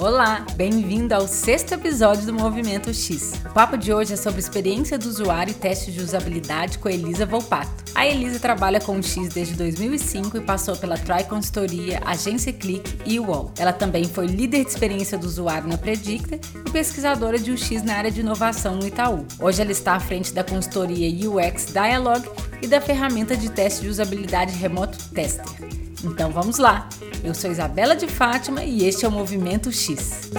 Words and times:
Olá, 0.00 0.44
bem-vindo 0.56 1.14
ao 1.14 1.28
sexto 1.28 1.74
episódio 1.74 2.24
do 2.24 2.32
Movimento 2.32 2.92
X. 2.92 3.34
O 3.44 3.52
papo 3.52 3.76
de 3.76 3.92
hoje 3.92 4.14
é 4.14 4.16
sobre 4.16 4.40
experiência 4.40 4.98
do 4.98 5.08
usuário 5.08 5.50
e 5.50 5.54
teste 5.54 5.92
de 5.92 6.00
usabilidade 6.00 6.78
com 6.78 6.88
a 6.88 6.92
Elisa 6.92 7.26
Volpato. 7.26 7.84
A 7.94 8.06
Elisa 8.06 8.40
trabalha 8.40 8.80
com 8.80 8.98
o 8.98 9.02
X 9.02 9.28
desde 9.28 9.54
2005 9.54 10.36
e 10.36 10.40
passou 10.40 10.76
pela 10.76 10.96
Try 10.96 11.24
Consultoria, 11.28 12.00
Agência 12.06 12.52
Click 12.52 12.98
e 13.04 13.20
UOL. 13.20 13.52
Ela 13.58 13.72
também 13.72 14.04
foi 14.04 14.26
líder 14.26 14.64
de 14.64 14.70
experiência 14.70 15.18
do 15.18 15.26
usuário 15.26 15.68
na 15.68 15.76
Predicta 15.76 16.36
e 16.36 16.70
pesquisadora 16.70 17.38
de 17.38 17.52
UX 17.52 17.82
na 17.82 17.94
área 17.94 18.10
de 18.10 18.20
inovação 18.20 18.76
no 18.76 18.86
Itaú. 18.86 19.26
Hoje 19.38 19.60
ela 19.60 19.72
está 19.72 19.94
à 19.94 20.00
frente 20.00 20.32
da 20.32 20.42
consultoria 20.42 21.28
UX 21.28 21.66
Dialogue 21.72 22.28
e 22.62 22.66
da 22.66 22.80
ferramenta 22.80 23.36
de 23.36 23.50
teste 23.50 23.82
de 23.82 23.88
usabilidade 23.88 24.52
Remoto 24.52 24.98
Tester. 25.10 25.87
Então 26.04 26.30
vamos 26.30 26.58
lá! 26.58 26.88
Eu 27.24 27.34
sou 27.34 27.50
Isabela 27.50 27.96
de 27.96 28.06
Fátima 28.06 28.62
e 28.62 28.86
este 28.86 29.04
é 29.04 29.08
o 29.08 29.10
Movimento 29.10 29.72
X. 29.72 30.30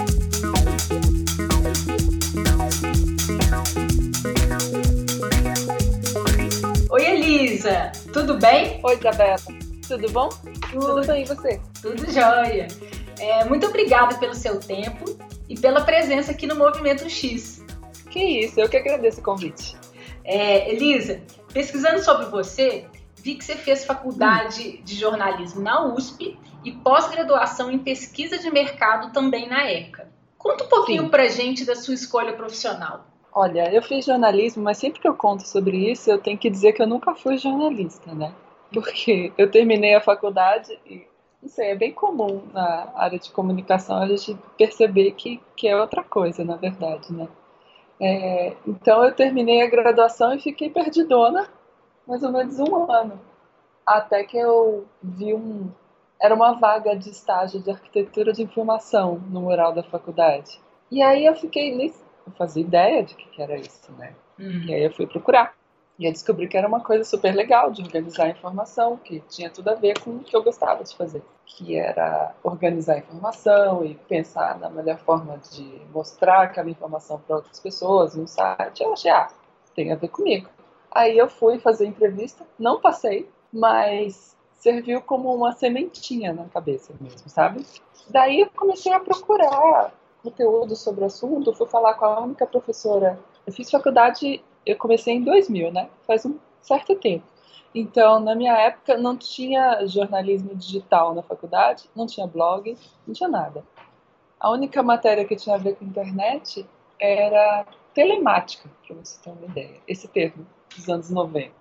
Oi, 6.89 7.05
Elisa! 7.05 7.91
Tudo 8.13 8.37
bem? 8.37 8.79
Oi, 8.83 8.97
Isabela. 8.97 9.35
Tudo 9.85 10.09
bom? 10.11 10.29
Tudo, 10.71 10.85
Tudo 10.85 11.07
bem, 11.07 11.23
e 11.23 11.25
você? 11.25 11.59
Tudo 11.81 12.09
jóia. 12.09 12.67
É, 13.19 13.43
muito 13.43 13.67
obrigada 13.67 14.17
pelo 14.17 14.33
seu 14.33 14.61
tempo 14.61 15.17
e 15.49 15.59
pela 15.59 15.81
presença 15.81 16.31
aqui 16.31 16.47
no 16.47 16.55
Movimento 16.55 17.09
X. 17.09 17.61
Que 18.09 18.45
isso, 18.45 18.59
eu 18.59 18.69
que 18.69 18.77
agradeço 18.77 19.19
o 19.19 19.23
convite. 19.23 19.75
É, 20.23 20.71
Elisa, 20.71 21.19
pesquisando 21.51 22.01
sobre 22.01 22.27
você, 22.27 22.85
vi 23.21 23.35
que 23.35 23.43
você 23.43 23.55
fez 23.55 23.85
faculdade 23.85 24.79
hum. 24.79 24.83
de 24.83 24.95
jornalismo 24.95 25.61
na 25.61 25.85
USP 25.85 26.37
e 26.63 26.71
pós-graduação 26.71 27.71
em 27.71 27.79
pesquisa 27.79 28.37
de 28.37 28.51
mercado 28.51 29.11
também 29.11 29.47
na 29.47 29.69
ECA. 29.69 30.09
Conta 30.37 30.63
um 30.63 30.67
pouquinho 30.67 31.03
Sim. 31.03 31.09
pra 31.09 31.27
gente 31.27 31.65
da 31.65 31.75
sua 31.75 31.93
escolha 31.93 32.33
profissional. 32.33 33.05
Olha, 33.31 33.73
eu 33.73 33.81
fiz 33.81 34.05
jornalismo, 34.05 34.63
mas 34.63 34.77
sempre 34.77 34.99
que 34.99 35.07
eu 35.07 35.13
conto 35.13 35.47
sobre 35.47 35.91
isso, 35.91 36.09
eu 36.09 36.17
tenho 36.17 36.37
que 36.37 36.49
dizer 36.49 36.73
que 36.73 36.81
eu 36.81 36.87
nunca 36.87 37.13
fui 37.13 37.37
jornalista, 37.37 38.13
né? 38.13 38.33
Porque 38.73 39.31
eu 39.37 39.49
terminei 39.51 39.95
a 39.95 40.01
faculdade 40.01 40.77
e, 40.85 41.05
não 41.41 41.49
sei, 41.49 41.71
é 41.71 41.75
bem 41.75 41.91
comum 41.91 42.43
na 42.53 42.91
área 42.95 43.19
de 43.19 43.29
comunicação 43.31 43.97
a 43.97 44.07
gente 44.07 44.37
perceber 44.57 45.11
que, 45.11 45.39
que 45.55 45.67
é 45.67 45.79
outra 45.79 46.03
coisa, 46.03 46.43
na 46.43 46.55
verdade, 46.55 47.13
né? 47.13 47.27
É, 48.01 48.55
então 48.65 49.03
eu 49.03 49.13
terminei 49.13 49.61
a 49.61 49.69
graduação 49.69 50.33
e 50.33 50.39
fiquei 50.39 50.69
perdidona 50.69 51.47
mais 52.09 52.23
ou 52.23 52.31
menos 52.31 52.59
um 52.59 52.91
ano. 52.91 53.19
Até 53.85 54.23
que 54.23 54.37
eu 54.37 54.85
vi 55.01 55.33
um. 55.33 55.69
Era 56.19 56.35
uma 56.35 56.53
vaga 56.53 56.95
de 56.95 57.11
estágio 57.11 57.61
de 57.61 57.69
arquitetura 57.69 58.33
de 58.33 58.41
informação 58.41 59.21
no 59.29 59.41
mural 59.41 59.71
da 59.71 59.83
faculdade. 59.83 60.59
E 60.91 61.01
aí 61.01 61.25
eu 61.25 61.35
fiquei. 61.35 61.73
Nem 61.75 61.93
fazia 62.37 62.61
ideia 62.61 63.03
de 63.03 63.15
que, 63.15 63.29
que 63.29 63.41
era 63.41 63.55
isso, 63.57 63.91
né? 63.97 64.13
Uhum. 64.37 64.63
E 64.65 64.73
aí 64.73 64.83
eu 64.83 64.91
fui 64.91 65.07
procurar. 65.07 65.53
E 65.97 66.05
eu 66.05 66.11
descobri 66.11 66.47
que 66.47 66.57
era 66.57 66.67
uma 66.67 66.79
coisa 66.79 67.03
super 67.03 67.35
legal 67.35 67.71
de 67.71 67.81
organizar 67.81 68.25
a 68.25 68.29
informação, 68.29 68.95
que 68.97 69.19
tinha 69.21 69.49
tudo 69.49 69.69
a 69.69 69.75
ver 69.75 69.99
com 69.99 70.11
o 70.11 70.19
que 70.19 70.35
eu 70.35 70.41
gostava 70.41 70.83
de 70.83 70.95
fazer, 70.95 71.21
que 71.45 71.75
era 71.75 72.33
organizar 72.41 72.93
a 72.93 72.99
informação 72.99 73.83
e 73.83 73.95
pensar 73.95 74.57
na 74.59 74.69
melhor 74.69 74.97
forma 74.99 75.37
de 75.51 75.81
mostrar 75.93 76.43
aquela 76.43 76.69
informação 76.69 77.19
para 77.19 77.37
outras 77.37 77.59
pessoas 77.59 78.15
no 78.15 78.27
site. 78.27 78.81
Eu 78.81 78.93
achei, 78.93 79.11
ah, 79.11 79.27
tem 79.75 79.91
a 79.91 79.95
ver 79.95 80.07
comigo. 80.07 80.49
Aí 80.91 81.17
eu 81.17 81.29
fui 81.29 81.59
fazer 81.59 81.85
entrevista, 81.85 82.45
não 82.57 82.79
passei, 82.79 83.29
mas 83.51 84.35
serviu 84.55 85.01
como 85.01 85.33
uma 85.33 85.51
sementinha 85.53 86.33
na 86.33 86.45
cabeça 86.45 86.93
mesmo, 86.99 87.29
sabe? 87.29 87.65
Daí 88.09 88.41
eu 88.41 88.49
comecei 88.49 88.91
a 88.91 88.99
procurar 88.99 89.93
conteúdo 90.23 90.75
sobre 90.75 91.03
o 91.03 91.07
assunto, 91.07 91.53
fui 91.53 91.67
falar 91.67 91.93
com 91.93 92.05
a 92.05 92.19
única 92.19 92.45
professora. 92.45 93.19
Eu 93.45 93.53
fiz 93.53 93.69
faculdade, 93.69 94.43
eu 94.65 94.77
comecei 94.77 95.15
em 95.15 95.23
2000, 95.23 95.71
né? 95.71 95.89
Faz 96.05 96.25
um 96.25 96.37
certo 96.61 96.95
tempo. 96.95 97.23
Então, 97.73 98.19
na 98.19 98.35
minha 98.35 98.57
época, 98.57 98.97
não 98.97 99.15
tinha 99.15 99.85
jornalismo 99.85 100.55
digital 100.55 101.13
na 101.13 101.21
faculdade, 101.21 101.89
não 101.95 102.07
tinha 102.07 102.25
blog, 102.25 102.75
não 103.05 103.13
tinha 103.13 103.29
nada. 103.29 103.63
A 104.39 104.49
única 104.51 104.81
matéria 104.81 105.25
que 105.25 105.35
tinha 105.35 105.55
a 105.55 105.59
ver 105.59 105.75
com 105.75 105.85
internet 105.85 106.65
era 106.99 107.65
telemática, 107.93 108.69
para 108.85 108.95
você 108.95 109.19
ter 109.21 109.29
uma 109.29 109.45
ideia, 109.45 109.77
esse 109.87 110.07
termo 110.07 110.45
dos 110.75 110.87
anos 110.89 111.09
90. 111.09 111.51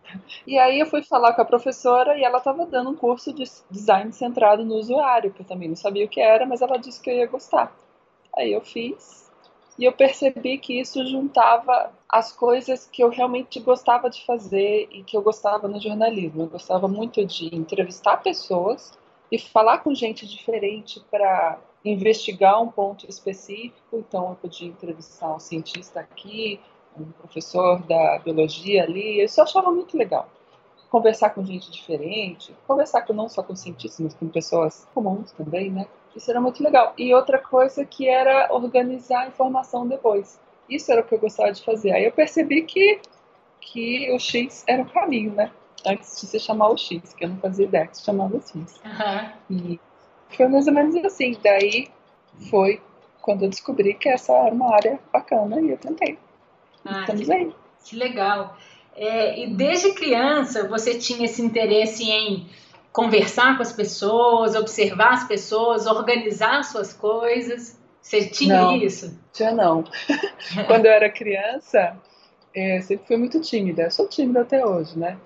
E 0.47 0.59
aí 0.59 0.79
eu 0.79 0.87
fui 0.87 1.03
falar 1.03 1.33
com 1.33 1.43
a 1.43 1.45
professora 1.45 2.19
e 2.19 2.25
ela 2.25 2.39
estava 2.39 2.67
dando 2.67 2.91
um 2.91 2.95
curso 2.95 3.33
de 3.33 3.45
design 3.71 4.13
centrado 4.13 4.65
no 4.65 4.75
usuário, 4.75 5.33
que 5.33 5.43
eu 5.43 5.47
também 5.47 5.69
não 5.69 5.77
sabia 5.77 6.05
o 6.05 6.09
que 6.09 6.21
era, 6.21 6.47
mas 6.47 6.63
ela 6.63 6.79
disse 6.79 7.01
que 7.01 7.11
eu 7.11 7.15
ia 7.15 7.27
gostar. 7.27 7.73
Aí 8.37 8.53
eu 8.53 8.61
fiz 8.61 9.29
e 9.79 9.85
eu 9.85 9.93
percebi 9.93 10.59
que 10.59 10.81
isso 10.81 11.07
juntava 11.07 11.93
as 12.09 12.33
coisas 12.33 12.87
que 12.87 13.03
eu 13.03 13.09
realmente 13.09 13.61
gostava 13.61 14.11
de 14.11 14.25
fazer 14.25 14.89
e 14.91 15.05
que 15.05 15.17
eu 15.17 15.23
gostava 15.23 15.69
no 15.69 15.81
jornalismo. 15.81 16.43
Eu 16.43 16.49
gostava 16.49 16.89
muito 16.89 17.25
de 17.25 17.55
entrevistar 17.55 18.17
pessoas 18.19 18.93
e 19.31 19.39
falar 19.39 19.79
com 19.79 19.95
gente 19.95 20.27
diferente 20.27 21.01
para 21.11 21.59
investigar 21.93 22.63
um 22.63 22.69
ponto 22.69 23.09
específico. 23.09 23.99
Então 23.99 24.31
eu 24.31 24.35
podia 24.37 24.69
entrevistar 24.69 25.35
um 25.35 25.39
cientista 25.39 26.01
aqui, 26.01 26.61
um 26.99 27.11
professor 27.13 27.83
da 27.83 28.19
biologia 28.19 28.85
ali, 28.85 29.23
isso 29.23 29.41
eu 29.41 29.45
achava 29.45 29.71
muito 29.71 29.97
legal. 29.97 30.29
Conversar 30.91 31.31
com 31.31 31.45
gente 31.45 31.71
diferente, 31.71 32.55
conversar 32.67 33.03
com, 33.03 33.13
não 33.13 33.29
só 33.29 33.43
com 33.43 33.55
cientistas, 33.55 34.01
mas 34.01 34.15
com 34.15 34.29
pessoas 34.29 34.89
comuns 34.95 35.33
também, 35.33 35.71
né? 35.71 35.87
Isso 36.17 36.31
era 36.31 36.41
muito 36.41 36.63
legal. 36.63 36.95
E 36.97 37.15
outra 37.15 37.39
coisa 37.39 37.85
que 37.85 38.09
era 38.09 38.49
organizar 38.53 39.25
a 39.25 39.29
informação 39.29 39.87
depois. 39.87 40.41
Isso 40.69 40.91
era 40.91 41.03
o 41.03 41.05
que 41.05 41.15
eu 41.15 41.19
gostava 41.19 41.53
de 41.53 41.63
fazer. 41.63 41.93
Aí 41.93 42.05
eu 42.05 42.13
percebi 42.13 42.63
que, 42.63 43.01
que 43.61 44.11
o 44.13 44.19
X 44.19 44.65
era 44.67 44.83
o 44.83 44.91
caminho, 44.91 45.33
né? 45.33 45.53
Antes 45.87 46.21
de 46.21 46.27
se 46.27 46.41
chamar 46.41 46.71
o 46.71 46.77
X, 46.77 47.13
que 47.13 47.25
eu 47.25 47.29
não 47.29 47.37
fazia 47.37 47.67
ideia 47.67 47.87
que 47.87 47.97
se 47.99 48.05
chamava 48.05 48.37
o 48.37 48.41
X. 48.41 48.81
Uhum. 48.85 49.31
E 49.51 49.81
foi 50.37 50.49
mais 50.49 50.67
ou 50.67 50.73
menos 50.73 50.97
assim. 51.05 51.37
Daí 51.43 51.89
foi 52.51 52.81
quando 53.21 53.45
eu 53.45 53.49
descobri 53.49 53.95
que 53.95 54.09
essa 54.09 54.33
era 54.33 54.55
uma 54.55 54.75
área 54.75 54.99
bacana 55.13 55.61
e 55.61 55.71
eu 55.71 55.77
tentei. 55.77 56.19
Ah, 56.85 57.01
Estamos 57.01 57.29
aí. 57.31 57.53
Que 57.85 57.97
legal. 57.97 58.57
É, 58.97 59.41
e 59.41 59.55
desde 59.55 59.93
criança 59.93 60.67
você 60.67 60.99
tinha 60.99 61.25
esse 61.25 61.41
interesse 61.41 62.11
em 62.11 62.49
conversar 62.93 63.57
com 63.57 63.63
as 63.63 63.73
pessoas, 63.73 64.57
observar 64.57 65.13
as 65.13 65.25
pessoas, 65.25 65.87
organizar 65.87 66.65
suas 66.65 66.93
coisas? 66.93 67.79
Você 68.01 68.27
tinha 68.27 68.63
não, 68.63 68.77
isso? 68.77 69.17
Tinha 69.33 69.53
não. 69.53 69.85
Quando 70.67 70.87
eu 70.87 70.93
era 70.93 71.11
criança, 71.11 71.97
eu 72.55 72.83
sempre 72.83 73.07
fui 73.07 73.17
muito 73.17 73.41
tímida. 73.41 73.83
Eu 73.83 73.91
sou 73.91 74.09
tímida 74.09 74.41
até 74.41 74.65
hoje, 74.67 74.99
né? 74.99 75.17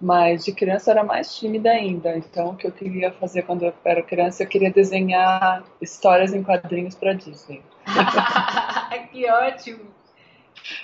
Mas 0.00 0.44
de 0.44 0.52
criança 0.52 0.90
era 0.90 1.04
mais 1.04 1.36
tímida 1.36 1.70
ainda. 1.70 2.16
Então, 2.16 2.50
o 2.50 2.56
que 2.56 2.66
eu 2.66 2.72
queria 2.72 3.10
fazer 3.12 3.42
quando 3.42 3.64
eu 3.64 3.72
era 3.84 4.02
criança, 4.02 4.42
eu 4.42 4.48
queria 4.48 4.70
desenhar 4.70 5.64
histórias 5.80 6.34
em 6.34 6.42
quadrinhos 6.42 6.94
para 6.94 7.12
Disney. 7.12 7.62
que 9.12 9.30
ótimo! 9.30 9.94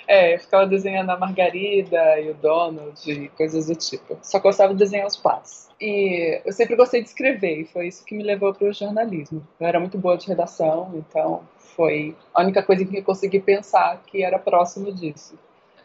É, 0.07 0.35
eu 0.35 0.39
ficava 0.39 0.65
desenhando 0.65 1.09
a 1.09 1.17
Margarida 1.17 2.19
e 2.19 2.29
o 2.29 2.33
Donald 2.35 3.11
e 3.11 3.29
coisas 3.29 3.67
do 3.67 3.75
tipo. 3.75 4.17
Só 4.21 4.39
gostava 4.39 4.73
de 4.73 4.79
desenhar 4.79 5.07
os 5.07 5.17
pais. 5.17 5.69
E 5.79 6.41
eu 6.45 6.53
sempre 6.53 6.75
gostei 6.75 7.01
de 7.01 7.09
escrever, 7.09 7.61
e 7.61 7.65
foi 7.65 7.87
isso 7.87 8.05
que 8.05 8.15
me 8.15 8.23
levou 8.23 8.53
para 8.53 8.69
o 8.69 8.73
jornalismo. 8.73 9.45
Eu 9.59 9.65
era 9.65 9.79
muito 9.79 9.97
boa 9.97 10.15
de 10.15 10.27
redação, 10.27 10.91
então 10.93 11.41
foi 11.57 12.15
a 12.33 12.41
única 12.41 12.61
coisa 12.61 12.85
que 12.85 12.97
eu 12.97 13.03
consegui 13.03 13.39
pensar 13.39 14.01
que 14.05 14.23
era 14.23 14.37
próximo 14.37 14.93
disso. 14.93 15.37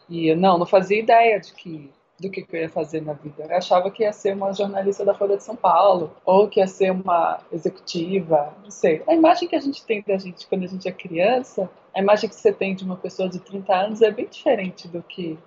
E 0.09 0.35
não, 0.35 0.59
não 0.59 0.67
fazia 0.67 0.99
ideia 0.99 1.41
de 1.41 1.53
que 1.55 1.91
do 2.19 2.31
que, 2.31 2.43
que 2.43 2.57
eu 2.57 2.61
ia 2.61 2.69
fazer 2.69 3.03
na 3.03 3.13
vida. 3.13 3.45
Eu 3.45 3.57
achava 3.57 3.91
que 3.91 4.03
ia 4.03 4.13
ser 4.13 4.35
uma 4.35 4.53
jornalista 4.53 5.05
da 5.05 5.15
Folha 5.15 5.37
de 5.37 5.43
São 5.43 5.55
Paulo, 5.55 6.15
ou 6.25 6.49
que 6.49 6.61
ia 6.61 6.67
ser 6.67 6.91
uma 6.91 7.41
executiva, 7.53 8.55
não 8.63 8.71
sei. 8.71 9.03
A 9.07 9.15
imagem 9.15 9.49
que 9.49 9.57
a 9.57 9.61
gente 9.61 9.85
tem 9.85 10.03
da 10.07 10.17
gente 10.17 10.47
quando 10.47 10.65
a 10.65 10.69
gente 10.69 10.89
é 10.89 10.93
criança, 10.93 11.71
a 11.95 12.01
imagem 12.01 12.29
que 12.29 12.35
você 12.35 12.53
tem 12.53 12.75
de 12.75 12.85
uma 12.85 12.97
pessoa 12.97 13.29
de 13.29 13.39
30 13.39 13.75
anos 13.75 14.03
é 14.03 14.11
bem 14.11 14.27
diferente 14.27 14.89
do 14.89 15.03
que 15.03 15.39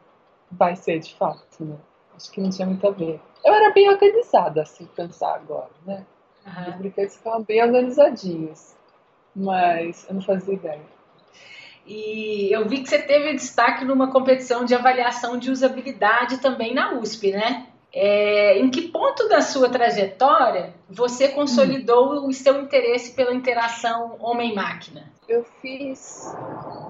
vai 0.52 0.76
ser 0.76 1.00
de 1.00 1.14
fato, 1.16 1.64
né? 1.64 1.76
Acho 2.16 2.32
que 2.32 2.42
não 2.42 2.50
tinha 2.50 2.68
muito 2.68 2.86
a 2.88 2.92
ver. 2.92 3.20
Eu 3.44 3.54
era 3.54 3.74
bem 3.74 3.90
organizada, 3.90 4.62
assim, 4.62 4.86
pensar 4.96 5.36
agora, 5.36 5.70
né? 5.86 6.06
Uhum. 6.46 6.70
Os 6.70 6.76
brinquedos 6.76 7.16
ficavam 7.16 7.44
bem 7.44 7.64
organizadinhos, 7.64 8.76
mas 9.36 10.06
eu 10.08 10.16
não 10.16 10.22
fazia 10.22 10.54
ideia. 10.54 10.99
E 11.90 12.54
eu 12.54 12.68
vi 12.68 12.84
que 12.84 12.90
você 12.90 13.00
teve 13.00 13.34
destaque 13.34 13.84
numa 13.84 14.12
competição 14.12 14.64
de 14.64 14.76
avaliação 14.76 15.40
de 15.40 15.50
usabilidade 15.50 16.38
também 16.38 16.72
na 16.72 16.94
USP, 16.94 17.32
né? 17.32 17.66
É, 17.92 18.60
em 18.60 18.70
que 18.70 18.84
ponto 18.90 19.28
da 19.28 19.42
sua 19.42 19.68
trajetória 19.68 20.76
você 20.88 21.30
consolidou 21.30 22.22
hum. 22.22 22.28
o 22.28 22.32
seu 22.32 22.62
interesse 22.62 23.14
pela 23.14 23.34
interação 23.34 24.18
homem-máquina? 24.20 25.12
Eu 25.28 25.44
fiz. 25.64 26.32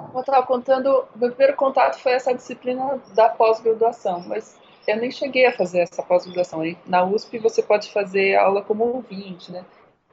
Como 0.08 0.18
eu 0.18 0.20
estava 0.20 0.46
contando, 0.46 1.06
meu 1.16 1.30
primeiro 1.30 1.56
contato 1.56 1.98
foi 2.02 2.12
essa 2.12 2.34
disciplina 2.34 3.02
da 3.16 3.30
pós-graduação, 3.30 4.26
mas 4.28 4.60
eu 4.86 4.98
nem 4.98 5.12
cheguei 5.12 5.46
a 5.46 5.54
fazer 5.54 5.80
essa 5.80 6.04
pós-graduação. 6.04 6.60
Na 6.86 7.06
USP 7.06 7.40
você 7.40 7.64
pode 7.64 7.90
fazer 7.94 8.36
aula 8.36 8.62
como 8.62 8.84
ouvinte, 8.84 9.50
né? 9.50 9.64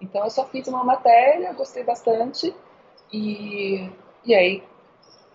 Então 0.01 0.23
eu 0.23 0.31
só 0.31 0.45
fiz 0.45 0.69
uma 0.69 0.85
matéria, 0.85 1.53
gostei 1.55 1.83
bastante 1.83 2.55
e, 3.13 3.91
e 4.25 4.33
aí 4.33 4.63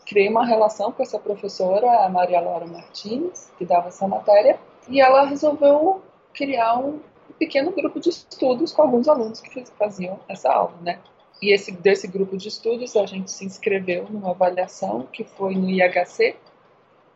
criei 0.06 0.30
uma 0.30 0.46
relação 0.46 0.92
com 0.92 1.04
essa 1.04 1.20
professora, 1.20 2.06
a 2.06 2.10
Maria 2.10 2.42
Laura 2.42 2.66
Martins, 2.66 3.52
que 3.58 3.66
dava 3.66 3.90
essa 3.90 4.08
matéria, 4.08 4.60
e 4.90 5.00
ela 5.00 5.26
resolveu 5.26 6.02
criar 6.34 6.78
um 6.78 7.00
pequeno 7.38 7.72
grupo 7.72 8.00
de 8.00 8.10
estudos 8.10 8.72
com 8.72 8.82
alguns 8.82 9.08
alunos 9.08 9.40
que 9.42 9.66
faziam 9.78 10.20
essa 10.28 10.52
aula, 10.52 10.76
né? 10.82 11.00
E 11.42 11.52
esse, 11.52 11.72
desse 11.72 12.08
grupo 12.08 12.38
de 12.38 12.48
estudos 12.50 12.96
a 12.96 13.06
gente 13.06 13.32
se 13.32 13.44
inscreveu 13.44 14.06
numa 14.10 14.30
avaliação 14.30 15.08
que 15.12 15.24
foi 15.24 15.56
no 15.56 15.70
IHC, 15.70 16.36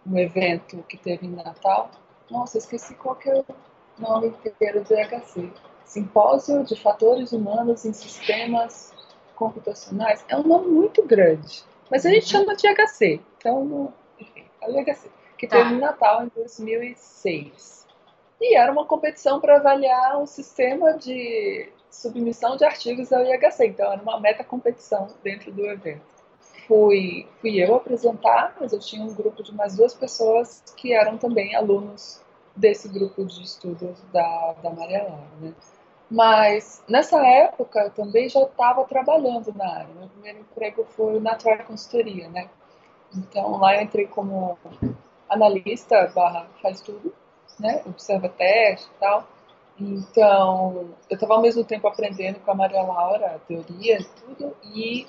um 0.05 0.17
evento 0.17 0.83
que 0.89 0.97
teve 0.97 1.27
em 1.27 1.31
Natal. 1.31 1.91
Nossa, 2.29 2.57
esqueci 2.57 2.95
qual 2.95 3.15
que 3.15 3.29
é 3.29 3.35
o 3.35 3.45
nome 3.99 4.27
inteiro 4.27 4.83
do 4.83 4.93
IHC. 4.93 5.51
Simpósio 5.85 6.63
de 6.63 6.75
Fatores 6.75 7.31
Humanos 7.31 7.85
em 7.85 7.93
Sistemas 7.93 8.91
Computacionais. 9.35 10.25
É 10.27 10.35
um 10.35 10.43
nome 10.43 10.67
muito 10.69 11.03
grande, 11.03 11.63
mas 11.89 12.05
a 12.05 12.09
gente 12.09 12.27
chama 12.27 12.55
de 12.55 12.67
IHC. 12.67 13.21
Então, 13.37 13.93
enfim, 14.19 14.45
é 14.61 14.69
o 14.69 14.79
IHC, 14.79 15.09
que 15.37 15.47
tá. 15.47 15.57
teve 15.57 15.75
em 15.75 15.79
Natal 15.79 16.23
em 16.23 16.31
2006. 16.35 17.85
E 18.41 18.55
era 18.55 18.71
uma 18.71 18.85
competição 18.85 19.39
para 19.39 19.57
avaliar 19.57 20.21
um 20.21 20.25
sistema 20.25 20.93
de 20.93 21.69
submissão 21.89 22.57
de 22.57 22.65
artigos 22.65 23.13
ao 23.13 23.23
IHC, 23.23 23.67
então 23.67 23.91
era 23.91 24.01
uma 24.01 24.19
meta 24.19 24.43
competição 24.43 25.07
dentro 25.23 25.51
do 25.51 25.65
evento. 25.65 26.15
Fui, 26.67 27.27
fui 27.39 27.63
eu 27.63 27.75
apresentar, 27.75 28.55
mas 28.59 28.73
eu 28.73 28.79
tinha 28.79 29.03
um 29.05 29.13
grupo 29.13 29.43
de 29.43 29.53
mais 29.53 29.75
duas 29.75 29.93
pessoas 29.93 30.63
que 30.75 30.93
eram 30.93 31.17
também 31.17 31.55
alunos 31.55 32.21
desse 32.55 32.87
grupo 32.87 33.23
de 33.25 33.43
estudos 33.43 34.01
da, 34.11 34.55
da 34.63 34.69
Maria 34.71 35.03
Laura. 35.03 35.27
Né? 35.39 35.53
Mas 36.09 36.83
nessa 36.87 37.17
época 37.25 37.79
eu 37.79 37.91
também 37.91 38.29
já 38.29 38.41
estava 38.43 38.83
trabalhando 38.85 39.53
na 39.55 39.67
área. 39.67 39.93
Meu 39.95 40.07
primeiro 40.07 40.39
emprego 40.39 40.85
foi 40.91 41.19
na 41.19 41.35
Troy 41.35 41.57
Consultoria, 41.59 42.29
né? 42.29 42.49
Então 43.15 43.57
lá 43.57 43.75
eu 43.75 43.81
entrei 43.81 44.07
como 44.07 44.57
analista 45.29 46.11
barra 46.15 46.47
faz 46.61 46.81
tudo, 46.81 47.13
né? 47.59 47.81
Observa 47.85 48.29
teste 48.29 48.87
e 48.87 48.99
tal. 48.99 49.27
Então, 49.79 50.89
eu 51.09 51.15
estava 51.15 51.33
ao 51.33 51.41
mesmo 51.41 51.63
tempo 51.63 51.87
aprendendo 51.87 52.39
com 52.39 52.51
a 52.51 52.55
Maria 52.55 52.81
Laura 52.81 53.35
a 53.35 53.39
teoria 53.39 53.99
e 53.99 54.05
tudo, 54.05 54.55
e 54.63 55.05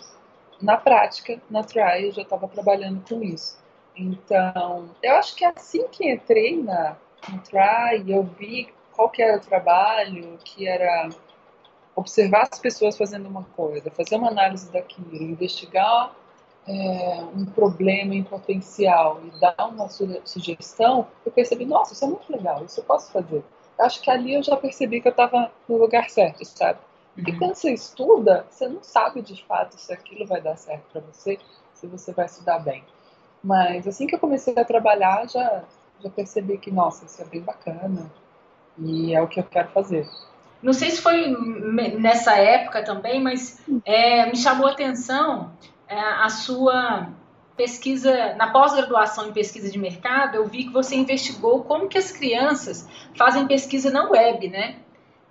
na 0.60 0.76
prática, 0.76 1.40
na 1.48 1.62
TRY, 1.62 2.06
eu 2.06 2.12
já 2.12 2.22
estava 2.22 2.48
trabalhando 2.48 3.02
com 3.08 3.22
isso. 3.22 3.58
Então, 3.94 4.90
eu 5.02 5.14
acho 5.16 5.36
que 5.36 5.44
assim 5.44 5.86
que 5.88 6.10
entrei 6.10 6.60
na, 6.60 6.96
na 7.28 7.94
eu 8.06 8.24
vi 8.24 8.74
qual 8.96 9.10
que 9.10 9.22
era 9.22 9.36
o 9.36 9.40
trabalho, 9.40 10.38
que 10.44 10.66
era 10.66 11.10
observar 11.94 12.48
as 12.50 12.58
pessoas 12.58 12.96
fazendo 12.96 13.28
uma 13.28 13.44
coisa, 13.56 13.90
fazer 13.90 14.16
uma 14.16 14.28
análise 14.28 14.70
daquilo, 14.70 15.22
investigar 15.22 16.14
é, 16.66 17.22
um 17.34 17.44
problema 17.46 18.14
em 18.14 18.22
potencial 18.22 19.20
e 19.24 19.40
dar 19.40 19.54
uma 19.68 19.88
sugestão, 19.88 21.06
eu 21.24 21.32
percebi, 21.32 21.64
nossa, 21.64 21.92
isso 21.92 22.04
é 22.04 22.08
muito 22.08 22.30
legal, 22.30 22.64
isso 22.64 22.80
eu 22.80 22.84
posso 22.84 23.12
fazer 23.12 23.42
acho 23.78 24.00
que 24.00 24.10
ali 24.10 24.34
eu 24.34 24.42
já 24.42 24.56
percebi 24.56 25.00
que 25.00 25.08
eu 25.08 25.10
estava 25.10 25.50
no 25.68 25.76
lugar 25.76 26.08
certo, 26.10 26.44
sabe? 26.44 26.78
E 27.16 27.30
uhum. 27.30 27.38
quando 27.38 27.54
você 27.54 27.72
estuda, 27.72 28.46
você 28.50 28.68
não 28.68 28.82
sabe 28.82 29.22
de 29.22 29.42
fato 29.44 29.78
se 29.78 29.92
aquilo 29.92 30.26
vai 30.26 30.40
dar 30.40 30.56
certo 30.56 30.84
para 30.92 31.00
você, 31.00 31.38
se 31.74 31.86
você 31.86 32.12
vai 32.12 32.26
estudar 32.26 32.58
bem. 32.58 32.84
Mas 33.42 33.86
assim 33.86 34.06
que 34.06 34.14
eu 34.14 34.18
comecei 34.18 34.54
a 34.56 34.64
trabalhar, 34.64 35.28
já, 35.28 35.64
já 36.00 36.10
percebi 36.10 36.58
que, 36.58 36.70
nossa, 36.70 37.04
isso 37.04 37.20
é 37.22 37.24
bem 37.24 37.40
bacana 37.40 38.10
e 38.78 39.14
é 39.14 39.22
o 39.22 39.28
que 39.28 39.40
eu 39.40 39.44
quero 39.44 39.68
fazer. 39.68 40.06
Não 40.62 40.72
sei 40.72 40.90
se 40.90 41.00
foi 41.00 41.28
nessa 41.98 42.36
época 42.36 42.82
também, 42.82 43.22
mas 43.22 43.62
é, 43.84 44.26
me 44.26 44.36
chamou 44.36 44.66
a 44.66 44.72
atenção 44.72 45.52
é, 45.88 45.98
a 45.98 46.28
sua 46.28 47.08
pesquisa, 47.56 48.34
na 48.34 48.50
pós-graduação 48.50 49.28
em 49.28 49.32
pesquisa 49.32 49.70
de 49.70 49.78
mercado, 49.78 50.36
eu 50.36 50.46
vi 50.46 50.64
que 50.64 50.72
você 50.72 50.94
investigou 50.94 51.64
como 51.64 51.88
que 51.88 51.96
as 51.96 52.12
crianças 52.12 52.86
fazem 53.16 53.46
pesquisa 53.46 53.90
na 53.90 54.08
web, 54.10 54.48
né? 54.48 54.76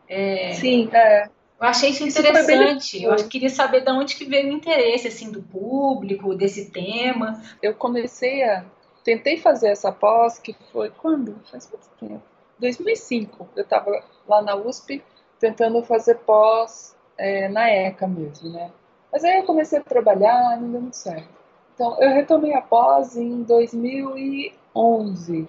É, 0.08 0.54
Sim, 0.54 0.90
é. 0.92 1.28
Eu 1.60 1.68
achei 1.68 1.92
isso 1.92 2.04
interessante. 2.04 2.98
Isso 2.98 3.06
eu 3.06 3.28
queria 3.30 3.50
saber 3.50 3.82
de 3.82 3.92
onde 3.92 4.16
que 4.16 4.26
veio 4.26 4.50
o 4.50 4.52
interesse 4.52 5.08
assim 5.08 5.32
do 5.32 5.42
público 5.42 6.36
desse 6.36 6.70
tema. 6.70 7.42
Eu 7.62 7.74
comecei 7.74 8.44
a 8.44 8.66
tentei 9.04 9.38
fazer 9.38 9.70
essa 9.70 9.92
pós 9.92 10.40
que 10.40 10.56
foi 10.74 10.90
quando? 10.90 11.40
Faz 11.50 11.70
muito 11.70 11.88
tempo. 12.00 12.24
2005. 12.60 13.48
Eu 13.56 13.63
estava 13.63 14.04
lá 14.28 14.42
na 14.42 14.56
USP 14.56 15.04
tentando 15.40 15.81
fazer 15.84 16.16
pós 16.19 16.96
é, 17.18 17.48
na 17.50 17.69
ECA 17.69 18.07
mesmo, 18.07 18.52
né? 18.52 18.72
Mas 19.12 19.24
aí 19.24 19.38
eu 19.38 19.44
comecei 19.44 19.80
a 19.80 19.84
trabalhar, 19.84 20.60
não 20.60 20.72
deu 20.72 20.81
muito 20.81 20.98
certo. 20.98 21.30
Então, 21.74 21.98
eu 22.02 22.10
retomei 22.10 22.54
a 22.54 22.62
pós 22.62 23.18
em 23.18 23.44
2011, 23.44 25.48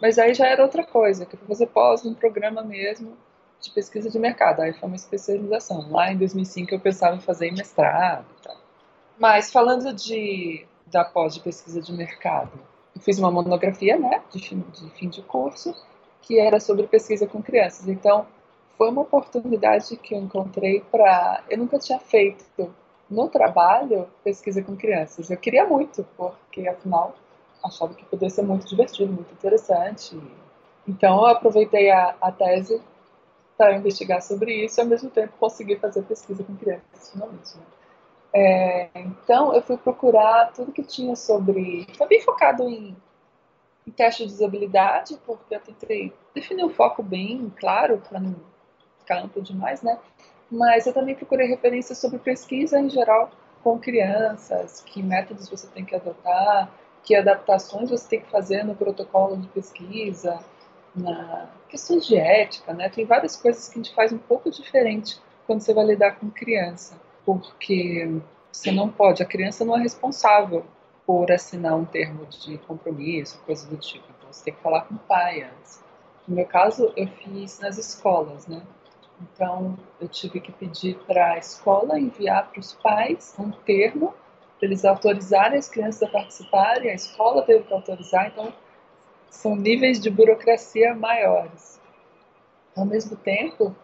mas 0.00 0.18
aí 0.18 0.34
já 0.34 0.46
era 0.46 0.62
outra 0.62 0.84
coisa, 0.84 1.24
que 1.24 1.34
eu 1.34 1.38
fui 1.38 1.48
fazer 1.48 1.68
pós 1.68 2.02
num 2.02 2.14
programa 2.14 2.62
mesmo 2.62 3.16
de 3.60 3.70
pesquisa 3.70 4.10
de 4.10 4.18
mercado, 4.18 4.60
aí 4.60 4.72
foi 4.72 4.88
uma 4.88 4.96
especialização. 4.96 5.90
Lá 5.90 6.12
em 6.12 6.16
2005 6.16 6.74
eu 6.74 6.80
pensava 6.80 7.16
em 7.16 7.20
fazer 7.20 7.52
mestrado 7.52 8.26
e 8.38 8.42
tal. 8.42 8.56
Mas 9.18 9.50
falando 9.50 9.92
de, 9.92 10.64
da 10.86 11.04
pós 11.04 11.34
de 11.34 11.40
pesquisa 11.40 11.80
de 11.80 11.92
mercado, 11.92 12.52
eu 12.94 13.00
fiz 13.00 13.18
uma 13.18 13.30
monografia, 13.30 13.98
né, 13.98 14.22
de 14.30 14.40
de 14.40 14.90
fim 14.90 15.08
de 15.08 15.22
curso, 15.22 15.74
que 16.22 16.38
era 16.38 16.60
sobre 16.60 16.86
pesquisa 16.86 17.26
com 17.26 17.42
crianças. 17.42 17.88
Então, 17.88 18.26
foi 18.76 18.90
uma 18.90 19.02
oportunidade 19.02 19.96
que 19.96 20.14
eu 20.14 20.18
encontrei 20.18 20.80
para. 20.80 21.42
Eu 21.50 21.58
nunca 21.58 21.78
tinha 21.78 21.98
feito 21.98 22.44
no 23.10 23.28
trabalho, 23.28 24.08
pesquisa 24.22 24.62
com 24.62 24.76
crianças. 24.76 25.30
Eu 25.30 25.36
queria 25.36 25.66
muito, 25.66 26.06
porque 26.16 26.68
afinal 26.68 27.14
achava 27.62 27.92
que 27.94 28.04
poderia 28.04 28.30
ser 28.30 28.42
muito 28.42 28.68
divertido, 28.68 29.12
muito 29.12 29.32
interessante. 29.32 30.16
Então 30.86 31.18
eu 31.18 31.26
aproveitei 31.26 31.90
a, 31.90 32.14
a 32.20 32.30
tese 32.30 32.80
para 33.56 33.76
investigar 33.76 34.22
sobre 34.22 34.64
isso 34.64 34.78
e 34.78 34.82
ao 34.82 34.86
mesmo 34.86 35.10
tempo 35.10 35.32
conseguir 35.38 35.76
fazer 35.80 36.02
pesquisa 36.02 36.44
com 36.44 36.54
crianças, 36.54 37.10
finalmente. 37.10 37.56
Né? 37.56 37.62
É, 38.32 38.90
então 38.94 39.54
eu 39.54 39.62
fui 39.62 39.76
procurar 39.76 40.52
tudo 40.52 40.72
que 40.72 40.82
tinha 40.82 41.16
sobre. 41.16 41.86
Foi 41.96 42.06
bem 42.06 42.20
focado 42.20 42.68
em, 42.68 42.96
em 43.88 43.90
teste 43.90 44.26
de 44.26 44.32
usabilidade, 44.32 45.18
porque 45.24 45.54
eu 45.54 45.60
tentei 45.60 46.12
definir 46.34 46.64
um 46.64 46.70
foco 46.70 47.02
bem 47.02 47.50
claro 47.58 48.02
para 48.06 48.20
não 48.20 48.36
ficar 49.00 49.22
amplo 49.22 49.40
demais, 49.42 49.82
né? 49.82 49.98
mas 50.50 50.86
eu 50.86 50.92
também 50.92 51.14
procurei 51.14 51.46
referências 51.46 51.98
sobre 51.98 52.18
pesquisa 52.18 52.78
em 52.78 52.88
geral 52.88 53.30
com 53.62 53.78
crianças, 53.78 54.80
que 54.80 55.02
métodos 55.02 55.48
você 55.48 55.66
tem 55.66 55.84
que 55.84 55.94
adotar, 55.94 56.70
que 57.02 57.14
adaptações 57.14 57.90
você 57.90 58.08
tem 58.08 58.20
que 58.20 58.30
fazer 58.30 58.62
no 58.62 58.74
protocolo 58.74 59.36
de 59.36 59.48
pesquisa, 59.48 60.38
na 60.94 61.48
questões 61.68 62.06
de 62.06 62.16
ética, 62.16 62.72
né? 62.72 62.88
Tem 62.88 63.04
várias 63.04 63.36
coisas 63.36 63.68
que 63.68 63.78
a 63.78 63.82
gente 63.82 63.94
faz 63.94 64.10
um 64.10 64.18
pouco 64.18 64.50
diferente 64.50 65.20
quando 65.46 65.60
você 65.60 65.74
vai 65.74 65.84
lidar 65.84 66.12
com 66.12 66.30
criança, 66.30 66.98
porque 67.26 68.20
você 68.50 68.72
não 68.72 68.88
pode, 68.88 69.22
a 69.22 69.26
criança 69.26 69.64
não 69.64 69.76
é 69.76 69.82
responsável 69.82 70.64
por 71.08 71.32
assinar 71.32 71.74
um 71.74 71.86
termo 71.86 72.26
de 72.26 72.58
compromisso, 72.58 73.40
coisa 73.46 73.66
do 73.66 73.78
tipo. 73.78 74.04
Então 74.18 74.30
você 74.30 74.44
tem 74.44 74.54
que 74.54 74.60
falar 74.60 74.82
com 74.82 74.96
o 74.96 74.98
pai 74.98 75.40
antes. 75.40 75.82
No 76.26 76.36
meu 76.36 76.44
caso, 76.44 76.92
eu 76.94 77.08
fiz 77.08 77.58
nas 77.60 77.78
escolas, 77.78 78.46
né? 78.46 78.60
Então, 79.22 79.78
eu 79.98 80.06
tive 80.06 80.38
que 80.38 80.52
pedir 80.52 80.98
para 81.06 81.32
a 81.32 81.38
escola 81.38 81.98
enviar 81.98 82.50
para 82.50 82.60
os 82.60 82.74
pais 82.74 83.34
um 83.38 83.50
termo 83.50 84.12
para 84.58 84.68
eles 84.68 84.84
autorizarem 84.84 85.58
as 85.58 85.70
crianças 85.70 86.02
a 86.02 86.08
participarem, 86.08 86.90
a 86.90 86.94
escola 86.94 87.40
teve 87.40 87.64
que 87.64 87.72
autorizar, 87.72 88.26
então 88.26 88.52
são 89.30 89.56
níveis 89.56 89.98
de 89.98 90.10
burocracia 90.10 90.94
maiores. 90.94 91.80
Ao 92.76 92.84
mesmo 92.84 93.16
tempo, 93.16 93.74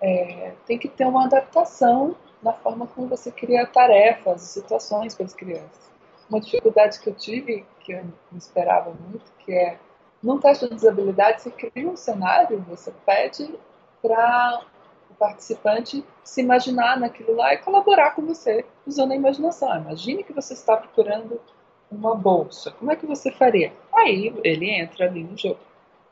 é, 0.00 0.54
tem 0.64 0.78
que 0.78 0.88
ter 0.88 1.04
uma 1.04 1.26
adaptação 1.26 2.16
na 2.42 2.54
forma 2.54 2.86
como 2.86 3.06
você 3.06 3.30
cria 3.30 3.66
tarefas, 3.66 4.40
situações 4.40 5.14
para 5.14 5.26
as 5.26 5.34
crianças. 5.34 5.93
Uma 6.34 6.40
dificuldade 6.40 6.98
que 6.98 7.08
eu 7.08 7.14
tive, 7.14 7.64
que 7.78 7.92
eu 7.92 8.02
não 8.02 8.36
esperava 8.36 8.90
muito, 8.90 9.30
que 9.38 9.52
é, 9.52 9.78
num 10.20 10.36
teste 10.40 10.68
de 10.68 10.74
usabilidade, 10.74 11.42
você 11.42 11.50
cria 11.52 11.88
um 11.88 11.96
cenário, 11.96 12.58
você 12.68 12.92
pede 13.06 13.54
para 14.02 14.60
o 15.08 15.14
participante 15.14 16.04
se 16.24 16.40
imaginar 16.40 16.98
naquilo 16.98 17.36
lá 17.36 17.54
e 17.54 17.58
colaborar 17.58 18.16
com 18.16 18.22
você 18.22 18.64
usando 18.84 19.12
a 19.12 19.14
imaginação. 19.14 19.72
Imagine 19.76 20.24
que 20.24 20.32
você 20.32 20.54
está 20.54 20.76
procurando 20.76 21.40
uma 21.88 22.16
bolsa. 22.16 22.72
Como 22.72 22.90
é 22.90 22.96
que 22.96 23.06
você 23.06 23.30
faria? 23.30 23.72
Aí 23.94 24.34
ele 24.42 24.68
entra 24.68 25.06
ali 25.06 25.22
no 25.22 25.38
jogo. 25.38 25.60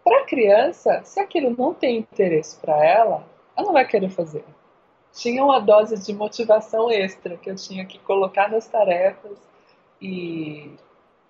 Para 0.05 0.21
a 0.21 0.25
criança, 0.25 1.03
se 1.03 1.19
aquilo 1.19 1.53
não 1.59 1.75
tem 1.75 1.99
interesse 1.99 2.57
para 2.61 2.77
ela, 2.77 3.27
ela 3.57 3.67
não 3.67 3.73
vai 3.73 3.85
querer 3.85 4.11
fazer. 4.11 4.45
Tinha 5.13 5.45
uma 5.45 5.59
dose 5.59 6.01
de 6.01 6.15
motivação 6.15 6.89
extra 6.93 7.37
que 7.37 7.51
eu 7.51 7.57
tinha 7.57 7.85
que 7.85 7.99
colocar 7.99 8.49
nas 8.49 8.69
tarefas 8.69 9.51
e 10.03 10.77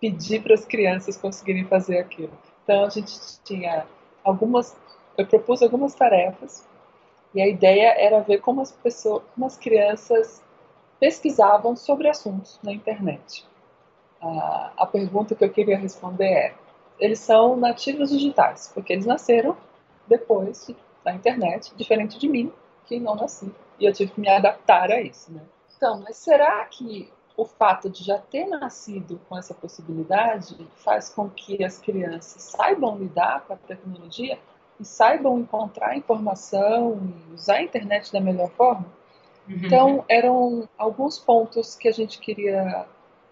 pedir 0.00 0.42
para 0.42 0.54
as 0.54 0.64
crianças 0.64 1.16
conseguirem 1.16 1.64
fazer 1.66 1.98
aquilo. 1.98 2.32
Então 2.64 2.84
a 2.84 2.88
gente 2.88 3.12
tinha 3.44 3.86
algumas, 4.24 4.76
eu 5.16 5.26
propus 5.26 5.62
algumas 5.62 5.94
tarefas 5.94 6.66
e 7.34 7.40
a 7.40 7.46
ideia 7.46 7.94
era 7.96 8.20
ver 8.20 8.40
como 8.40 8.62
as 8.62 8.72
pessoas, 8.72 9.22
como 9.34 9.46
as 9.46 9.56
crianças 9.56 10.42
pesquisavam 10.98 11.76
sobre 11.76 12.08
assuntos 12.08 12.58
na 12.62 12.72
internet. 12.72 13.46
A, 14.20 14.72
a 14.78 14.86
pergunta 14.86 15.34
que 15.34 15.44
eu 15.44 15.50
queria 15.50 15.76
responder 15.76 16.32
é: 16.32 16.54
eles 16.98 17.18
são 17.18 17.56
nativos 17.56 18.10
digitais, 18.10 18.70
porque 18.72 18.92
eles 18.92 19.06
nasceram 19.06 19.56
depois 20.06 20.70
da 21.04 21.12
internet, 21.12 21.74
diferente 21.76 22.18
de 22.18 22.28
mim, 22.28 22.52
que 22.86 22.98
não 23.00 23.14
nasci. 23.14 23.52
E 23.78 23.84
eu 23.84 23.92
tive 23.92 24.12
que 24.12 24.20
me 24.20 24.28
adaptar 24.28 24.90
a 24.90 25.00
isso, 25.00 25.32
né? 25.32 25.42
Então, 25.76 26.00
mas 26.00 26.16
será 26.16 26.64
que 26.66 27.12
o 27.42 27.44
fato 27.44 27.90
de 27.90 28.04
já 28.04 28.18
ter 28.18 28.46
nascido 28.46 29.20
com 29.28 29.36
essa 29.36 29.52
possibilidade 29.52 30.56
faz 30.76 31.08
com 31.08 31.28
que 31.28 31.64
as 31.64 31.78
crianças 31.78 32.42
saibam 32.42 32.96
lidar 32.96 33.44
com 33.46 33.54
a 33.54 33.56
tecnologia 33.56 34.38
e 34.78 34.84
saibam 34.84 35.38
encontrar 35.38 35.96
informação 35.96 36.98
e 37.30 37.34
usar 37.34 37.56
a 37.56 37.62
internet 37.62 38.12
da 38.12 38.20
melhor 38.20 38.50
forma? 38.50 38.86
Uhum. 39.48 39.60
Então, 39.64 40.04
eram 40.08 40.68
alguns 40.78 41.18
pontos 41.18 41.74
que 41.74 41.88
a 41.88 41.92
gente 41.92 42.18
queria 42.18 42.86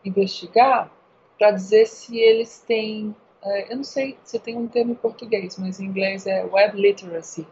investigar 0.04 0.90
para 1.38 1.52
dizer 1.52 1.86
se 1.86 2.18
eles 2.18 2.58
têm 2.66 3.14
é, 3.42 3.72
eu 3.72 3.76
não 3.76 3.84
sei 3.84 4.18
se 4.22 4.38
tem 4.38 4.56
um 4.56 4.68
termo 4.68 4.92
em 4.92 4.96
português, 4.96 5.56
mas 5.58 5.80
em 5.80 5.86
inglês 5.86 6.26
é 6.26 6.44
web 6.44 6.78
literacy, 6.78 7.46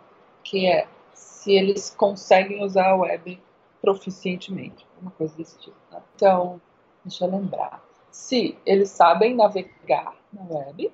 que 0.45 0.67
é 0.67 0.87
se 1.15 1.53
eles 1.53 1.91
conseguem 1.97 2.63
usar 2.63 2.91
a 2.91 2.97
web 2.97 3.41
proficientemente, 3.81 4.87
uma 5.01 5.11
coisa 5.11 5.37
desse 5.37 5.59
tipo. 5.59 5.77
Né? 5.91 6.01
Então, 6.15 6.61
deixa 7.05 7.25
eu 7.25 7.31
lembrar. 7.31 7.83
Se 8.11 8.57
eles 8.67 8.91
sabem 8.91 9.35
navegar 9.35 10.15
na 10.33 10.43
web, 10.43 10.93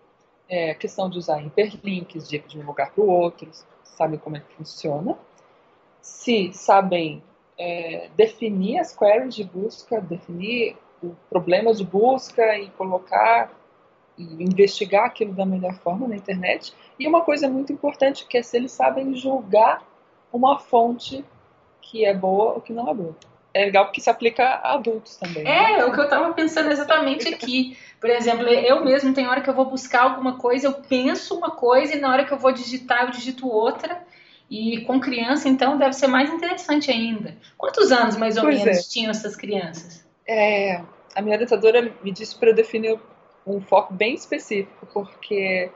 é 0.49 0.75
questão 0.75 1.09
de 1.09 1.19
usar 1.19 1.41
hiperlinks, 1.43 2.29
de, 2.29 2.39
de 2.39 2.59
um 2.59 2.67
lugar 2.67 2.93
para 2.93 3.03
o 3.03 3.09
outro, 3.09 3.51
sabem 3.83 4.19
como 4.19 4.37
é 4.37 4.41
que 4.41 4.55
funciona. 4.55 5.17
Se 6.01 6.53
sabem 6.53 7.23
é, 7.57 8.11
definir 8.17 8.79
as 8.79 8.95
queries 8.95 9.35
de 9.35 9.45
busca, 9.45 10.01
definir 10.01 10.77
o 11.03 11.15
problema 11.31 11.73
de 11.73 11.85
busca 11.85 12.59
e 12.59 12.71
colocar 12.71 13.51
investigar 14.17 15.07
aquilo 15.07 15.33
da 15.33 15.45
melhor 15.45 15.75
forma 15.75 16.07
na 16.07 16.17
internet. 16.17 16.73
E 16.99 17.07
uma 17.07 17.23
coisa 17.23 17.49
muito 17.49 17.73
importante 17.73 18.27
que 18.27 18.39
é 18.39 18.43
se 18.43 18.57
eles 18.57 18.73
sabem 18.73 19.15
julgar 19.17 19.85
uma 20.33 20.59
fonte 20.59 21.25
que 21.95 22.05
é 22.05 22.13
boa 22.13 22.55
ou 22.55 22.61
que 22.61 22.73
não 22.73 22.91
é 22.91 22.95
boa. 22.95 23.17
É 23.55 23.67
legal 23.67 23.85
porque 23.85 24.01
se 24.01 24.11
aplica 24.11 24.43
a 24.45 24.75
adultos 24.75 25.17
também. 25.17 25.47
É, 25.47 25.77
né? 25.77 25.85
o 25.85 25.93
que 25.93 26.01
eu 26.01 26.05
estava 26.05 26.33
pensando 26.35 26.73
exatamente 26.73 27.33
aqui. 27.33 27.79
Por 28.01 28.11
exemplo, 28.11 28.49
eu 28.49 28.85
mesmo 28.85 29.15
tem 29.15 29.29
hora 29.29 29.41
que 29.41 29.49
eu 29.49 29.55
vou 29.55 29.67
buscar 29.67 30.03
alguma 30.03 30.37
coisa, 30.37 30.67
eu 30.67 30.73
penso 30.73 31.39
uma 31.39 31.53
coisa 31.53 31.95
e 31.95 32.01
na 32.01 32.11
hora 32.11 32.25
que 32.25 32.33
eu 32.33 32.37
vou 32.37 32.51
digitar, 32.51 33.05
eu 33.05 33.11
digito 33.11 33.49
outra. 33.49 34.03
E 34.51 34.81
com 34.81 34.99
criança, 34.99 35.49
então, 35.49 35.79
deve 35.79 35.93
ser 35.93 36.09
mais 36.09 36.29
interessante 36.33 36.91
ainda. 36.91 37.37
Quantos 37.57 37.93
anos, 37.93 38.17
mais 38.17 38.37
ou 38.37 38.43
pois 38.43 38.59
menos, 38.59 38.79
é. 38.79 38.91
tinham 38.91 39.13
essas 39.13 39.37
crianças? 39.37 40.05
É, 40.27 40.83
a 41.15 41.23
minha 41.23 41.37
orientadora 41.37 41.93
me 42.03 42.11
disse 42.11 42.37
para 42.37 42.51
eu 42.51 42.55
definir 42.55 42.99
um 43.47 43.61
foco 43.61 43.95
bem 43.95 44.15
específico, 44.15 44.85
porque 44.93 45.71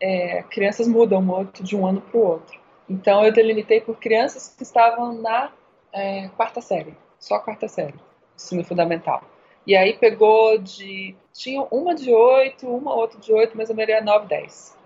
é, 0.00 0.42
crianças 0.44 0.88
mudam 0.88 1.20
muito 1.20 1.62
de 1.62 1.76
um 1.76 1.86
ano 1.86 2.00
para 2.00 2.18
o 2.18 2.26
outro. 2.26 2.58
Então 2.88 3.22
eu 3.22 3.32
delimitei 3.32 3.82
por 3.82 3.96
crianças 3.98 4.54
que 4.56 4.62
estavam 4.62 5.12
na 5.20 5.50
é, 5.92 6.28
quarta 6.36 6.60
série, 6.60 6.96
só 7.18 7.38
quarta 7.38 7.68
série, 7.68 7.94
ensino 8.36 8.64
fundamental. 8.64 9.22
E 9.66 9.76
aí 9.76 9.92
pegou 9.98 10.56
de. 10.56 11.14
Tinha 11.32 11.62
uma 11.70 11.94
de 11.94 12.10
oito, 12.12 12.66
uma 12.66 12.94
outra 12.94 13.20
de 13.20 13.32
oito, 13.32 13.56
mas 13.56 13.70
a 13.70 13.74
maioria 13.74 14.00
nove, 14.00 14.26
dez. 14.26 14.76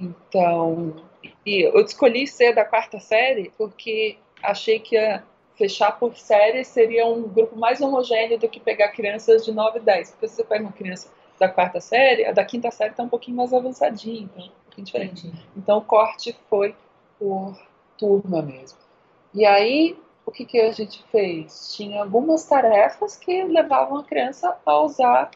Então. 0.00 0.96
E 1.44 1.62
eu 1.62 1.80
escolhi 1.80 2.26
ser 2.26 2.54
da 2.54 2.64
quarta 2.64 2.98
série 2.98 3.52
porque 3.56 4.16
achei 4.42 4.78
que 4.78 4.94
ia 4.94 5.22
fechar 5.56 5.92
por 5.92 6.16
série 6.16 6.64
seria 6.64 7.06
um 7.06 7.28
grupo 7.28 7.56
mais 7.56 7.80
homogêneo 7.80 8.38
do 8.38 8.48
que 8.48 8.60
pegar 8.60 8.88
crianças 8.88 9.44
de 9.44 9.52
9 9.52 9.78
e 9.78 9.82
10. 9.82 10.10
Porque 10.12 10.28
se 10.28 10.36
você 10.36 10.44
pega 10.44 10.64
uma 10.64 10.72
criança 10.72 11.08
da 11.38 11.48
quarta 11.48 11.80
série, 11.80 12.24
a 12.26 12.32
da 12.32 12.44
quinta 12.44 12.70
série 12.70 12.90
está 12.90 13.02
um 13.02 13.08
pouquinho 13.08 13.36
mais 13.36 13.52
avançadinha, 13.52 14.22
então, 14.22 14.44
um 14.44 14.64
pouquinho 14.64 14.84
diferente. 14.86 15.26
Entendi. 15.26 15.46
Então 15.56 15.78
o 15.78 15.82
corte 15.82 16.36
foi 16.48 16.74
por 17.18 17.56
turma 17.98 18.42
mesmo. 18.42 18.78
E 19.32 19.44
aí, 19.44 19.96
o 20.26 20.30
que, 20.30 20.44
que 20.44 20.60
a 20.60 20.72
gente 20.72 21.02
fez? 21.10 21.74
Tinha 21.76 22.02
algumas 22.02 22.44
tarefas 22.44 23.16
que 23.16 23.44
levavam 23.44 23.98
a 23.98 24.04
criança 24.04 24.56
a 24.64 24.80
usar 24.80 25.30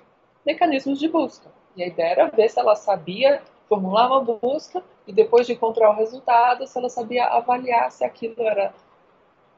mecanismos 0.45 0.99
de 0.99 1.09
busca. 1.09 1.50
E 1.76 1.83
a 1.83 1.87
ideia 1.87 2.12
era 2.12 2.26
ver 2.28 2.49
se 2.49 2.59
ela 2.59 2.75
sabia 2.75 3.42
formular 3.68 4.07
uma 4.07 4.25
busca 4.25 4.83
e 5.07 5.12
depois 5.12 5.47
de 5.47 5.52
encontrar 5.52 5.90
o 5.90 5.95
resultado, 5.95 6.66
se 6.66 6.78
ela 6.78 6.88
sabia 6.88 7.26
avaliar 7.26 7.92
se 7.92 8.04
aquilo 8.04 8.42
era 8.42 8.73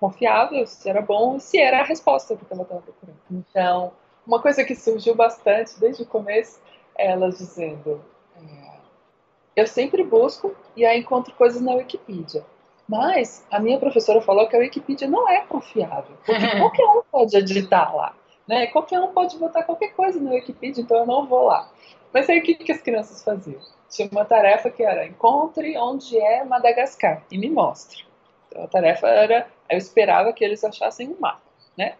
confiável, 0.00 0.66
se 0.66 0.88
era 0.88 1.00
bom 1.00 1.36
e 1.36 1.40
se 1.40 1.58
era 1.58 1.80
a 1.80 1.84
resposta 1.84 2.36
que 2.36 2.44
ela 2.50 2.62
estava 2.62 2.80
procurando. 2.80 3.18
Então, 3.30 3.92
uma 4.26 4.40
coisa 4.40 4.64
que 4.64 4.74
surgiu 4.74 5.14
bastante 5.14 5.78
desde 5.78 6.02
o 6.02 6.06
começo 6.06 6.60
é 6.96 7.12
elas 7.12 7.38
dizendo: 7.38 8.02
é, 8.36 8.78
eu 9.54 9.66
sempre 9.66 10.02
busco 10.02 10.54
e 10.76 10.84
aí 10.84 10.98
encontro 11.00 11.34
coisas 11.34 11.60
na 11.60 11.74
Wikipedia. 11.74 12.44
Mas 12.90 13.46
a 13.52 13.60
minha 13.60 13.78
professora 13.78 14.20
falou 14.20 14.48
que 14.48 14.56
a 14.56 14.58
Wikipedia 14.58 15.06
não 15.06 15.28
é 15.28 15.42
confiável, 15.42 16.16
porque 16.26 16.44
qualquer 16.58 16.84
um 16.86 17.02
pode 17.08 17.36
editar 17.36 17.94
lá. 17.94 18.16
Né? 18.48 18.66
Qualquer 18.66 18.98
um 18.98 19.12
pode 19.12 19.38
botar 19.38 19.62
qualquer 19.62 19.94
coisa 19.94 20.18
na 20.18 20.32
Wikipedia, 20.32 20.82
então 20.82 20.96
eu 20.96 21.06
não 21.06 21.24
vou 21.24 21.46
lá. 21.46 21.70
Mas 22.12 22.28
aí 22.28 22.40
o 22.40 22.42
que, 22.42 22.56
que 22.56 22.72
as 22.72 22.82
crianças 22.82 23.22
faziam? 23.22 23.60
Tinha 23.88 24.08
uma 24.10 24.24
tarefa 24.24 24.68
que 24.70 24.82
era 24.82 25.06
encontre 25.06 25.78
onde 25.78 26.18
é 26.18 26.42
Madagascar 26.42 27.22
e 27.30 27.38
me 27.38 27.48
mostre. 27.48 28.04
Então 28.48 28.64
a 28.64 28.66
tarefa 28.66 29.06
era, 29.06 29.46
eu 29.68 29.78
esperava 29.78 30.32
que 30.32 30.44
eles 30.44 30.64
achassem 30.64 31.10
um 31.10 31.20
mapa, 31.20 31.42
né? 31.78 31.94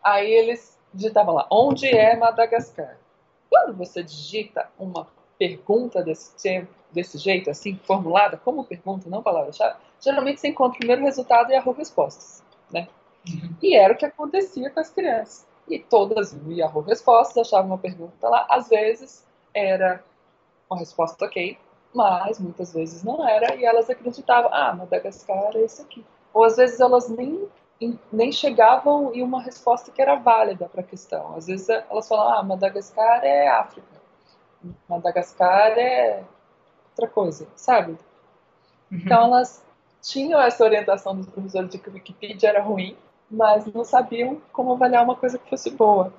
Aí 0.00 0.30
eles 0.30 0.78
digitava 0.94 1.32
lá, 1.32 1.48
onde 1.50 1.88
é 1.88 2.14
Madagascar? 2.14 2.96
Quando 3.50 3.76
você 3.76 4.00
digita 4.00 4.68
uma 4.78 5.08
pergunta 5.36 6.04
desse, 6.04 6.68
desse 6.92 7.18
jeito, 7.18 7.50
assim, 7.50 7.80
formulada 7.82 8.36
como 8.36 8.64
pergunta, 8.64 9.10
não 9.10 9.24
palavra-chave, 9.24 9.76
geralmente 10.06 10.40
você 10.40 10.48
encontra 10.48 10.76
o 10.76 10.78
primeiro 10.78 11.02
resultado 11.02 11.50
e 11.50 11.54
Yahoo 11.54 11.74
Respostas, 11.74 12.42
né? 12.72 12.88
Uhum. 13.28 13.56
E 13.60 13.74
era 13.74 13.92
o 13.92 13.96
que 13.96 14.06
acontecia 14.06 14.70
com 14.70 14.80
as 14.80 14.90
crianças. 14.90 15.46
E 15.68 15.78
todas 15.78 16.32
iam 16.32 16.52
Yahoo 16.52 16.82
Respostas, 16.82 17.48
achavam 17.48 17.72
uma 17.72 17.78
pergunta 17.78 18.28
lá, 18.28 18.46
às 18.48 18.68
vezes 18.68 19.26
era 19.52 20.02
uma 20.70 20.78
resposta 20.78 21.24
ok, 21.24 21.58
mas 21.92 22.38
muitas 22.38 22.72
vezes 22.72 23.02
não 23.02 23.26
era, 23.28 23.56
e 23.56 23.64
elas 23.64 23.90
acreditavam, 23.90 24.50
ah, 24.52 24.74
Madagascar 24.74 25.56
é 25.56 25.62
esse 25.62 25.82
aqui. 25.82 26.04
Ou 26.32 26.44
às 26.44 26.56
vezes 26.56 26.78
elas 26.80 27.08
nem 27.08 27.48
nem 28.10 28.32
chegavam 28.32 29.12
em 29.14 29.22
uma 29.22 29.42
resposta 29.42 29.90
que 29.90 30.00
era 30.00 30.14
válida 30.14 30.66
para 30.66 30.80
a 30.80 30.84
questão. 30.84 31.36
Às 31.36 31.46
vezes 31.46 31.68
elas 31.68 32.08
falavam, 32.08 32.38
ah, 32.38 32.42
Madagascar 32.42 33.22
é 33.22 33.48
África, 33.48 33.86
Madagascar 34.88 35.78
é 35.78 36.24
outra 36.90 37.06
coisa, 37.06 37.46
sabe? 37.54 37.92
Uhum. 38.90 38.98
Então 38.98 39.24
elas 39.24 39.65
tinham 40.08 40.40
essa 40.40 40.64
orientação 40.64 41.16
dos 41.16 41.26
professores 41.26 41.70
de 41.70 41.78
que 41.78 41.88
o 41.88 41.92
Wikipedia 41.92 42.50
era 42.50 42.62
ruim, 42.62 42.96
mas 43.30 43.66
não 43.66 43.84
sabiam 43.84 44.40
como 44.52 44.72
avaliar 44.72 45.04
uma 45.04 45.16
coisa 45.16 45.38
que 45.38 45.48
fosse 45.48 45.70
boa. 45.70 46.12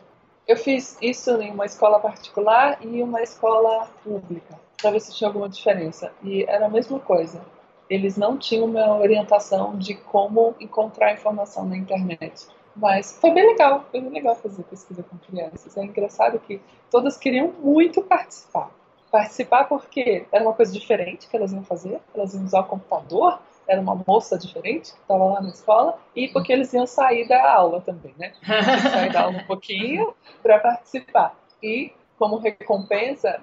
Eu 0.47 0.57
fiz 0.57 0.97
isso 1.01 1.41
em 1.41 1.51
uma 1.51 1.65
escola 1.65 1.99
particular 1.99 2.77
e 2.81 3.01
uma 3.01 3.21
escola 3.21 3.87
pública, 4.03 4.59
para 4.81 4.91
ver 4.91 4.99
se 4.99 5.13
tinha 5.13 5.27
alguma 5.27 5.49
diferença. 5.49 6.11
E 6.23 6.43
era 6.43 6.65
a 6.65 6.69
mesma 6.69 6.99
coisa 6.99 7.41
eles 7.89 8.17
não 8.17 8.37
tinham 8.37 8.65
uma 8.65 8.97
orientação 8.97 9.77
de 9.77 9.95
como 9.95 10.55
encontrar 10.59 11.13
informação 11.13 11.65
na 11.65 11.77
internet. 11.77 12.47
Mas 12.75 13.17
foi 13.19 13.31
bem 13.31 13.47
legal, 13.47 13.85
foi 13.89 14.01
bem 14.01 14.11
legal 14.11 14.35
fazer 14.35 14.63
pesquisa 14.63 15.03
com 15.03 15.17
crianças. 15.17 15.75
É 15.77 15.83
engraçado 15.83 16.39
que 16.39 16.61
todas 16.91 17.17
queriam 17.17 17.51
muito 17.63 18.01
participar. 18.01 18.69
Participar 19.09 19.65
porque 19.65 20.25
era 20.31 20.43
uma 20.43 20.53
coisa 20.53 20.71
diferente 20.71 21.27
que 21.27 21.35
elas 21.35 21.53
iam 21.53 21.63
fazer, 21.63 21.99
elas 22.13 22.33
iam 22.33 22.43
usar 22.43 22.59
o 22.59 22.65
computador, 22.65 23.39
era 23.67 23.81
uma 23.81 24.01
moça 24.07 24.37
diferente 24.37 24.93
que 24.93 24.99
estava 24.99 25.25
lá 25.25 25.41
na 25.41 25.49
escola, 25.49 25.99
e 26.15 26.27
porque 26.29 26.53
eles 26.53 26.71
iam 26.73 26.87
sair 26.87 27.27
da 27.27 27.51
aula 27.51 27.81
também, 27.81 28.13
né? 28.17 28.33
sair 28.91 29.11
da 29.11 29.23
aula 29.23 29.37
um 29.37 29.45
pouquinho 29.45 30.15
para 30.41 30.59
participar. 30.59 31.35
E 31.61 31.91
como 32.17 32.37
recompensa, 32.37 33.39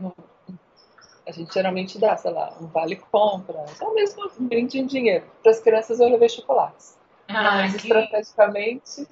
a 1.27 1.33
gente 1.33 1.53
geralmente 1.53 1.99
dá, 1.99 2.17
sei 2.17 2.31
lá, 2.31 2.55
um 2.61 2.67
vale 2.67 2.97
compra, 2.97 3.65
ou 3.81 3.95
mesmo 3.95 4.31
um 4.39 4.47
brinde 4.47 4.79
em 4.79 4.87
dinheiro. 4.87 5.25
Para 5.43 5.53
as 5.53 5.61
crianças 5.61 6.01
eu 6.01 6.09
levei 6.09 6.29
chocolates. 6.29 6.99
Ah, 7.29 7.57
Mas 7.63 7.77
que... 7.77 7.89
estrategicamente. 7.89 9.09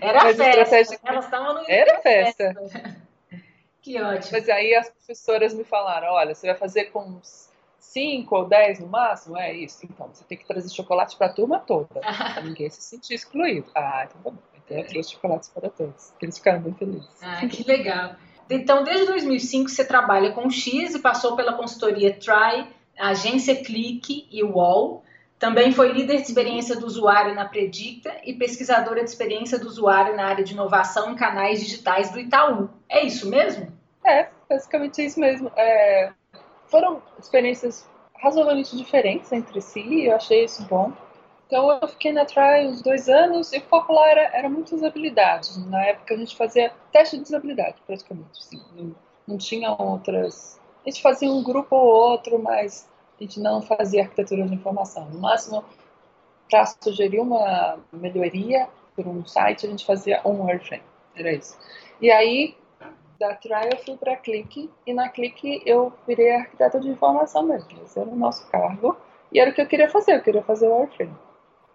Era 0.00 0.24
Mas 0.24 0.36
festa. 0.36 0.60
Estrategicamente... 0.62 1.00
Elas 1.06 1.24
estavam 1.26 1.54
no 1.54 1.70
Era 1.70 2.00
festa. 2.00 2.54
festa. 2.54 3.02
que 3.82 4.00
ótimo. 4.00 4.32
Mas 4.32 4.48
aí 4.48 4.74
as 4.74 4.88
professoras 4.88 5.52
me 5.52 5.64
falaram: 5.64 6.12
olha, 6.12 6.34
você 6.34 6.46
vai 6.46 6.56
fazer 6.56 6.86
com 6.86 7.20
5 7.94 8.36
ou 8.36 8.46
10 8.46 8.80
no 8.80 8.88
máximo? 8.88 9.38
É 9.38 9.54
isso. 9.54 9.86
Então, 9.86 10.10
você 10.12 10.24
tem 10.24 10.36
que 10.36 10.44
trazer 10.44 10.68
chocolate 10.68 11.16
para 11.16 11.28
a 11.28 11.32
turma 11.32 11.60
toda. 11.60 12.00
para 12.02 12.42
ninguém 12.42 12.68
se 12.68 12.82
sentir 12.82 13.14
excluído. 13.14 13.70
Ah, 13.74 14.04
então 14.04 14.20
tá 14.20 14.30
bom. 14.30 14.36
Então 14.64 14.78
eu 14.78 14.86
trouxe 14.86 15.12
chocolates 15.12 15.48
para 15.48 15.68
todos. 15.68 16.12
Eles 16.20 16.38
ficaram 16.38 16.60
muito 16.60 16.78
felizes. 16.78 17.22
Ah, 17.22 17.46
que 17.46 17.62
legal. 17.64 18.16
Então, 18.50 18.82
desde 18.82 19.06
2005 19.06 19.70
você 19.70 19.84
trabalha 19.84 20.32
com 20.32 20.50
X 20.50 20.94
e 20.94 20.98
passou 20.98 21.36
pela 21.36 21.52
consultoria 21.54 22.14
Try, 22.14 22.66
agência 22.98 23.56
Click 23.62 24.26
e 24.30 24.42
Wall. 24.42 25.02
Também 25.38 25.72
foi 25.72 25.92
líder 25.92 26.16
de 26.16 26.22
experiência 26.22 26.76
do 26.76 26.86
usuário 26.86 27.34
na 27.34 27.44
Predicta 27.44 28.14
e 28.24 28.32
pesquisadora 28.32 29.04
de 29.04 29.10
experiência 29.10 29.58
do 29.58 29.66
usuário 29.66 30.16
na 30.16 30.26
área 30.26 30.44
de 30.44 30.54
inovação 30.54 31.10
em 31.10 31.14
canais 31.14 31.60
digitais 31.60 32.10
do 32.10 32.18
Itaú. 32.18 32.70
É 32.88 33.04
isso 33.04 33.28
mesmo? 33.28 33.70
É, 34.04 34.28
basicamente 34.48 35.04
isso 35.04 35.20
mesmo. 35.20 35.50
É, 35.56 36.12
foram 36.66 37.02
experiências 37.18 37.88
razoavelmente 38.16 38.76
diferentes 38.76 39.30
entre 39.32 39.60
si 39.60 39.80
e 39.80 40.06
eu 40.06 40.16
achei 40.16 40.44
isso 40.44 40.64
bom. 40.64 40.92
Então 41.46 41.70
eu 41.80 41.88
fiquei 41.88 42.12
na 42.12 42.24
Try 42.24 42.66
uns 42.66 42.80
dois 42.80 43.08
anos 43.08 43.52
e 43.52 43.58
o 43.58 43.62
foco 43.62 43.92
lá 43.92 44.10
era, 44.10 44.22
era 44.36 44.48
muito 44.48 44.74
usabilidade. 44.74 45.58
Na 45.68 45.84
época 45.84 46.14
a 46.14 46.16
gente 46.16 46.34
fazia 46.36 46.72
teste 46.90 47.16
de 47.16 47.22
usabilidade, 47.24 47.76
praticamente. 47.86 48.40
Assim, 48.40 48.62
não, 48.74 48.94
não 49.28 49.38
tinha 49.38 49.70
outras. 49.70 50.60
A 50.84 50.88
gente 50.88 51.02
fazia 51.02 51.30
um 51.30 51.42
grupo 51.42 51.76
ou 51.76 51.86
outro, 51.86 52.38
mas 52.38 52.88
a 53.18 53.22
gente 53.22 53.40
não 53.40 53.60
fazia 53.62 54.02
arquitetura 54.02 54.46
de 54.46 54.54
informação. 54.54 55.08
No 55.10 55.20
máximo, 55.20 55.64
para 56.50 56.66
sugerir 56.66 57.20
uma 57.20 57.78
melhoria 57.92 58.68
por 58.96 59.06
um 59.06 59.24
site, 59.24 59.66
a 59.66 59.70
gente 59.70 59.84
fazia 59.84 60.20
um 60.24 60.44
wireframe. 60.44 60.82
Era 61.14 61.32
isso. 61.32 61.56
E 62.00 62.10
aí, 62.10 62.56
da 63.18 63.34
Try 63.34 63.70
eu 63.72 63.78
fui 63.78 63.96
para 63.96 64.12
a 64.12 64.16
Click, 64.16 64.70
e 64.86 64.92
na 64.94 65.08
Click 65.08 65.62
eu 65.64 65.92
virei 66.06 66.34
arquiteta 66.34 66.80
de 66.80 66.88
informação 66.88 67.42
mesmo. 67.42 67.70
Esse 67.84 67.98
era 67.98 68.08
o 68.08 68.16
nosso 68.16 68.46
cargo. 68.50 68.96
E 69.32 69.40
era 69.40 69.50
o 69.50 69.54
que 69.54 69.60
eu 69.60 69.66
queria 69.66 69.88
fazer, 69.88 70.16
eu 70.16 70.22
queria 70.22 70.42
fazer 70.42 70.68
o 70.68 70.76
wireframe 70.76 71.14